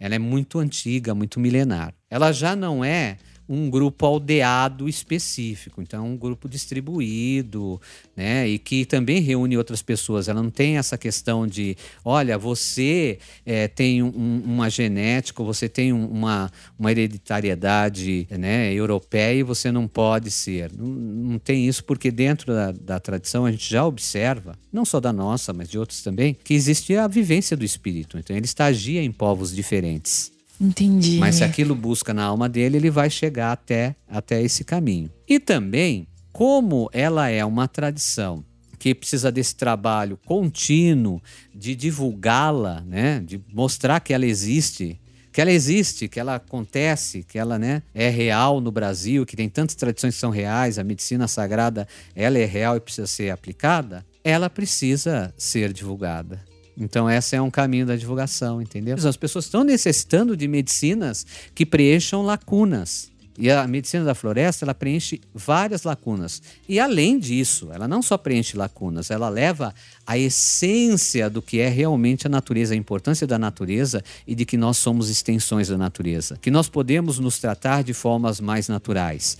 Ela 0.00 0.14
é 0.14 0.18
muito 0.18 0.58
antiga, 0.58 1.14
muito 1.14 1.38
milenar. 1.38 1.92
Ela 2.08 2.32
já 2.32 2.56
não 2.56 2.82
é 2.82 3.18
um 3.52 3.68
grupo 3.68 4.06
aldeado 4.06 4.88
específico, 4.88 5.82
então 5.82 6.06
um 6.06 6.16
grupo 6.16 6.48
distribuído, 6.48 7.78
né, 8.16 8.48
e 8.48 8.58
que 8.58 8.86
também 8.86 9.20
reúne 9.20 9.58
outras 9.58 9.82
pessoas. 9.82 10.26
Ela 10.26 10.42
não 10.42 10.50
tem 10.50 10.78
essa 10.78 10.96
questão 10.96 11.46
de, 11.46 11.76
olha, 12.02 12.38
você 12.38 13.18
é, 13.44 13.68
tem 13.68 14.02
um, 14.02 14.42
uma 14.42 14.70
genética, 14.70 15.42
você 15.42 15.68
tem 15.68 15.92
uma, 15.92 16.50
uma 16.78 16.90
hereditariedade 16.90 18.26
né, 18.30 18.72
europeia 18.72 19.40
e 19.40 19.42
você 19.42 19.70
não 19.70 19.86
pode 19.86 20.30
ser. 20.30 20.72
Não, 20.72 20.86
não 20.86 21.38
tem 21.38 21.68
isso 21.68 21.84
porque 21.84 22.10
dentro 22.10 22.54
da, 22.54 22.72
da 22.72 22.98
tradição 22.98 23.44
a 23.44 23.52
gente 23.52 23.68
já 23.68 23.84
observa, 23.84 24.58
não 24.72 24.86
só 24.86 24.98
da 24.98 25.12
nossa, 25.12 25.52
mas 25.52 25.68
de 25.68 25.78
outros 25.78 26.02
também, 26.02 26.34
que 26.42 26.54
existe 26.54 26.96
a 26.96 27.06
vivência 27.06 27.54
do 27.54 27.66
espírito. 27.66 28.16
Então 28.16 28.34
ele 28.34 28.46
estagia 28.46 29.02
em 29.02 29.12
povos 29.12 29.54
diferentes. 29.54 30.32
Entendi. 30.62 31.18
Mas 31.18 31.34
se 31.36 31.44
aquilo 31.44 31.74
busca 31.74 32.14
na 32.14 32.22
alma 32.22 32.48
dele, 32.48 32.76
ele 32.76 32.90
vai 32.90 33.10
chegar 33.10 33.50
até, 33.50 33.96
até 34.08 34.40
esse 34.40 34.62
caminho. 34.62 35.10
E 35.28 35.40
também, 35.40 36.06
como 36.32 36.88
ela 36.92 37.28
é 37.28 37.44
uma 37.44 37.66
tradição 37.66 38.44
que 38.78 38.94
precisa 38.94 39.30
desse 39.30 39.56
trabalho 39.56 40.18
contínuo 40.24 41.20
de 41.52 41.74
divulgá-la, 41.74 42.80
né, 42.82 43.20
de 43.20 43.40
mostrar 43.52 43.98
que 44.00 44.12
ela 44.12 44.26
existe, 44.26 45.00
que 45.32 45.40
ela 45.40 45.50
existe, 45.50 46.08
que 46.08 46.20
ela 46.20 46.36
acontece, 46.36 47.22
que 47.22 47.38
ela 47.38 47.58
né, 47.58 47.82
é 47.94 48.08
real 48.08 48.60
no 48.60 48.70
Brasil, 48.70 49.24
que 49.26 49.36
tem 49.36 49.48
tantas 49.48 49.74
tradições 49.74 50.14
que 50.14 50.20
são 50.20 50.30
reais, 50.30 50.78
a 50.78 50.84
medicina 50.84 51.26
sagrada 51.26 51.88
ela 52.14 52.38
é 52.38 52.44
real 52.44 52.76
e 52.76 52.80
precisa 52.80 53.06
ser 53.06 53.30
aplicada, 53.30 54.04
ela 54.22 54.50
precisa 54.50 55.32
ser 55.36 55.72
divulgada. 55.72 56.51
Então, 56.76 57.08
esse 57.10 57.36
é 57.36 57.42
um 57.42 57.50
caminho 57.50 57.86
da 57.86 57.96
divulgação, 57.96 58.60
entendeu? 58.60 58.96
As 58.96 59.16
pessoas 59.16 59.44
estão 59.44 59.62
necessitando 59.62 60.36
de 60.36 60.48
medicinas 60.48 61.26
que 61.54 61.66
preencham 61.66 62.22
lacunas. 62.22 63.12
E 63.38 63.50
a 63.50 63.66
medicina 63.66 64.04
da 64.04 64.14
floresta, 64.14 64.64
ela 64.64 64.74
preenche 64.74 65.20
várias 65.34 65.84
lacunas. 65.84 66.42
E 66.68 66.78
além 66.78 67.18
disso, 67.18 67.70
ela 67.72 67.88
não 67.88 68.02
só 68.02 68.18
preenche 68.18 68.56
lacunas, 68.56 69.10
ela 69.10 69.28
leva 69.28 69.74
a 70.06 70.18
essência 70.18 71.30
do 71.30 71.40
que 71.40 71.58
é 71.58 71.68
realmente 71.68 72.26
a 72.26 72.30
natureza, 72.30 72.74
a 72.74 72.76
importância 72.76 73.26
da 73.26 73.38
natureza 73.38 74.04
e 74.26 74.34
de 74.34 74.44
que 74.44 74.58
nós 74.58 74.76
somos 74.76 75.08
extensões 75.08 75.68
da 75.68 75.78
natureza, 75.78 76.38
que 76.42 76.50
nós 76.50 76.68
podemos 76.68 77.18
nos 77.18 77.38
tratar 77.38 77.82
de 77.82 77.94
formas 77.94 78.38
mais 78.38 78.68
naturais. 78.68 79.38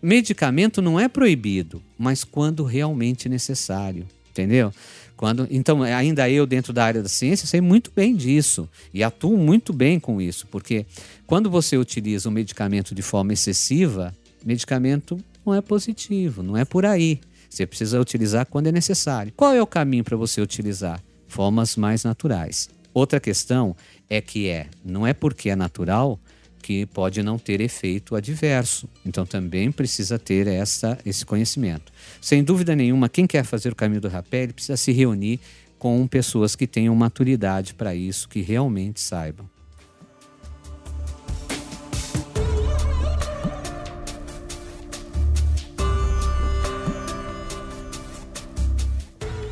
Medicamento 0.00 0.80
não 0.80 0.98
é 0.98 1.06
proibido, 1.06 1.82
mas 1.98 2.24
quando 2.24 2.64
realmente 2.64 3.28
necessário, 3.28 4.06
entendeu? 4.30 4.72
Quando, 5.24 5.48
então, 5.50 5.82
ainda 5.82 6.28
eu, 6.28 6.44
dentro 6.44 6.70
da 6.70 6.84
área 6.84 7.02
da 7.02 7.08
ciência, 7.08 7.46
sei 7.46 7.58
muito 7.58 7.90
bem 7.96 8.14
disso 8.14 8.68
e 8.92 9.02
atuo 9.02 9.38
muito 9.38 9.72
bem 9.72 9.98
com 9.98 10.20
isso, 10.20 10.46
porque 10.48 10.84
quando 11.26 11.48
você 11.48 11.78
utiliza 11.78 12.28
um 12.28 12.32
medicamento 12.32 12.94
de 12.94 13.00
forma 13.00 13.32
excessiva, 13.32 14.14
medicamento 14.44 15.18
não 15.46 15.54
é 15.54 15.62
positivo, 15.62 16.42
não 16.42 16.58
é 16.58 16.66
por 16.66 16.84
aí. 16.84 17.20
Você 17.48 17.64
precisa 17.64 17.98
utilizar 17.98 18.44
quando 18.44 18.66
é 18.66 18.72
necessário. 18.72 19.32
Qual 19.34 19.54
é 19.54 19.62
o 19.62 19.66
caminho 19.66 20.04
para 20.04 20.14
você 20.14 20.42
utilizar? 20.42 21.02
Formas 21.26 21.74
mais 21.74 22.04
naturais. 22.04 22.68
Outra 22.92 23.18
questão 23.18 23.74
é 24.10 24.20
que 24.20 24.50
é, 24.50 24.66
não 24.84 25.06
é 25.06 25.14
porque 25.14 25.48
é 25.48 25.56
natural 25.56 26.20
que 26.64 26.86
pode 26.86 27.22
não 27.22 27.38
ter 27.38 27.60
efeito 27.60 28.16
adverso. 28.16 28.88
Então 29.04 29.26
também 29.26 29.70
precisa 29.70 30.18
ter 30.18 30.46
essa, 30.46 30.98
esse 31.04 31.26
conhecimento. 31.26 31.92
Sem 32.22 32.42
dúvida 32.42 32.74
nenhuma, 32.74 33.06
quem 33.06 33.26
quer 33.26 33.44
fazer 33.44 33.70
o 33.70 33.76
caminho 33.76 34.00
do 34.00 34.08
rapé, 34.08 34.46
precisa 34.46 34.78
se 34.78 34.90
reunir 34.90 35.38
com 35.78 36.06
pessoas 36.06 36.56
que 36.56 36.66
tenham 36.66 36.96
maturidade 36.96 37.74
para 37.74 37.94
isso, 37.94 38.26
que 38.26 38.40
realmente 38.40 38.98
saibam. 38.98 39.53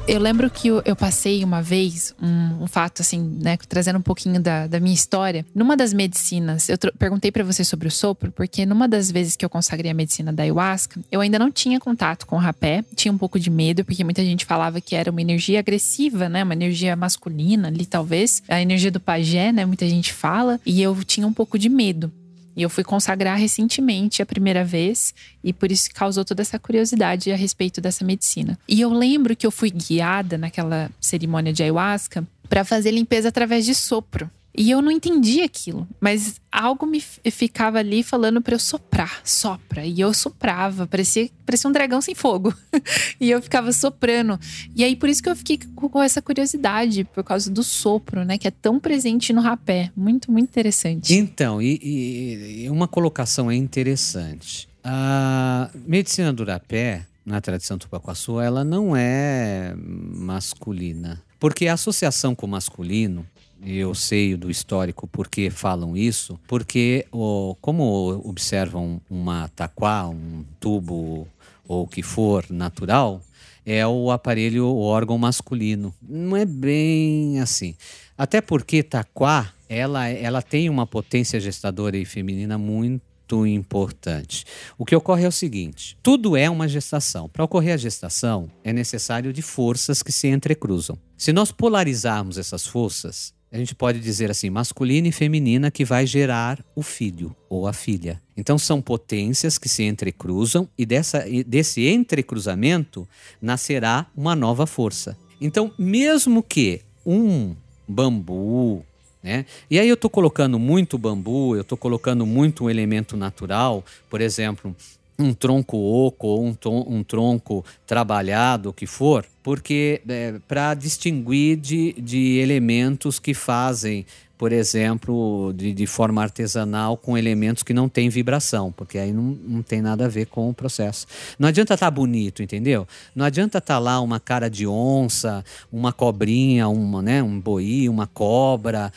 Eu 0.08 0.18
lembro 0.18 0.50
que 0.50 0.66
eu, 0.66 0.82
eu 0.84 0.96
passei 0.96 1.44
uma 1.44 1.62
vez 1.62 2.12
um, 2.20 2.64
um, 2.64 2.66
fato, 2.66 3.02
assim, 3.02 3.20
né, 3.40 3.56
trazendo 3.68 4.00
um 4.00 4.02
pouquinho 4.02 4.40
da, 4.40 4.66
da 4.66 4.80
minha 4.80 4.94
história. 4.94 5.46
Numa 5.54 5.76
das 5.76 5.92
medicinas, 5.92 6.68
eu 6.68 6.76
perguntei 6.98 7.30
para 7.30 7.44
você 7.44 7.64
sobre 7.64 7.86
o 7.86 7.90
sopro, 7.90 8.32
porque 8.32 8.66
numa 8.66 8.88
das 8.88 9.12
vezes 9.12 9.36
que 9.36 9.44
eu 9.44 9.48
consagrei 9.48 9.92
a 9.92 9.94
medicina 9.94 10.32
da 10.32 10.42
ayahuasca, 10.42 11.00
eu 11.10 11.20
ainda 11.20 11.38
não 11.38 11.52
tinha 11.52 11.78
contato 11.78 12.26
com 12.26 12.34
o 12.34 12.38
rapé, 12.40 12.84
tinha 12.96 13.12
um 13.12 13.18
pouco 13.18 13.38
de 13.38 13.48
medo, 13.48 13.84
porque 13.84 14.02
muita 14.02 14.24
gente 14.24 14.44
falava 14.44 14.80
que 14.80 14.96
era 14.96 15.10
uma 15.10 15.20
energia 15.20 15.60
agressiva, 15.60 16.28
né, 16.28 16.42
uma 16.42 16.54
energia 16.54 16.96
masculina 16.96 17.68
ali, 17.68 17.86
talvez. 17.86 18.42
A 18.48 18.60
energia 18.60 18.90
do 18.90 19.00
pajé, 19.00 19.52
né, 19.52 19.64
muita 19.64 19.88
gente 19.88 20.12
fala, 20.12 20.60
e 20.66 20.82
eu 20.82 20.96
tinha 21.04 21.26
um 21.26 21.32
pouco 21.32 21.56
de 21.56 21.68
medo. 21.68 22.12
E 22.56 22.62
eu 22.62 22.70
fui 22.70 22.84
consagrar 22.84 23.38
recentemente 23.38 24.22
a 24.22 24.26
primeira 24.26 24.64
vez, 24.64 25.14
e 25.42 25.52
por 25.52 25.72
isso 25.72 25.88
causou 25.94 26.24
toda 26.24 26.42
essa 26.42 26.58
curiosidade 26.58 27.32
a 27.32 27.36
respeito 27.36 27.80
dessa 27.80 28.04
medicina. 28.04 28.58
E 28.68 28.80
eu 28.80 28.92
lembro 28.92 29.34
que 29.34 29.46
eu 29.46 29.50
fui 29.50 29.70
guiada 29.70 30.36
naquela 30.36 30.90
cerimônia 31.00 31.52
de 31.52 31.62
ayahuasca 31.62 32.26
para 32.48 32.64
fazer 32.64 32.90
limpeza 32.90 33.28
através 33.28 33.64
de 33.64 33.74
sopro. 33.74 34.30
E 34.54 34.70
eu 34.70 34.82
não 34.82 34.90
entendi 34.90 35.40
aquilo, 35.40 35.88
mas 35.98 36.40
algo 36.50 36.86
me 36.86 37.00
ficava 37.00 37.78
ali 37.78 38.02
falando 38.02 38.42
para 38.42 38.54
eu 38.54 38.58
soprar, 38.58 39.22
sopra. 39.24 39.84
E 39.86 39.98
eu 39.98 40.12
soprava, 40.12 40.86
parecia, 40.86 41.30
parecia 41.46 41.70
um 41.70 41.72
dragão 41.72 42.02
sem 42.02 42.14
fogo. 42.14 42.54
e 43.18 43.30
eu 43.30 43.40
ficava 43.40 43.72
soprando. 43.72 44.38
E 44.76 44.84
aí 44.84 44.94
por 44.94 45.08
isso 45.08 45.22
que 45.22 45.28
eu 45.30 45.36
fiquei 45.36 45.58
com 45.74 46.02
essa 46.02 46.20
curiosidade, 46.20 47.04
por 47.04 47.24
causa 47.24 47.50
do 47.50 47.62
sopro, 47.62 48.24
né, 48.24 48.36
que 48.36 48.46
é 48.46 48.50
tão 48.50 48.78
presente 48.78 49.32
no 49.32 49.40
rapé. 49.40 49.90
Muito, 49.96 50.30
muito 50.30 50.50
interessante. 50.50 51.14
Então, 51.14 51.62
e, 51.62 52.64
e 52.64 52.70
uma 52.70 52.86
colocação 52.86 53.50
é 53.50 53.54
interessante. 53.54 54.68
A 54.84 55.70
medicina 55.86 56.30
do 56.30 56.44
rapé, 56.44 57.06
na 57.24 57.40
tradição 57.40 57.78
tupacuaçu, 57.78 58.38
ela 58.38 58.62
não 58.62 58.94
é 58.94 59.74
masculina. 59.76 61.22
Porque 61.40 61.66
a 61.66 61.74
associação 61.74 62.34
com 62.34 62.46
o 62.46 62.48
masculino 62.48 63.26
eu 63.64 63.94
sei 63.94 64.36
do 64.36 64.50
histórico 64.50 65.06
por 65.06 65.28
que 65.28 65.48
falam 65.48 65.96
isso, 65.96 66.38
porque 66.48 67.06
o, 67.12 67.56
como 67.60 68.20
observam 68.24 69.00
uma 69.08 69.48
taquá, 69.48 70.08
um 70.08 70.44
tubo 70.58 71.28
ou 71.66 71.84
o 71.84 71.86
que 71.86 72.02
for 72.02 72.44
natural, 72.50 73.22
é 73.64 73.86
o 73.86 74.10
aparelho, 74.10 74.66
o 74.66 74.80
órgão 74.80 75.16
masculino. 75.16 75.94
Não 76.02 76.36
é 76.36 76.44
bem 76.44 77.40
assim. 77.40 77.76
Até 78.18 78.40
porque 78.40 78.82
taquá, 78.82 79.52
ela, 79.68 80.08
ela 80.08 80.42
tem 80.42 80.68
uma 80.68 80.86
potência 80.86 81.38
gestadora 81.38 81.96
e 81.96 82.04
feminina 82.04 82.58
muito 82.58 83.46
importante. 83.46 84.44
O 84.76 84.84
que 84.84 84.96
ocorre 84.96 85.24
é 85.24 85.28
o 85.28 85.32
seguinte: 85.32 85.96
tudo 86.02 86.36
é 86.36 86.50
uma 86.50 86.66
gestação. 86.68 87.28
Para 87.28 87.44
ocorrer 87.44 87.74
a 87.74 87.78
gestação, 87.78 88.50
é 88.64 88.72
necessário 88.72 89.32
de 89.32 89.40
forças 89.40 90.02
que 90.02 90.12
se 90.12 90.26
entrecruzam. 90.26 90.98
Se 91.16 91.32
nós 91.32 91.52
polarizarmos 91.52 92.36
essas 92.36 92.66
forças, 92.66 93.32
a 93.52 93.58
gente 93.58 93.74
pode 93.74 94.00
dizer 94.00 94.30
assim, 94.30 94.48
masculina 94.48 95.08
e 95.08 95.12
feminina 95.12 95.70
que 95.70 95.84
vai 95.84 96.06
gerar 96.06 96.64
o 96.74 96.82
filho 96.82 97.36
ou 97.50 97.66
a 97.66 97.72
filha. 97.74 98.20
Então 98.34 98.56
são 98.56 98.80
potências 98.80 99.58
que 99.58 99.68
se 99.68 99.82
entrecruzam 99.82 100.66
e 100.76 100.86
dessa, 100.86 101.22
desse 101.46 101.86
entrecruzamento 101.86 103.06
nascerá 103.42 104.06
uma 104.16 104.34
nova 104.34 104.66
força. 104.66 105.18
Então, 105.38 105.70
mesmo 105.78 106.42
que 106.42 106.80
um 107.04 107.54
bambu, 107.86 108.82
né? 109.22 109.44
E 109.70 109.78
aí 109.78 109.88
eu 109.88 109.94
estou 109.94 110.08
colocando 110.08 110.58
muito 110.58 110.96
bambu, 110.96 111.54
eu 111.54 111.60
estou 111.60 111.76
colocando 111.76 112.24
muito 112.24 112.64
um 112.64 112.70
elemento 112.70 113.16
natural, 113.18 113.84
por 114.08 114.22
exemplo, 114.22 114.74
um 115.18 115.32
tronco 115.32 115.76
oco 115.76 116.26
ou 116.26 116.44
um, 116.44 116.56
um 116.86 117.02
tronco 117.04 117.64
trabalhado, 117.86 118.70
o 118.70 118.72
que 118.72 118.86
for, 118.86 119.24
porque 119.42 120.00
é, 120.08 120.34
para 120.48 120.74
distinguir 120.74 121.56
de, 121.56 121.92
de 121.94 122.38
elementos 122.38 123.18
que 123.18 123.34
fazem, 123.34 124.06
por 124.38 124.52
exemplo, 124.52 125.52
de, 125.54 125.72
de, 125.72 125.86
forma 125.86 126.22
artesanal 126.22 126.96
com 126.96 127.16
elementos 127.16 127.62
que 127.62 127.74
não 127.74 127.88
têm 127.88 128.08
vibração, 128.08 128.72
porque 128.72 128.98
aí 128.98 129.12
não, 129.12 129.22
não 129.22 129.62
tem 129.62 129.80
nada 129.80 130.06
a 130.06 130.08
ver 130.08 130.26
com 130.26 130.48
o 130.48 130.54
processo. 130.54 131.06
Não 131.38 131.48
adianta 131.48 131.74
estar 131.74 131.86
tá 131.86 131.90
bonito, 131.90 132.42
entendeu? 132.42 132.86
Não 133.14 133.24
adianta 133.24 133.58
estar 133.58 133.74
tá 133.74 133.78
lá 133.78 134.00
uma 134.00 134.18
cara 134.18 134.48
de 134.48 134.66
onça, 134.66 135.44
uma 135.70 135.92
cobrinha, 135.92 136.68
uma, 136.68 137.02
né, 137.02 137.22
um 137.22 137.38
boi, 137.38 137.88
uma 137.88 138.06
cobra. 138.06 138.92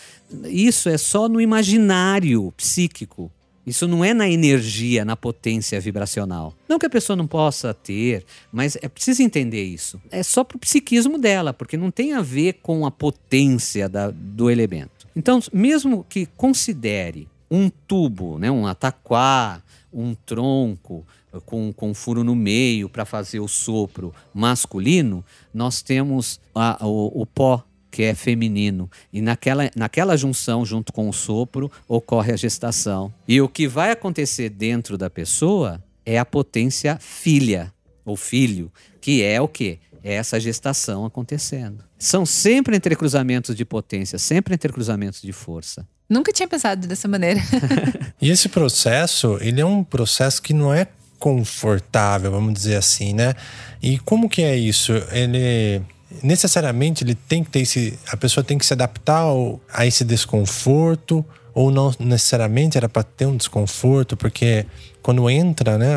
Isso 0.45 0.89
é 0.89 0.97
só 0.97 1.29
no 1.29 1.39
imaginário 1.39 2.51
psíquico. 2.57 3.31
Isso 3.65 3.87
não 3.87 4.05
é 4.05 4.13
na 4.13 4.29
energia, 4.29 5.03
na 5.03 5.15
potência 5.15 5.79
vibracional. 5.79 6.53
Não 6.69 6.77
que 6.77 6.85
a 6.85 6.89
pessoa 6.89 7.15
não 7.15 7.25
possa 7.25 7.73
ter, 7.73 8.23
mas 8.51 8.77
é 8.81 8.87
preciso 8.87 9.23
entender 9.23 9.63
isso. 9.63 9.99
É 10.11 10.21
só 10.21 10.43
para 10.43 10.57
o 10.57 10.59
psiquismo 10.59 11.17
dela, 11.17 11.53
porque 11.53 11.75
não 11.75 11.89
tem 11.89 12.13
a 12.13 12.21
ver 12.21 12.59
com 12.61 12.85
a 12.85 12.91
potência 12.91 13.89
da, 13.89 14.11
do 14.11 14.49
elemento. 14.51 15.07
Então, 15.15 15.39
mesmo 15.51 16.05
que 16.07 16.25
considere 16.25 17.27
um 17.49 17.69
tubo, 17.69 18.37
né, 18.37 18.51
um 18.51 18.67
ataquá, 18.67 19.61
um 19.91 20.13
tronco 20.13 21.05
com, 21.45 21.73
com 21.73 21.89
um 21.89 21.93
furo 21.93 22.23
no 22.23 22.35
meio 22.35 22.89
para 22.89 23.05
fazer 23.05 23.39
o 23.39 23.47
sopro 23.47 24.13
masculino, 24.33 25.23
nós 25.53 25.81
temos 25.81 26.39
a, 26.53 26.85
o, 26.85 27.21
o 27.21 27.25
pó 27.25 27.63
que 27.95 28.03
é 28.03 28.13
feminino. 28.13 28.91
E 29.13 29.21
naquela, 29.21 29.71
naquela 29.73 30.17
junção, 30.17 30.65
junto 30.65 30.91
com 30.91 31.07
o 31.07 31.13
sopro, 31.13 31.71
ocorre 31.87 32.33
a 32.33 32.35
gestação. 32.35 33.13
E 33.25 33.39
o 33.39 33.47
que 33.47 33.69
vai 33.69 33.91
acontecer 33.91 34.49
dentro 34.49 34.97
da 34.97 35.09
pessoa 35.09 35.81
é 36.05 36.19
a 36.19 36.25
potência 36.25 36.97
filha, 36.99 37.73
ou 38.03 38.17
filho, 38.17 38.69
que 38.99 39.23
é 39.23 39.39
o 39.39 39.47
quê? 39.47 39.79
É 40.03 40.15
essa 40.15 40.37
gestação 40.41 41.05
acontecendo. 41.05 41.85
São 41.97 42.25
sempre 42.25 42.75
entrecruzamentos 42.75 43.55
de 43.55 43.63
potência, 43.63 44.19
sempre 44.19 44.53
entrecruzamentos 44.55 45.21
de 45.21 45.31
força. 45.31 45.87
Nunca 46.09 46.33
tinha 46.33 46.49
pensado 46.49 46.85
dessa 46.85 47.07
maneira. 47.07 47.39
e 48.21 48.29
esse 48.29 48.49
processo, 48.49 49.37
ele 49.39 49.61
é 49.61 49.65
um 49.65 49.85
processo 49.85 50.41
que 50.41 50.53
não 50.53 50.73
é 50.73 50.85
confortável, 51.17 52.29
vamos 52.29 52.53
dizer 52.53 52.75
assim, 52.75 53.13
né? 53.13 53.35
E 53.81 53.97
como 53.99 54.27
que 54.27 54.41
é 54.41 54.57
isso? 54.57 54.91
Ele 55.13 55.81
necessariamente 56.23 57.03
ele 57.03 57.15
tem 57.15 57.43
que 57.43 57.49
ter 57.49 57.59
esse, 57.59 57.97
a 58.07 58.17
pessoa 58.17 58.43
tem 58.43 58.57
que 58.57 58.65
se 58.65 58.73
adaptar 58.73 59.19
ao, 59.19 59.59
a 59.71 59.85
esse 59.85 60.03
desconforto 60.03 61.25
ou 61.53 61.71
não 61.71 61.93
necessariamente 61.99 62.77
era 62.77 62.89
para 62.89 63.03
ter 63.03 63.25
um 63.25 63.37
desconforto, 63.37 64.17
porque 64.17 64.65
quando 65.01 65.29
entra, 65.29 65.77
né, 65.77 65.95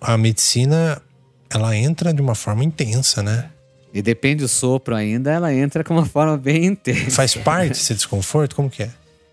a 0.00 0.16
medicina 0.16 1.02
ela 1.50 1.76
entra 1.76 2.14
de 2.14 2.22
uma 2.22 2.36
forma 2.36 2.62
intensa, 2.62 3.22
né? 3.22 3.50
E 3.92 4.00
depende 4.00 4.44
do 4.44 4.48
sopro 4.48 4.94
ainda, 4.94 5.32
ela 5.32 5.52
entra 5.52 5.82
com 5.82 5.94
uma 5.94 6.06
forma 6.06 6.36
bem 6.36 6.66
intensa. 6.66 7.10
Faz 7.10 7.34
parte 7.34 7.72
esse 7.72 7.92
desconforto? 7.92 8.54
Como 8.54 8.70
que 8.70 8.84
é? 8.84 8.90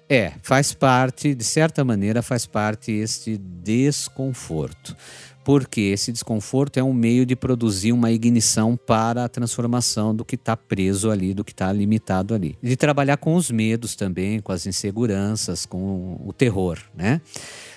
É, 0.10 0.34
faz 0.42 0.74
parte, 0.74 1.36
de 1.36 1.44
certa 1.44 1.84
maneira, 1.84 2.22
faz 2.22 2.46
parte 2.46 2.92
este 2.92 3.38
desconforto. 3.38 4.96
Porque 5.44 5.80
esse 5.80 6.12
desconforto 6.12 6.78
é 6.78 6.84
um 6.84 6.94
meio 6.94 7.26
de 7.26 7.36
produzir 7.36 7.94
uma 7.94 8.12
ignição 8.12 8.76
para 8.76 9.24
a 9.24 9.30
transformação 9.30 10.14
do 10.14 10.26
que 10.26 10.36
está 10.36 10.58
preso 10.58 11.10
ali, 11.10 11.34
do 11.34 11.44
que 11.44 11.52
está 11.52 11.72
limitado 11.72 12.34
ali. 12.34 12.58
De 12.62 12.76
trabalhar 12.76 13.16
com 13.16 13.34
os 13.36 13.50
medos 13.50 13.96
também, 13.96 14.42
com 14.42 14.52
as 14.52 14.66
inseguranças, 14.66 15.66
com 15.66 16.22
o 16.26 16.34
terror, 16.34 16.78
né? 16.94 17.22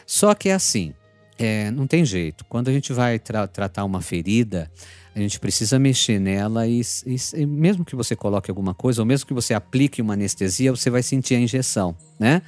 Só 0.04 0.34
que 0.34 0.48
é 0.48 0.54
assim, 0.54 0.92
é, 1.38 1.70
não 1.70 1.86
tem 1.86 2.04
jeito. 2.04 2.44
Quando 2.48 2.68
a 2.68 2.72
gente 2.72 2.92
vai 2.92 3.18
tra 3.18 3.46
tratar 3.46 3.84
uma 3.84 4.02
ferida, 4.02 4.70
a 5.14 5.18
gente 5.18 5.40
precisa 5.40 5.78
mexer 5.78 6.20
nela 6.20 6.66
e, 6.66 6.80
e, 7.06 7.16
e, 7.34 7.46
mesmo 7.46 7.84
que 7.84 7.96
você 7.96 8.14
coloque 8.14 8.50
alguma 8.50 8.72
coisa, 8.72 9.02
ou 9.02 9.06
mesmo 9.06 9.26
que 9.26 9.34
você 9.34 9.54
aplique 9.54 10.00
uma 10.00 10.14
anestesia, 10.14 10.70
você 10.70 10.88
vai 10.88 11.02
sentir 11.02 11.34
a 11.34 11.40
injeção, 11.40 11.96
né? 12.18 12.42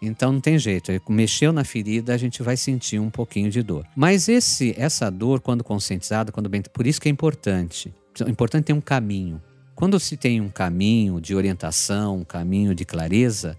Então 0.00 0.32
não 0.32 0.40
tem 0.40 0.58
jeito. 0.58 0.92
Mexeu 1.08 1.52
na 1.52 1.64
ferida, 1.64 2.14
a 2.14 2.16
gente 2.16 2.42
vai 2.42 2.56
sentir 2.56 2.98
um 2.98 3.10
pouquinho 3.10 3.50
de 3.50 3.62
dor. 3.62 3.84
Mas 3.96 4.28
esse, 4.28 4.74
essa 4.78 5.10
dor, 5.10 5.40
quando 5.40 5.64
conscientizada, 5.64 6.32
quando 6.32 6.48
bem, 6.48 6.62
por 6.72 6.86
isso 6.86 7.00
que 7.00 7.08
é 7.08 7.12
importante. 7.12 7.92
É 8.24 8.30
importante 8.30 8.64
ter 8.64 8.72
um 8.72 8.80
caminho. 8.80 9.42
Quando 9.74 9.98
se 10.00 10.16
tem 10.16 10.40
um 10.40 10.48
caminho 10.48 11.20
de 11.20 11.34
orientação, 11.34 12.18
um 12.18 12.24
caminho 12.24 12.74
de 12.74 12.84
clareza, 12.84 13.56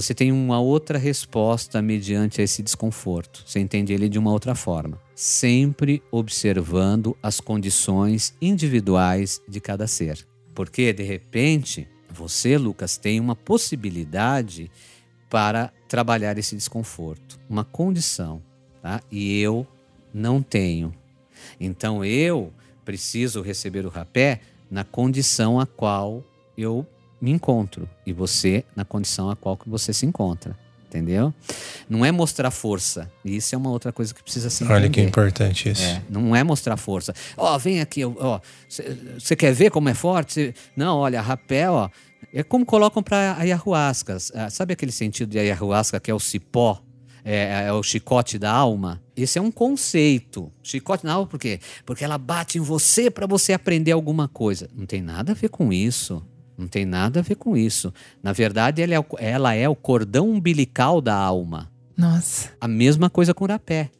você 0.00 0.14
tem 0.14 0.30
uma 0.30 0.60
outra 0.60 0.96
resposta 0.96 1.82
mediante 1.82 2.40
esse 2.40 2.62
desconforto. 2.62 3.42
Você 3.44 3.58
entende 3.58 3.92
ele 3.92 4.08
de 4.08 4.16
uma 4.16 4.30
outra 4.30 4.54
forma. 4.54 4.96
Sempre 5.12 6.00
observando 6.12 7.16
as 7.20 7.40
condições 7.40 8.32
individuais 8.40 9.42
de 9.48 9.60
cada 9.60 9.88
ser. 9.88 10.24
Porque, 10.54 10.92
de 10.92 11.02
repente, 11.02 11.88
você, 12.08 12.56
Lucas, 12.56 12.96
tem 12.96 13.18
uma 13.18 13.34
possibilidade 13.34 14.70
para 15.28 15.72
trabalhar 15.88 16.38
esse 16.38 16.54
desconforto, 16.54 17.36
uma 17.50 17.64
condição, 17.64 18.40
tá? 18.80 19.02
E 19.10 19.40
eu 19.40 19.66
não 20.14 20.40
tenho. 20.40 20.94
Então 21.58 22.04
eu 22.04 22.52
preciso 22.84 23.42
receber 23.42 23.84
o 23.84 23.90
rapé 23.90 24.42
na 24.70 24.84
condição 24.84 25.58
a 25.58 25.66
qual 25.66 26.22
eu 26.56 26.86
me 27.20 27.30
encontro 27.30 27.88
e 28.06 28.12
você 28.12 28.64
na 28.74 28.84
condição 28.84 29.30
a 29.30 29.36
qual 29.36 29.56
que 29.56 29.68
você 29.68 29.92
se 29.92 30.06
encontra. 30.06 30.56
Entendeu? 30.88 31.34
Não 31.86 32.02
é 32.02 32.10
mostrar 32.10 32.50
força. 32.50 33.12
Isso 33.22 33.54
é 33.54 33.58
uma 33.58 33.68
outra 33.68 33.92
coisa 33.92 34.14
que 34.14 34.22
precisa 34.22 34.48
ser 34.48 34.64
Olha 34.70 34.88
que 34.88 35.02
importante 35.02 35.68
isso. 35.68 35.82
É, 35.82 36.02
não 36.08 36.34
é 36.34 36.42
mostrar 36.42 36.78
força. 36.78 37.12
Ó, 37.36 37.54
oh, 37.54 37.58
vem 37.58 37.82
aqui, 37.82 38.02
ó. 38.06 38.40
Você 39.18 39.36
quer 39.36 39.52
ver 39.52 39.70
como 39.70 39.90
é 39.90 39.94
forte? 39.94 40.32
Cê... 40.32 40.54
Não, 40.74 40.96
olha, 40.96 41.20
rapé, 41.20 41.68
ó. 41.68 41.90
É 42.32 42.42
como 42.42 42.64
colocam 42.64 43.02
para 43.02 43.36
ayahuasca. 43.38 44.16
Ah, 44.34 44.48
sabe 44.48 44.72
aquele 44.72 44.90
sentido 44.90 45.28
de 45.28 45.38
ayahuasca 45.38 46.00
que 46.00 46.10
é 46.10 46.14
o 46.14 46.18
cipó? 46.18 46.82
É, 47.22 47.66
é, 47.66 47.72
o 47.74 47.82
chicote 47.82 48.38
da 48.38 48.50
alma. 48.50 49.02
Esse 49.14 49.38
é 49.38 49.42
um 49.42 49.50
conceito. 49.50 50.50
Chicote 50.62 51.04
da 51.04 51.12
alma 51.12 51.26
por 51.26 51.38
quê? 51.38 51.60
Porque 51.84 52.02
ela 52.02 52.16
bate 52.16 52.56
em 52.56 52.62
você 52.62 53.10
para 53.10 53.26
você 53.26 53.52
aprender 53.52 53.92
alguma 53.92 54.26
coisa. 54.26 54.70
Não 54.74 54.86
tem 54.86 55.02
nada 55.02 55.32
a 55.32 55.34
ver 55.34 55.50
com 55.50 55.70
isso. 55.70 56.24
Não 56.58 56.66
tem 56.66 56.84
nada 56.84 57.20
a 57.20 57.22
ver 57.22 57.36
com 57.36 57.56
isso. 57.56 57.94
Na 58.20 58.32
verdade, 58.32 58.82
ela 58.82 58.92
é 58.92 58.98
o, 58.98 59.06
ela 59.18 59.54
é 59.54 59.68
o 59.68 59.76
cordão 59.76 60.28
umbilical 60.28 61.00
da 61.00 61.14
alma. 61.14 61.70
Nossa. 61.96 62.50
A 62.60 62.66
mesma 62.66 63.08
coisa 63.08 63.32
com 63.32 63.44
o 63.44 63.48
rapé. 63.48 63.90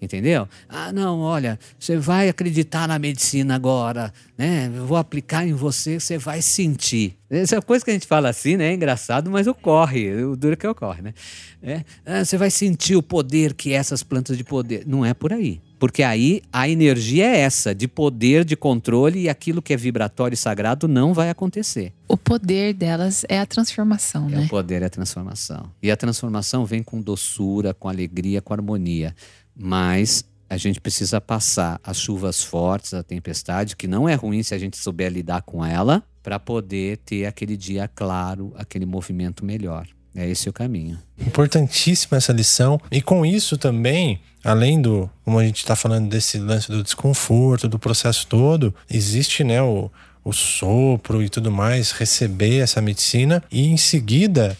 Entendeu? 0.00 0.46
Ah, 0.68 0.92
não, 0.92 1.20
olha, 1.20 1.58
você 1.78 1.96
vai 1.96 2.28
acreditar 2.28 2.86
na 2.86 2.98
medicina 2.98 3.54
agora, 3.54 4.12
né? 4.36 4.70
Eu 4.74 4.86
vou 4.86 4.96
aplicar 4.96 5.46
em 5.46 5.54
você, 5.54 5.98
você 5.98 6.18
vai 6.18 6.42
sentir. 6.42 7.16
Essa 7.30 7.62
coisa 7.62 7.84
que 7.84 7.90
a 7.90 7.94
gente 7.94 8.06
fala 8.06 8.28
assim, 8.28 8.56
né? 8.56 8.70
É 8.70 8.74
engraçado, 8.74 9.30
mas 9.30 9.46
ocorre. 9.46 10.24
O 10.24 10.36
duro 10.36 10.56
que 10.56 10.66
ocorre, 10.66 11.02
né? 11.02 11.14
É, 11.62 11.84
ah, 12.04 12.24
você 12.24 12.36
vai 12.36 12.50
sentir 12.50 12.96
o 12.96 13.02
poder 13.02 13.54
que 13.54 13.72
essas 13.72 14.02
plantas 14.02 14.36
de 14.36 14.44
poder. 14.44 14.84
Não 14.86 15.04
é 15.04 15.14
por 15.14 15.32
aí. 15.32 15.60
Porque 15.78 16.02
aí 16.02 16.42
a 16.52 16.68
energia 16.68 17.26
é 17.26 17.40
essa, 17.40 17.74
de 17.74 17.88
poder, 17.88 18.44
de 18.44 18.56
controle, 18.56 19.22
e 19.22 19.28
aquilo 19.28 19.60
que 19.60 19.72
é 19.72 19.76
vibratório 19.76 20.34
e 20.34 20.38
sagrado 20.38 20.88
não 20.88 21.12
vai 21.12 21.30
acontecer. 21.30 21.92
O 22.08 22.16
poder 22.16 22.74
delas 22.74 23.24
é 23.28 23.38
a 23.38 23.46
transformação, 23.46 24.26
é, 24.28 24.36
né? 24.36 24.44
O 24.44 24.48
poder 24.48 24.82
é 24.82 24.86
a 24.86 24.90
transformação. 24.90 25.70
E 25.82 25.90
a 25.90 25.96
transformação 25.96 26.64
vem 26.64 26.82
com 26.82 27.00
doçura, 27.00 27.74
com 27.74 27.88
alegria, 27.88 28.40
com 28.40 28.54
harmonia. 28.54 29.14
Mas 29.56 30.24
a 30.48 30.56
gente 30.56 30.80
precisa 30.80 31.20
passar 31.20 31.80
as 31.82 31.98
chuvas 31.98 32.42
fortes, 32.42 32.94
a 32.94 33.02
tempestade, 33.02 33.76
que 33.76 33.86
não 33.86 34.08
é 34.08 34.14
ruim 34.14 34.42
se 34.42 34.54
a 34.54 34.58
gente 34.58 34.76
souber 34.76 35.10
lidar 35.10 35.42
com 35.42 35.64
ela, 35.64 36.02
para 36.22 36.38
poder 36.38 36.98
ter 36.98 37.26
aquele 37.26 37.56
dia 37.56 37.88
claro, 37.88 38.52
aquele 38.56 38.86
movimento 38.86 39.44
melhor. 39.44 39.86
É 40.14 40.28
esse 40.28 40.48
o 40.48 40.52
caminho. 40.52 40.98
Importantíssima 41.18 42.16
essa 42.16 42.32
lição. 42.32 42.80
E 42.90 43.02
com 43.02 43.26
isso 43.26 43.58
também, 43.58 44.20
além 44.44 44.80
do, 44.80 45.10
como 45.24 45.38
a 45.38 45.44
gente 45.44 45.58
está 45.58 45.74
falando 45.74 46.08
desse 46.08 46.38
lance 46.38 46.70
do 46.70 46.82
desconforto, 46.82 47.66
do 47.66 47.78
processo 47.78 48.26
todo, 48.26 48.74
existe 48.90 49.42
né, 49.42 49.62
o, 49.62 49.90
o 50.22 50.32
sopro 50.32 51.22
e 51.22 51.28
tudo 51.28 51.50
mais, 51.50 51.90
receber 51.90 52.58
essa 52.58 52.80
medicina 52.80 53.42
e 53.50 53.66
em 53.66 53.76
seguida 53.76 54.56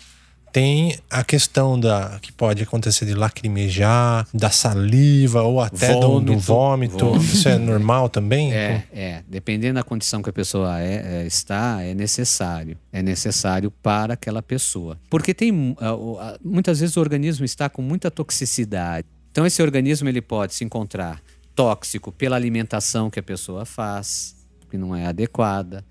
tem 0.54 0.96
a 1.10 1.24
questão 1.24 1.78
da 1.78 2.16
que 2.22 2.30
pode 2.30 2.62
acontecer 2.62 3.04
de 3.04 3.12
lacrimejar, 3.12 4.24
da 4.32 4.50
saliva 4.50 5.42
ou 5.42 5.60
até 5.60 5.92
vômito, 5.92 6.20
do, 6.20 6.20
do 6.20 6.38
vômito. 6.38 7.06
vômito. 7.06 7.24
Isso 7.24 7.48
é 7.48 7.58
normal 7.58 8.08
também? 8.08 8.54
É, 8.54 8.84
é. 8.92 9.22
Dependendo 9.28 9.74
da 9.74 9.82
condição 9.82 10.22
que 10.22 10.30
a 10.30 10.32
pessoa 10.32 10.80
é, 10.80 11.22
é, 11.22 11.26
está, 11.26 11.82
é 11.82 11.92
necessário. 11.92 12.78
É 12.92 13.02
necessário 13.02 13.68
para 13.68 14.14
aquela 14.14 14.40
pessoa. 14.40 14.96
Porque 15.10 15.34
tem 15.34 15.50
muitas 16.40 16.78
vezes 16.78 16.96
o 16.96 17.00
organismo 17.00 17.44
está 17.44 17.68
com 17.68 17.82
muita 17.82 18.08
toxicidade. 18.08 19.08
Então 19.34 19.44
esse 19.44 19.60
organismo 19.60 20.08
ele 20.08 20.22
pode 20.22 20.54
se 20.54 20.62
encontrar 20.62 21.20
tóxico 21.56 22.12
pela 22.12 22.36
alimentação 22.36 23.10
que 23.10 23.18
a 23.18 23.22
pessoa 23.22 23.64
faz, 23.64 24.36
que 24.70 24.78
não 24.78 24.94
é 24.94 25.06
adequada 25.06 25.84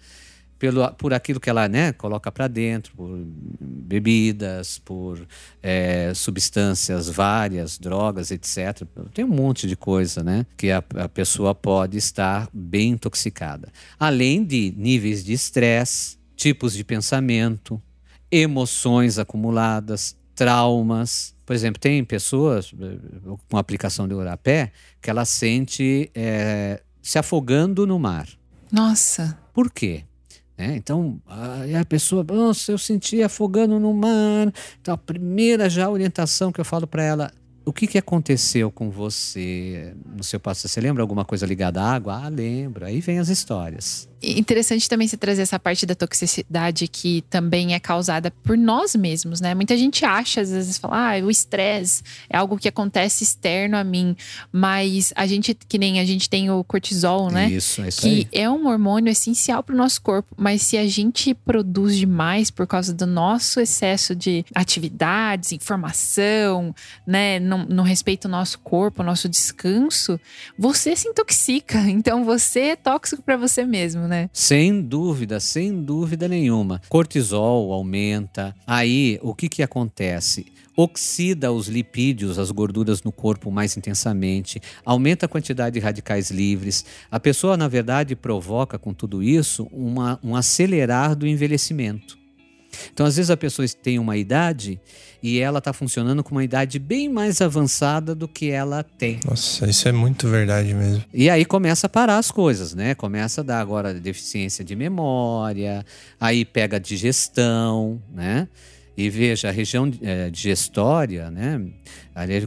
pelo, 0.57 0.89
por 0.93 1.13
aquilo 1.13 1.41
que 1.41 1.49
ela 1.49 1.67
né, 1.67 1.91
coloca 1.91 2.31
para 2.31 2.47
dentro, 2.47 2.93
por 2.95 3.19
bebidas, 3.59 4.79
por 4.79 5.27
é, 5.61 6.13
substâncias 6.15 7.09
várias, 7.09 7.77
drogas, 7.77 8.31
etc. 8.31 8.87
Tem 9.13 9.25
um 9.25 9.35
monte 9.35 9.67
de 9.67 9.75
coisa 9.75 10.23
né, 10.23 10.45
que 10.55 10.71
a, 10.71 10.81
a 10.95 11.09
pessoa 11.09 11.53
pode 11.53 11.97
estar 11.97 12.47
bem 12.53 12.91
intoxicada. 12.91 13.67
Além 13.99 14.41
de 14.45 14.73
níveis 14.77 15.21
de 15.21 15.33
estresse, 15.33 16.17
tipos 16.33 16.71
de 16.71 16.85
pensamento, 16.85 17.81
emoções 18.31 19.19
acumuladas, 19.19 20.15
traumas. 20.35 21.33
Por 21.45 21.55
exemplo, 21.55 21.79
tem 21.79 22.03
pessoas 22.03 22.73
eh, 22.79 22.97
com 23.49 23.57
aplicação 23.57 24.07
de 24.07 24.13
orapé 24.13 24.71
que 25.01 25.09
ela 25.09 25.25
sente 25.25 26.09
é, 26.15 26.81
se 27.01 27.19
afogando 27.19 27.85
no 27.85 27.99
mar. 27.99 28.27
Nossa. 28.71 29.37
Por 29.53 29.71
quê? 29.71 30.03
É, 30.57 30.75
então, 30.75 31.19
a, 31.27 31.81
a 31.81 31.85
pessoa, 31.85 32.23
nossa, 32.23 32.71
eu 32.71 32.77
senti 32.77 33.21
afogando 33.21 33.79
no 33.79 33.93
mar. 33.93 34.53
Então, 34.79 34.93
a 34.93 34.97
primeira 34.97 35.69
já 35.69 35.89
orientação 35.89 36.51
que 36.51 36.61
eu 36.61 36.65
falo 36.65 36.87
para 36.87 37.03
ela, 37.03 37.31
o 37.65 37.73
que, 37.73 37.87
que 37.87 37.97
aconteceu 37.97 38.71
com 38.71 38.89
você 38.89 39.95
no 40.05 40.23
seu 40.23 40.39
passado? 40.39 40.69
Você 40.69 40.81
lembra 40.81 41.01
alguma 41.01 41.25
coisa 41.25 41.45
ligada 41.45 41.81
à 41.81 41.93
água? 41.93 42.21
Ah, 42.23 42.29
lembro. 42.29 42.85
Aí 42.85 42.99
vem 42.99 43.19
as 43.19 43.29
histórias. 43.29 44.07
Interessante 44.25 44.87
também 44.87 45.07
se 45.07 45.17
trazer 45.17 45.41
essa 45.41 45.59
parte 45.59 45.85
da 45.85 45.93
toxicidade 45.93 46.87
que 46.87 47.23
também 47.29 47.73
é 47.73 47.79
causada 47.79 48.31
por 48.31 48.57
nós 48.57 48.95
mesmos, 48.95 49.41
né? 49.41 49.53
Muita 49.53 49.75
gente 49.75 50.05
acha, 50.05 50.39
às 50.39 50.49
vezes, 50.49 50.77
fala, 50.77 51.17
ah, 51.17 51.25
o 51.25 51.29
estresse 51.29 52.01
é 52.29 52.37
algo 52.37 52.57
que 52.57 52.69
acontece 52.69 53.23
externo 53.23 53.75
a 53.75 53.83
mim. 53.83 54.15
Mas 54.51 55.11
a 55.15 55.27
gente, 55.27 55.53
que 55.53 55.77
nem 55.77 55.99
a 55.99 56.05
gente 56.05 56.29
tem 56.29 56.49
o 56.49 56.63
cortisol, 56.63 57.29
né? 57.29 57.49
Isso, 57.49 57.81
é 57.81 57.89
isso 57.89 58.01
Que 58.01 58.07
aí. 58.07 58.27
é 58.31 58.49
um 58.49 58.67
hormônio 58.67 59.11
essencial 59.11 59.61
para 59.61 59.75
o 59.75 59.77
nosso 59.77 60.01
corpo. 60.01 60.33
Mas 60.37 60.61
se 60.61 60.77
a 60.77 60.87
gente 60.87 61.33
produz 61.33 61.97
demais 61.97 62.49
por 62.49 62.65
causa 62.65 62.93
do 62.93 63.05
nosso 63.05 63.59
excesso 63.59 64.15
de 64.15 64.45
atividades, 64.55 65.51
informação, 65.51 66.73
né? 67.05 67.39
Não, 67.39 67.65
não 67.65 67.83
respeita 67.83 68.27
o 68.27 68.31
nosso 68.31 68.59
corpo, 68.59 69.01
o 69.01 69.05
nosso 69.05 69.27
descanso, 69.27 70.19
você 70.57 70.95
se 70.95 71.07
intoxica. 71.07 71.83
Então 72.03 72.25
você 72.25 72.59
é 72.59 72.75
tóxico 72.75 73.21
para 73.21 73.37
você 73.37 73.65
mesmo, 73.65 74.07
né? 74.07 74.12
Né? 74.13 74.29
Sem 74.31 74.79
dúvida, 74.81 75.39
sem 75.39 75.81
dúvida 75.81 76.27
nenhuma. 76.27 76.79
Cortisol 76.87 77.73
aumenta. 77.73 78.55
Aí, 78.67 79.19
o 79.23 79.33
que 79.33 79.49
que 79.49 79.63
acontece? 79.63 80.45
Oxida 80.75 81.51
os 81.51 81.67
lipídios, 81.67 82.39
as 82.39 82.49
gorduras 82.51 83.03
no 83.03 83.11
corpo 83.11 83.51
mais 83.51 83.77
intensamente, 83.77 84.61
aumenta 84.85 85.25
a 85.25 85.29
quantidade 85.29 85.75
de 85.75 85.79
radicais 85.79 86.31
livres. 86.31 86.85
A 87.11 87.19
pessoa, 87.19 87.57
na 87.57 87.67
verdade, 87.67 88.15
provoca 88.15 88.77
com 88.79 88.93
tudo 88.93 89.21
isso 89.21 89.67
uma, 89.71 90.19
um 90.23 90.35
acelerar 90.35 91.15
do 91.15 91.27
envelhecimento. 91.27 92.22
Então, 92.91 93.05
às 93.05 93.15
vezes, 93.15 93.29
a 93.29 93.37
pessoa 93.37 93.67
tem 93.81 93.99
uma 93.99 94.17
idade 94.17 94.79
e 95.21 95.39
ela 95.39 95.59
está 95.59 95.71
funcionando 95.71 96.21
com 96.21 96.31
uma 96.31 96.43
idade 96.43 96.77
bem 96.77 97.07
mais 97.07 97.39
avançada 97.41 98.13
do 98.13 98.27
que 98.27 98.51
ela 98.51 98.83
tem. 98.83 99.21
Nossa, 99.25 99.69
isso 99.69 99.87
é 99.87 99.91
muito 99.91 100.27
verdade 100.27 100.73
mesmo. 100.73 101.03
E 101.13 101.29
aí 101.29 101.45
começa 101.45 101.87
a 101.87 101.89
parar 101.89 102.17
as 102.17 102.29
coisas, 102.29 102.73
né? 102.75 102.93
Começa 102.93 103.39
a 103.39 103.43
dar 103.43 103.61
agora 103.61 103.93
deficiência 103.93 104.65
de 104.65 104.75
memória, 104.75 105.85
aí 106.19 106.43
pega 106.43 106.77
digestão, 106.77 108.01
né? 108.13 108.49
E 108.95 109.09
veja, 109.09 109.49
a 109.49 109.51
região 109.51 109.91
é, 110.01 110.29
digestória, 110.29 111.31
né? 111.31 111.59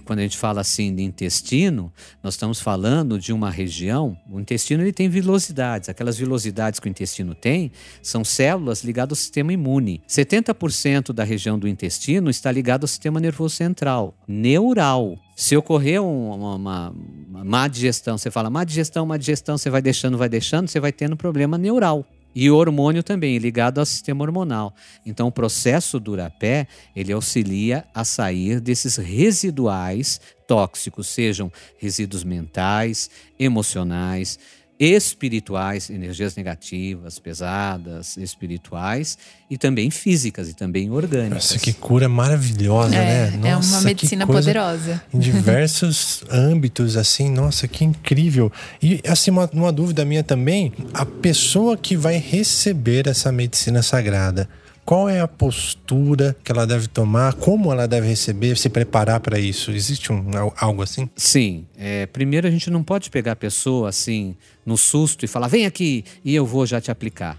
Quando 0.04 0.20
a 0.20 0.22
gente 0.22 0.36
fala 0.36 0.60
assim 0.60 0.94
de 0.94 1.02
intestino, 1.02 1.92
nós 2.22 2.34
estamos 2.34 2.60
falando 2.60 3.18
de 3.18 3.32
uma 3.32 3.50
região. 3.50 4.16
O 4.30 4.38
intestino 4.38 4.82
ele 4.82 4.92
tem 4.92 5.08
vilosidades. 5.08 5.88
Aquelas 5.88 6.16
vilosidades 6.16 6.78
que 6.78 6.86
o 6.86 6.90
intestino 6.90 7.34
tem 7.34 7.72
são 8.00 8.24
células 8.24 8.84
ligadas 8.84 9.18
ao 9.18 9.20
sistema 9.20 9.52
imune. 9.52 10.00
70% 10.08 11.12
da 11.12 11.24
região 11.24 11.58
do 11.58 11.66
intestino 11.66 12.30
está 12.30 12.52
ligado 12.52 12.84
ao 12.84 12.88
sistema 12.88 13.18
nervoso 13.18 13.56
central, 13.56 14.14
neural. 14.28 15.18
Se 15.34 15.56
ocorrer 15.56 16.00
uma, 16.00 16.54
uma, 16.54 16.94
uma 17.28 17.44
má 17.44 17.66
digestão, 17.66 18.16
você 18.16 18.30
fala 18.30 18.48
má 18.48 18.62
digestão, 18.62 19.04
má 19.04 19.16
digestão, 19.16 19.58
você 19.58 19.68
vai 19.68 19.82
deixando, 19.82 20.16
vai 20.16 20.28
deixando, 20.28 20.68
você 20.68 20.78
vai 20.78 20.92
tendo 20.92 21.16
problema 21.16 21.58
neural. 21.58 22.06
E 22.38 22.50
o 22.50 22.56
hormônio 22.56 23.02
também, 23.02 23.38
ligado 23.38 23.78
ao 23.78 23.86
sistema 23.86 24.22
hormonal. 24.22 24.74
Então, 25.06 25.28
o 25.28 25.32
processo 25.32 25.98
do 25.98 26.12
urapé, 26.12 26.68
ele 26.94 27.10
auxilia 27.10 27.86
a 27.94 28.04
sair 28.04 28.60
desses 28.60 28.96
residuais 28.96 30.20
tóxicos, 30.46 31.08
sejam 31.08 31.50
resíduos 31.78 32.22
mentais, 32.22 33.08
emocionais, 33.38 34.38
espirituais, 34.78 35.88
energias 35.90 36.36
negativas, 36.36 37.18
pesadas, 37.18 38.16
espirituais 38.16 39.16
e 39.50 39.56
também 39.56 39.90
físicas 39.90 40.48
e 40.48 40.54
também 40.54 40.90
orgânicas. 40.90 41.34
Nossa, 41.52 41.58
que 41.58 41.72
cura 41.72 42.08
maravilhosa, 42.08 42.94
É, 42.94 43.30
né? 43.30 43.48
é 43.48 43.54
Nossa, 43.54 43.70
uma 43.70 43.78
que 43.80 43.84
medicina 43.86 44.26
coisa- 44.26 44.40
poderosa. 44.42 45.02
Em 45.12 45.18
diversos 45.18 46.24
âmbitos, 46.30 46.96
assim, 46.96 47.30
nossa, 47.30 47.66
que 47.66 47.84
incrível. 47.84 48.52
E, 48.82 49.00
assim, 49.08 49.30
uma, 49.30 49.48
uma 49.52 49.72
dúvida 49.72 50.04
minha 50.04 50.22
também: 50.22 50.72
a 50.92 51.06
pessoa 51.06 51.76
que 51.76 51.96
vai 51.96 52.18
receber 52.18 53.06
essa 53.08 53.32
medicina 53.32 53.82
sagrada, 53.82 54.48
qual 54.86 55.08
é 55.08 55.20
a 55.20 55.26
postura 55.28 56.36
que 56.44 56.50
ela 56.52 56.66
deve 56.66 56.86
tomar? 56.86 57.34
Como 57.34 57.72
ela 57.72 57.86
deve 57.88 58.06
receber, 58.06 58.56
se 58.56 58.68
preparar 58.68 59.18
para 59.20 59.38
isso? 59.38 59.72
Existe 59.72 60.12
um, 60.12 60.24
al- 60.36 60.54
algo 60.56 60.80
assim? 60.82 61.10
Sim, 61.16 61.66
é, 61.76 62.06
primeiro 62.06 62.46
a 62.46 62.50
gente 62.50 62.70
não 62.70 62.82
pode 62.84 63.10
pegar 63.10 63.32
a 63.32 63.36
pessoa 63.36 63.88
assim 63.88 64.36
no 64.64 64.78
susto 64.78 65.24
e 65.24 65.28
falar 65.28 65.48
vem 65.48 65.66
aqui 65.66 66.04
e 66.24 66.34
eu 66.34 66.46
vou 66.46 66.64
já 66.64 66.80
te 66.80 66.90
aplicar. 66.90 67.36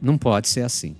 Não 0.00 0.16
pode 0.18 0.48
ser 0.48 0.60
assim. 0.60 0.94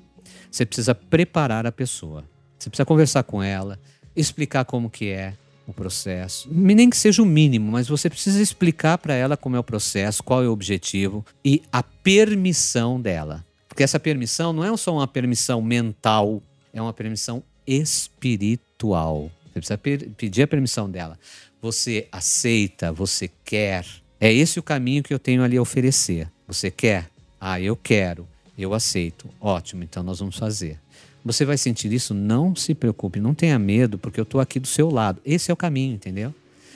Você 0.51 0.65
precisa 0.67 0.95
preparar 0.95 1.67
a 1.67 1.71
pessoa. 1.73 2.25
Você 2.59 2.69
precisa 2.71 2.85
conversar 2.87 3.23
com 3.23 3.43
ela, 3.43 3.79
explicar 4.17 4.65
como 4.65 4.91
que 4.91 5.09
é 5.11 5.35
o 5.67 5.73
processo, 5.73 6.49
nem 6.51 6.91
que 6.91 6.97
seja 6.97 7.23
o 7.23 7.27
mínimo, 7.27 7.71
mas 7.71 7.87
você 7.87 8.11
precisa 8.11 8.43
explicar 8.43 8.99
para 8.99 9.15
ela 9.15 9.37
como 9.37 9.55
é 9.55 9.59
o 9.59 9.63
processo, 9.63 10.23
qual 10.23 10.43
é 10.43 10.49
o 10.49 10.53
objetivo 10.53 11.25
e 11.45 11.63
a 11.73 11.83
permissão 11.83 13.01
dela. 13.01 13.45
Porque 13.81 13.85
essa 13.85 13.99
permissão 13.99 14.53
não 14.53 14.63
é 14.63 14.77
só 14.77 14.93
uma 14.93 15.09
permissão 15.09 15.63
mental, 15.63 16.43
é 16.71 16.83
uma 16.83 16.93
permissão 16.93 17.43
espiritual. 17.67 19.31
Você 19.47 19.79
precisa 19.79 19.79
pedir 20.19 20.43
a 20.43 20.47
permissão 20.47 20.91
dela. 20.91 21.19
Você 21.63 22.07
aceita, 22.13 22.93
você 22.93 23.31
quer. 23.43 23.87
É 24.21 24.31
esse 24.31 24.59
o 24.59 24.63
caminho 24.63 25.03
que 25.03 25.15
eu 25.15 25.19
tenho 25.19 25.43
ali 25.43 25.57
a 25.57 25.63
oferecer. 25.63 26.31
Você 26.47 26.71
quer? 26.71 27.09
Ah, 27.41 27.59
eu 27.59 27.75
quero. 27.75 28.29
Eu 28.59 28.75
aceito. 28.75 29.31
Ótimo, 29.41 29.83
então 29.83 30.03
nós 30.03 30.19
vamos 30.19 30.37
fazer. 30.37 30.79
Você 31.25 31.47
vai 31.47 31.57
sentir 31.57 31.91
isso? 31.91 32.13
Não 32.13 32.55
se 32.55 32.75
preocupe, 32.75 33.19
não 33.19 33.33
tenha 33.33 33.59
medo, 33.59 33.97
porque 33.97 34.21
eu 34.21 34.25
estou 34.25 34.43
aqui 34.43 34.61
do 34.61 34.69
seu 34.69 34.91
lado. 34.91 35.23
Esse 35.25 35.51
é 35.51 35.55
o 35.55 35.57
caminho, 35.57 35.95
entendeu? 35.95 36.35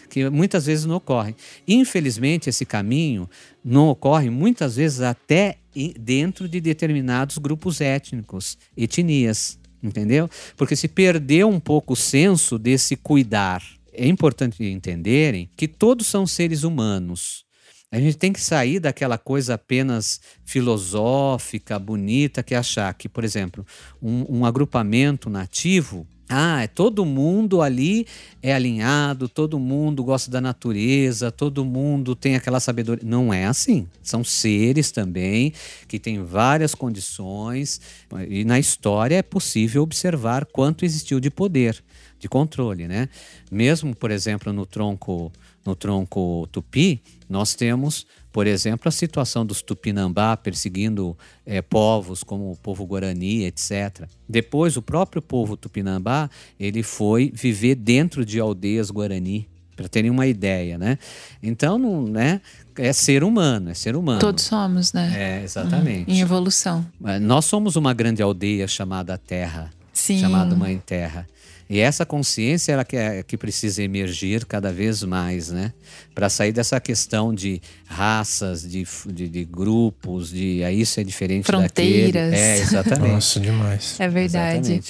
Que 0.08 0.30
muitas 0.30 0.64
vezes 0.64 0.86
não 0.86 0.96
ocorre. 0.96 1.36
Infelizmente, 1.68 2.48
esse 2.48 2.64
caminho 2.64 3.28
não 3.62 3.90
ocorre 3.90 4.30
muitas 4.30 4.76
vezes 4.76 5.02
até 5.02 5.58
dentro 5.98 6.48
de 6.48 6.60
determinados 6.60 7.38
grupos 7.38 7.80
étnicos, 7.80 8.56
etnias, 8.76 9.58
entendeu? 9.82 10.28
Porque 10.56 10.76
se 10.76 10.88
perdeu 10.88 11.48
um 11.48 11.60
pouco 11.60 11.92
o 11.92 11.96
senso 11.96 12.58
desse 12.58 12.96
cuidar. 12.96 13.62
É 13.92 14.06
importante 14.06 14.64
entenderem 14.64 15.48
que 15.56 15.68
todos 15.68 16.06
são 16.06 16.26
seres 16.26 16.64
humanos. 16.64 17.44
A 17.94 18.00
gente 18.00 18.16
tem 18.16 18.32
que 18.32 18.40
sair 18.40 18.80
daquela 18.80 19.16
coisa 19.16 19.54
apenas 19.54 20.20
filosófica, 20.44 21.78
bonita, 21.78 22.42
que 22.42 22.52
é 22.52 22.58
achar 22.58 22.92
que, 22.94 23.08
por 23.08 23.22
exemplo, 23.22 23.64
um, 24.02 24.38
um 24.38 24.44
agrupamento 24.44 25.30
nativo, 25.30 26.04
ah, 26.28 26.62
é 26.62 26.66
todo 26.66 27.04
mundo 27.04 27.60
ali 27.60 28.06
é 28.42 28.54
alinhado, 28.54 29.28
todo 29.28 29.58
mundo 29.58 30.02
gosta 30.02 30.30
da 30.30 30.40
natureza, 30.40 31.30
todo 31.30 31.64
mundo 31.64 32.14
tem 32.14 32.34
aquela 32.34 32.60
sabedoria. 32.60 33.04
Não 33.06 33.32
é 33.32 33.44
assim. 33.44 33.86
São 34.02 34.24
seres 34.24 34.90
também 34.90 35.52
que 35.86 35.98
têm 35.98 36.22
várias 36.22 36.74
condições 36.74 37.80
e 38.28 38.44
na 38.44 38.58
história 38.58 39.16
é 39.16 39.22
possível 39.22 39.82
observar 39.82 40.46
quanto 40.46 40.84
existiu 40.84 41.20
de 41.20 41.30
poder, 41.30 41.82
de 42.18 42.28
controle, 42.28 42.88
né? 42.88 43.08
Mesmo, 43.50 43.94
por 43.94 44.10
exemplo, 44.10 44.52
no 44.52 44.64
tronco 44.64 45.30
no 45.64 45.74
tronco 45.74 46.46
tupi, 46.52 47.00
nós 47.28 47.54
temos, 47.54 48.06
por 48.34 48.48
exemplo, 48.48 48.88
a 48.88 48.90
situação 48.90 49.46
dos 49.46 49.62
tupinambá 49.62 50.36
perseguindo 50.36 51.16
eh, 51.46 51.62
povos 51.62 52.24
como 52.24 52.50
o 52.50 52.56
povo 52.56 52.84
guarani, 52.84 53.44
etc. 53.44 54.08
Depois, 54.28 54.76
o 54.76 54.82
próprio 54.82 55.22
povo 55.22 55.56
tupinambá 55.56 56.28
ele 56.58 56.82
foi 56.82 57.30
viver 57.32 57.76
dentro 57.76 58.26
de 58.26 58.40
aldeias 58.40 58.90
guarani, 58.90 59.48
para 59.76 59.88
terem 59.88 60.10
uma 60.10 60.26
ideia, 60.26 60.76
né? 60.76 60.98
Então, 61.40 61.78
não, 61.78 62.02
né? 62.02 62.40
É 62.76 62.92
ser 62.92 63.22
humano, 63.22 63.70
é 63.70 63.74
ser 63.74 63.94
humano. 63.94 64.18
Todos 64.18 64.42
somos, 64.42 64.92
né? 64.92 65.12
É, 65.14 65.44
exatamente. 65.44 66.10
Em 66.10 66.18
evolução. 66.18 66.84
Nós 67.20 67.44
somos 67.44 67.76
uma 67.76 67.94
grande 67.94 68.20
aldeia 68.20 68.66
chamada 68.66 69.16
Terra, 69.16 69.70
Sim. 69.92 70.18
chamada 70.18 70.56
Mãe 70.56 70.82
Terra. 70.84 71.24
E 71.68 71.80
essa 71.80 72.04
consciência 72.04 72.72
ela 72.72 72.84
que, 72.84 72.96
é, 72.96 73.22
que 73.22 73.36
precisa 73.36 73.82
emergir 73.82 74.44
cada 74.44 74.72
vez 74.72 75.02
mais, 75.02 75.50
né? 75.50 75.72
Para 76.14 76.28
sair 76.28 76.52
dessa 76.52 76.78
questão 76.78 77.34
de 77.34 77.60
raças, 77.86 78.62
de, 78.62 78.86
de, 79.06 79.28
de 79.28 79.44
grupos, 79.44 80.30
de 80.30 80.62
ah, 80.62 80.70
isso 80.70 81.00
é 81.00 81.04
diferente 81.04 81.46
Fronteiras. 81.46 82.30
daquele. 82.30 82.36
É, 82.36 82.58
exatamente. 82.58 83.12
Nossa, 83.12 83.40
demais. 83.40 83.98
É 83.98 84.08
verdade. 84.08 84.82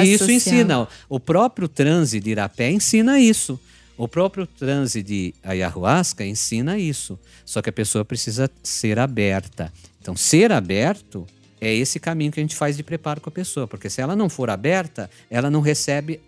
E 0.00 0.02
isso 0.02 0.24
social. 0.24 0.36
ensina, 0.36 0.88
o 1.08 1.20
próprio 1.20 1.68
transe 1.68 2.18
de 2.18 2.30
Irapé 2.30 2.70
ensina 2.70 3.20
isso. 3.20 3.60
O 3.96 4.08
próprio 4.08 4.46
transe 4.46 5.02
de 5.02 5.34
ayahuasca 5.42 6.24
ensina 6.24 6.78
isso. 6.78 7.18
Só 7.44 7.60
que 7.60 7.68
a 7.68 7.72
pessoa 7.72 8.04
precisa 8.04 8.50
ser 8.62 8.98
aberta. 8.98 9.72
Então, 10.00 10.16
ser 10.16 10.50
aberto 10.50 11.26
é 11.62 11.72
esse 11.72 12.00
caminho 12.00 12.32
que 12.32 12.40
a 12.40 12.42
gente 12.42 12.56
faz 12.56 12.76
de 12.76 12.82
preparo 12.82 13.20
com 13.20 13.30
a 13.30 13.32
pessoa. 13.32 13.68
Porque 13.68 13.88
se 13.88 14.00
ela 14.00 14.16
não 14.16 14.28
for 14.28 14.50
aberta, 14.50 15.08
ela 15.30 15.48
não 15.48 15.60
recebe 15.60 16.20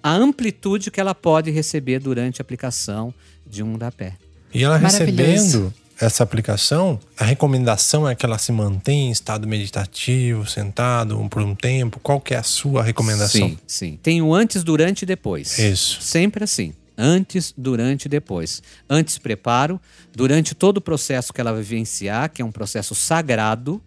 a 0.00 0.14
amplitude 0.14 0.92
que 0.92 1.00
ela 1.00 1.12
pode 1.12 1.50
receber 1.50 1.98
durante 1.98 2.40
a 2.40 2.42
aplicação 2.42 3.12
de 3.44 3.64
um 3.64 3.76
rapé. 3.76 4.12
E 4.54 4.62
ela 4.62 4.76
recebendo 4.76 5.74
essa 6.00 6.22
aplicação, 6.22 7.00
a 7.18 7.24
recomendação 7.24 8.08
é 8.08 8.14
que 8.14 8.24
ela 8.24 8.38
se 8.38 8.52
mantenha 8.52 9.08
em 9.08 9.10
estado 9.10 9.48
meditativo, 9.48 10.46
sentado 10.46 11.18
por 11.28 11.42
um 11.42 11.54
tempo. 11.54 11.98
Qual 11.98 12.20
que 12.20 12.34
é 12.34 12.36
a 12.36 12.44
sua 12.44 12.82
recomendação? 12.84 13.48
Sim, 13.48 13.58
sim. 13.66 13.98
Tem 14.00 14.22
o 14.22 14.32
antes, 14.32 14.62
durante 14.62 15.02
e 15.02 15.06
depois. 15.06 15.58
Isso. 15.58 16.00
Sempre 16.00 16.44
assim. 16.44 16.72
Antes, 16.96 17.52
durante 17.56 18.04
e 18.04 18.08
depois. 18.08 18.62
Antes, 18.88 19.18
preparo. 19.18 19.80
Durante 20.14 20.54
todo 20.54 20.76
o 20.76 20.80
processo 20.80 21.32
que 21.32 21.40
ela 21.40 21.52
vivenciar, 21.52 22.30
que 22.30 22.40
é 22.40 22.44
um 22.44 22.52
processo 22.52 22.94
sagrado. 22.94 23.82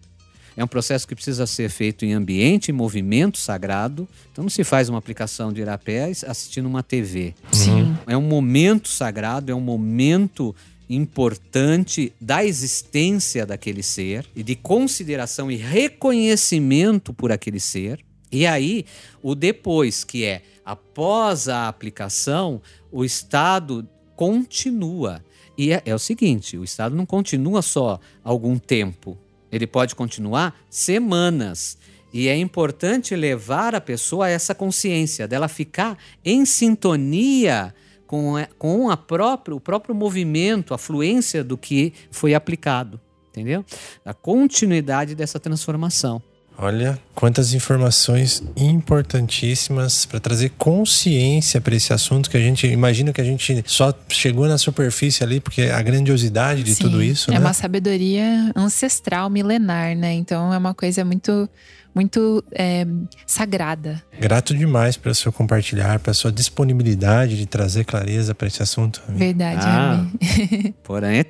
É 0.60 0.64
um 0.64 0.68
processo 0.68 1.08
que 1.08 1.14
precisa 1.14 1.46
ser 1.46 1.70
feito 1.70 2.04
em 2.04 2.12
ambiente, 2.12 2.70
em 2.70 2.74
movimento 2.74 3.38
sagrado. 3.38 4.06
Então 4.30 4.42
não 4.42 4.50
se 4.50 4.62
faz 4.62 4.90
uma 4.90 4.98
aplicação 4.98 5.50
de 5.50 5.62
irapé 5.62 6.12
assistindo 6.26 6.66
uma 6.66 6.82
TV. 6.82 7.32
Sim. 7.50 7.96
É 8.06 8.14
um 8.14 8.20
momento 8.20 8.86
sagrado, 8.86 9.50
é 9.50 9.54
um 9.54 9.60
momento 9.60 10.54
importante 10.86 12.12
da 12.20 12.44
existência 12.44 13.46
daquele 13.46 13.82
ser 13.82 14.26
e 14.36 14.42
de 14.42 14.54
consideração 14.54 15.50
e 15.50 15.56
reconhecimento 15.56 17.14
por 17.14 17.32
aquele 17.32 17.58
ser. 17.58 17.98
E 18.30 18.46
aí, 18.46 18.84
o 19.22 19.34
depois, 19.34 20.04
que 20.04 20.26
é 20.26 20.42
após 20.62 21.48
a 21.48 21.68
aplicação, 21.68 22.60
o 22.92 23.02
estado 23.02 23.88
continua. 24.14 25.24
E 25.56 25.72
é, 25.72 25.80
é 25.86 25.94
o 25.94 25.98
seguinte: 25.98 26.58
o 26.58 26.64
estado 26.64 26.94
não 26.94 27.06
continua 27.06 27.62
só 27.62 27.98
algum 28.22 28.58
tempo, 28.58 29.16
ele 29.50 29.66
pode 29.66 29.94
continuar 29.94 30.58
semanas. 30.68 31.78
E 32.12 32.28
é 32.28 32.36
importante 32.36 33.14
levar 33.14 33.74
a 33.74 33.80
pessoa 33.80 34.26
a 34.26 34.28
essa 34.28 34.54
consciência, 34.54 35.28
dela 35.28 35.48
ficar 35.48 35.96
em 36.24 36.44
sintonia 36.44 37.74
com, 38.06 38.34
com 38.58 38.90
a 38.90 38.96
próprio, 38.96 39.56
o 39.56 39.60
próprio 39.60 39.94
movimento, 39.94 40.74
a 40.74 40.78
fluência 40.78 41.44
do 41.44 41.56
que 41.56 41.92
foi 42.10 42.34
aplicado. 42.34 43.00
Entendeu? 43.28 43.64
A 44.04 44.12
continuidade 44.12 45.14
dessa 45.14 45.38
transformação. 45.38 46.20
Olha 46.62 46.98
quantas 47.14 47.54
informações 47.54 48.42
importantíssimas 48.54 50.04
para 50.04 50.20
trazer 50.20 50.50
consciência 50.58 51.58
para 51.58 51.74
esse 51.74 51.90
assunto 51.92 52.28
que 52.28 52.36
a 52.36 52.40
gente 52.40 52.66
imagina 52.66 53.14
que 53.14 53.20
a 53.20 53.24
gente 53.24 53.64
só 53.66 53.94
chegou 54.10 54.46
na 54.46 54.58
superfície 54.58 55.24
ali 55.24 55.40
porque 55.40 55.62
a 55.62 55.80
grandiosidade 55.80 56.62
de 56.62 56.74
Sim, 56.74 56.82
tudo 56.84 57.02
isso, 57.02 57.30
É 57.30 57.34
né? 57.34 57.40
uma 57.40 57.54
sabedoria 57.54 58.52
ancestral, 58.54 59.30
milenar, 59.30 59.96
né? 59.96 60.12
Então 60.12 60.52
é 60.52 60.58
uma 60.58 60.74
coisa 60.74 61.02
muito, 61.02 61.48
muito 61.94 62.44
é, 62.52 62.86
sagrada. 63.26 64.02
Grato 64.20 64.54
demais 64.54 64.98
pelo 64.98 65.14
seu 65.14 65.32
compartilhar, 65.32 65.98
pela 65.98 66.12
sua 66.12 66.30
disponibilidade 66.30 67.38
de 67.38 67.46
trazer 67.46 67.84
clareza 67.84 68.34
para 68.34 68.48
esse 68.48 68.62
assunto. 68.62 69.00
Rami. 69.06 69.18
Verdade, 69.18 69.60
Ah. 69.64 69.94
Rami. 69.94 70.74
Porém, 70.84 71.18
é 71.20 71.24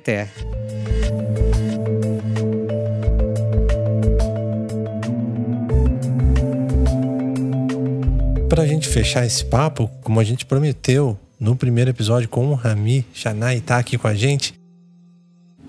Para 8.61 8.67
a 8.69 8.73
gente 8.73 8.87
fechar 8.89 9.25
esse 9.25 9.43
papo, 9.43 9.89
como 10.03 10.19
a 10.19 10.23
gente 10.23 10.45
prometeu 10.45 11.17
no 11.39 11.55
primeiro 11.55 11.89
episódio 11.89 12.29
com 12.29 12.45
o 12.49 12.53
Rami 12.53 13.03
Shanai 13.11 13.59
tá 13.59 13.79
aqui 13.79 13.97
com 13.97 14.07
a 14.07 14.13
gente, 14.13 14.53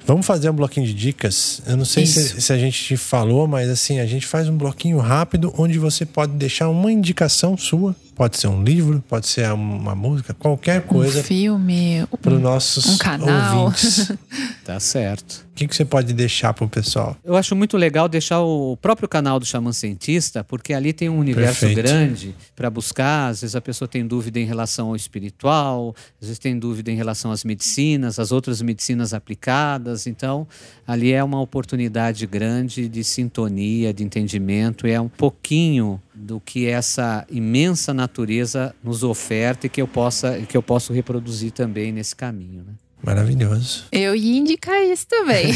vamos 0.06 0.26
fazer 0.26 0.50
um 0.50 0.52
bloquinho 0.52 0.86
de 0.86 0.92
dicas. 0.92 1.62
Eu 1.66 1.78
não 1.78 1.86
sei 1.86 2.04
se, 2.04 2.38
se 2.38 2.52
a 2.52 2.58
gente 2.58 2.84
te 2.84 2.98
falou, 2.98 3.48
mas 3.48 3.70
assim, 3.70 3.98
a 3.98 4.04
gente 4.04 4.26
faz 4.26 4.46
um 4.46 4.58
bloquinho 4.58 4.98
rápido 4.98 5.54
onde 5.56 5.78
você 5.78 6.04
pode 6.04 6.32
deixar 6.32 6.68
uma 6.68 6.92
indicação 6.92 7.56
sua. 7.56 7.96
Pode 8.14 8.36
ser 8.36 8.48
um 8.48 8.62
livro, 8.62 9.02
pode 9.08 9.26
ser 9.26 9.50
uma 9.50 9.94
música, 9.94 10.34
qualquer 10.34 10.82
coisa 10.82 11.20
Um 11.20 11.24
filme, 11.24 12.06
para 12.20 12.34
os 12.34 12.38
um, 12.38 12.42
nossos 12.42 12.86
um 12.86 12.98
canal. 12.98 13.62
ouvintes. 13.64 14.12
Tá 14.66 14.78
certo. 14.78 15.46
Que, 15.54 15.68
que 15.68 15.76
você 15.76 15.84
pode 15.84 16.12
deixar 16.12 16.52
para 16.54 16.64
o 16.64 16.68
pessoal? 16.68 17.16
Eu 17.24 17.36
acho 17.36 17.54
muito 17.54 17.76
legal 17.76 18.08
deixar 18.08 18.40
o 18.40 18.76
próprio 18.76 19.08
canal 19.08 19.38
do 19.38 19.46
Xamã 19.46 19.72
Cientista, 19.72 20.42
porque 20.42 20.72
ali 20.72 20.92
tem 20.92 21.08
um 21.08 21.18
universo 21.18 21.60
Perfeito. 21.60 21.76
grande 21.76 22.34
para 22.56 22.70
buscar. 22.70 23.28
Às 23.28 23.42
vezes 23.42 23.54
a 23.54 23.60
pessoa 23.60 23.86
tem 23.86 24.06
dúvida 24.06 24.40
em 24.40 24.44
relação 24.44 24.88
ao 24.88 24.96
espiritual, 24.96 25.94
às 26.20 26.28
vezes 26.28 26.38
tem 26.38 26.58
dúvida 26.58 26.90
em 26.90 26.96
relação 26.96 27.30
às 27.30 27.44
medicinas, 27.44 28.18
às 28.18 28.32
outras 28.32 28.62
medicinas 28.62 29.12
aplicadas. 29.14 30.06
Então, 30.06 30.46
ali 30.86 31.12
é 31.12 31.22
uma 31.22 31.40
oportunidade 31.40 32.26
grande 32.26 32.88
de 32.88 33.04
sintonia, 33.04 33.92
de 33.92 34.02
entendimento, 34.02 34.86
e 34.86 34.90
é 34.90 35.00
um 35.00 35.08
pouquinho 35.08 36.00
do 36.14 36.40
que 36.40 36.66
essa 36.66 37.26
imensa 37.30 37.92
natureza 37.92 38.74
nos 38.82 39.02
oferta 39.02 39.66
e 39.66 39.70
que 39.70 39.80
eu 39.80 39.88
possa 39.88 40.40
que 40.42 40.56
eu 40.56 40.62
posso 40.62 40.92
reproduzir 40.92 41.52
também 41.52 41.92
nesse 41.92 42.14
caminho, 42.14 42.64
né? 42.66 42.74
Maravilhoso. 43.04 43.84
Eu 43.90 44.14
ia 44.14 44.38
indicar 44.38 44.80
isso 44.84 45.06
também. 45.08 45.46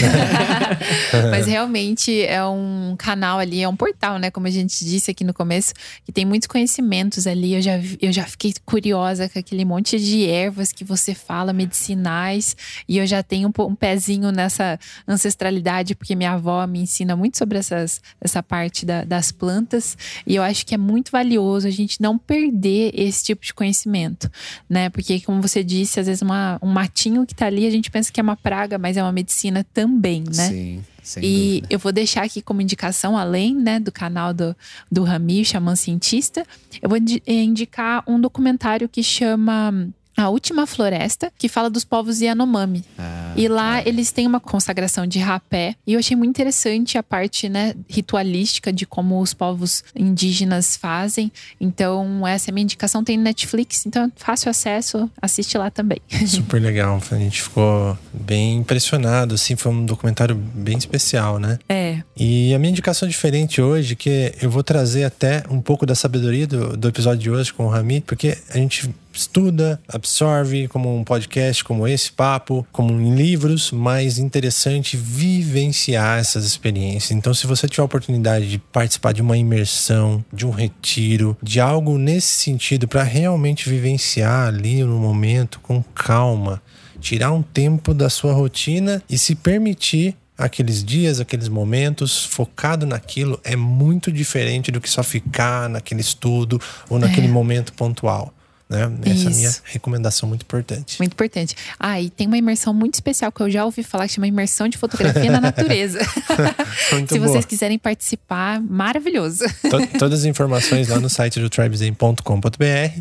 Mas 1.30 1.46
realmente 1.46 2.22
é 2.22 2.44
um 2.44 2.94
canal 2.98 3.38
ali, 3.38 3.62
é 3.62 3.68
um 3.68 3.76
portal, 3.76 4.18
né? 4.18 4.30
Como 4.30 4.46
a 4.46 4.50
gente 4.50 4.84
disse 4.84 5.10
aqui 5.10 5.22
no 5.24 5.32
começo, 5.32 5.72
que 6.04 6.12
tem 6.12 6.24
muitos 6.24 6.46
conhecimentos 6.48 7.26
ali. 7.26 7.54
Eu 7.54 7.62
já, 7.62 7.72
eu 8.00 8.12
já 8.12 8.24
fiquei 8.24 8.52
curiosa 8.64 9.28
com 9.28 9.38
aquele 9.38 9.64
monte 9.64 9.98
de 9.98 10.26
ervas 10.28 10.72
que 10.72 10.84
você 10.84 11.14
fala, 11.14 11.52
medicinais. 11.52 12.56
E 12.88 12.98
eu 12.98 13.06
já 13.06 13.22
tenho 13.22 13.48
um, 13.48 13.62
um 13.64 13.74
pezinho 13.74 14.30
nessa 14.32 14.78
ancestralidade, 15.06 15.94
porque 15.94 16.14
minha 16.14 16.32
avó 16.32 16.66
me 16.66 16.80
ensina 16.80 17.14
muito 17.16 17.38
sobre 17.38 17.58
essas, 17.58 18.00
essa 18.20 18.42
parte 18.42 18.84
da- 18.84 19.04
das 19.04 19.30
plantas. 19.32 19.96
E 20.26 20.34
eu 20.34 20.42
acho 20.42 20.66
que 20.66 20.74
é 20.74 20.78
muito 20.78 21.10
valioso 21.12 21.66
a 21.66 21.70
gente 21.70 22.00
não 22.00 22.18
perder 22.18 22.90
esse 22.94 23.24
tipo 23.24 23.44
de 23.44 23.54
conhecimento, 23.54 24.30
né? 24.68 24.90
Porque, 24.90 25.20
como 25.20 25.40
você 25.40 25.62
disse, 25.62 26.00
às 26.00 26.06
vezes 26.06 26.22
uma, 26.22 26.58
um 26.60 26.68
matinho 26.72 27.24
que 27.26 27.34
tá 27.36 27.46
ali, 27.46 27.66
a 27.66 27.70
gente 27.70 27.90
pensa 27.90 28.10
que 28.12 28.18
é 28.18 28.22
uma 28.22 28.36
praga, 28.36 28.78
mas 28.78 28.96
é 28.96 29.02
uma 29.02 29.12
medicina 29.12 29.64
também, 29.74 30.22
né? 30.22 30.48
Sim, 30.48 30.84
sem 31.02 31.22
E 31.24 31.46
dúvida. 31.60 31.66
eu 31.70 31.78
vou 31.78 31.92
deixar 31.92 32.24
aqui 32.24 32.40
como 32.42 32.60
indicação, 32.60 33.16
além 33.16 33.54
né, 33.54 33.78
do 33.78 33.92
canal 33.92 34.32
do, 34.34 34.56
do 34.90 35.04
Rami, 35.04 35.44
Xamã 35.44 35.76
Cientista, 35.76 36.44
eu 36.82 36.88
vou 36.88 36.98
eh, 36.98 37.32
indicar 37.44 38.02
um 38.06 38.20
documentário 38.20 38.88
que 38.88 39.02
chama 39.02 39.88
A 40.16 40.28
Última 40.28 40.66
Floresta, 40.66 41.30
que 41.38 41.48
fala 41.48 41.68
dos 41.68 41.84
povos 41.84 42.20
Yanomami. 42.20 42.82
Ah, 42.98 43.34
E 43.36 43.48
lá 43.48 43.82
eles 43.86 44.10
têm 44.10 44.26
uma 44.26 44.40
consagração 44.40 45.06
de 45.06 45.18
rapé. 45.18 45.74
E 45.86 45.92
eu 45.92 45.98
achei 45.98 46.16
muito 46.16 46.30
interessante 46.30 46.96
a 46.96 47.02
parte 47.02 47.48
né, 47.48 47.74
ritualística 47.88 48.72
de 48.72 48.86
como 48.86 49.20
os 49.20 49.34
povos 49.34 49.84
indígenas 49.94 50.76
fazem. 50.76 51.30
Então, 51.60 52.26
essa 52.26 52.50
é 52.50 52.50
a 52.50 52.54
minha 52.54 52.62
indicação. 52.62 53.04
Tem 53.04 53.16
no 53.18 53.24
Netflix, 53.24 53.84
então 53.84 54.04
é 54.04 54.10
fácil 54.16 54.50
acesso, 54.50 55.10
assiste 55.20 55.58
lá 55.58 55.70
também. 55.70 56.00
Super 56.26 56.62
legal. 56.62 57.00
A 57.10 57.16
gente 57.16 57.42
ficou 57.42 57.98
bem 58.12 58.56
impressionado, 58.56 59.34
assim, 59.34 59.54
foi 59.54 59.70
um 59.72 59.84
documentário 59.84 60.34
bem 60.34 60.78
especial, 60.78 61.38
né? 61.38 61.58
É. 61.68 62.02
E 62.16 62.54
a 62.54 62.58
minha 62.58 62.70
indicação 62.70 63.06
é 63.06 63.10
diferente 63.10 63.60
hoje, 63.60 63.94
que 63.94 64.32
eu 64.40 64.50
vou 64.50 64.62
trazer 64.62 65.04
até 65.04 65.42
um 65.50 65.60
pouco 65.60 65.84
da 65.84 65.94
sabedoria 65.94 66.46
do, 66.46 66.76
do 66.76 66.88
episódio 66.88 67.22
de 67.22 67.30
hoje 67.30 67.52
com 67.52 67.66
o 67.66 67.68
Rami, 67.68 68.00
porque 68.00 68.38
a 68.50 68.56
gente 68.56 68.88
estuda, 69.18 69.80
absorve 69.88 70.68
como 70.68 70.94
um 70.94 71.02
podcast 71.02 71.64
como 71.64 71.86
esse 71.86 72.12
papo, 72.12 72.66
como 72.70 72.92
em 73.00 73.14
livros, 73.14 73.70
mas 73.70 74.18
interessante 74.18 74.96
vivenciar 74.96 76.18
essas 76.18 76.44
experiências. 76.44 77.10
Então, 77.10 77.34
se 77.34 77.46
você 77.46 77.68
tiver 77.68 77.82
a 77.82 77.86
oportunidade 77.86 78.48
de 78.48 78.58
participar 78.58 79.12
de 79.12 79.22
uma 79.22 79.36
imersão, 79.36 80.24
de 80.32 80.46
um 80.46 80.50
retiro, 80.50 81.36
de 81.42 81.60
algo 81.60 81.98
nesse 81.98 82.28
sentido 82.28 82.86
para 82.86 83.02
realmente 83.02 83.68
vivenciar 83.68 84.48
ali 84.48 84.82
no 84.82 84.98
momento 84.98 85.60
com 85.60 85.82
calma, 85.82 86.62
tirar 87.00 87.32
um 87.32 87.42
tempo 87.42 87.94
da 87.94 88.08
sua 88.10 88.32
rotina 88.32 89.02
e 89.08 89.18
se 89.18 89.34
permitir 89.34 90.16
aqueles 90.36 90.84
dias, 90.84 91.18
aqueles 91.18 91.48
momentos, 91.48 92.24
focado 92.24 92.84
naquilo, 92.84 93.40
é 93.42 93.56
muito 93.56 94.12
diferente 94.12 94.70
do 94.70 94.80
que 94.80 94.90
só 94.90 95.02
ficar 95.02 95.68
naquele 95.68 96.00
estudo 96.00 96.60
ou 96.90 96.98
naquele 96.98 97.28
momento 97.28 97.72
pontual. 97.72 98.32
Né? 98.68 98.78
Essa 99.04 99.24
é 99.24 99.32
a 99.32 99.36
minha 99.36 99.54
recomendação 99.64 100.28
muito 100.28 100.42
importante. 100.42 100.98
Muito 100.98 101.12
importante. 101.12 101.54
Ah, 101.78 102.00
e 102.00 102.10
tem 102.10 102.26
uma 102.26 102.36
imersão 102.36 102.74
muito 102.74 102.94
especial 102.94 103.30
que 103.30 103.40
eu 103.40 103.48
já 103.48 103.64
ouvi 103.64 103.84
falar 103.84 104.08
que 104.08 104.14
chama 104.14 104.26
imersão 104.26 104.66
de 104.66 104.76
fotografia 104.76 105.30
na 105.30 105.40
natureza. 105.40 106.00
Muito 106.92 107.12
Se 107.12 107.18
boa. 107.20 107.30
vocês 107.30 107.44
quiserem 107.44 107.78
participar, 107.78 108.60
maravilhoso. 108.60 109.44
To- 109.70 109.98
todas 109.98 110.20
as 110.20 110.24
informações 110.26 110.88
lá 110.88 110.98
no 110.98 111.08
site 111.08 111.38
do 111.38 111.48
tribezen.com.br. 111.48 113.00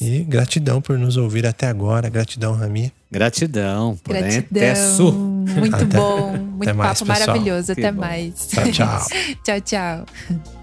E 0.00 0.20
gratidão 0.20 0.80
por 0.80 0.96
nos 0.98 1.16
ouvir 1.16 1.44
até 1.46 1.66
agora. 1.66 2.08
Gratidão, 2.08 2.54
Rami. 2.54 2.92
Gratidão. 3.10 3.98
Porém, 4.04 4.22
Gratidão. 4.22 4.62
até 4.62 4.74
su. 4.74 5.12
Muito 5.12 5.74
Até- 5.76 5.84
bom. 5.84 6.30
Muito 6.36 6.62
até 6.62 6.72
mais, 6.72 6.98
papo 7.00 7.10
pessoal. 7.12 7.26
maravilhoso. 7.36 7.74
Que 7.74 7.80
Até 7.80 7.92
bom. 7.92 8.00
mais. 8.00 8.46
Tchau, 8.46 8.70
tchau. 8.72 9.06
tchau, 9.44 9.60
tchau. 9.60 10.53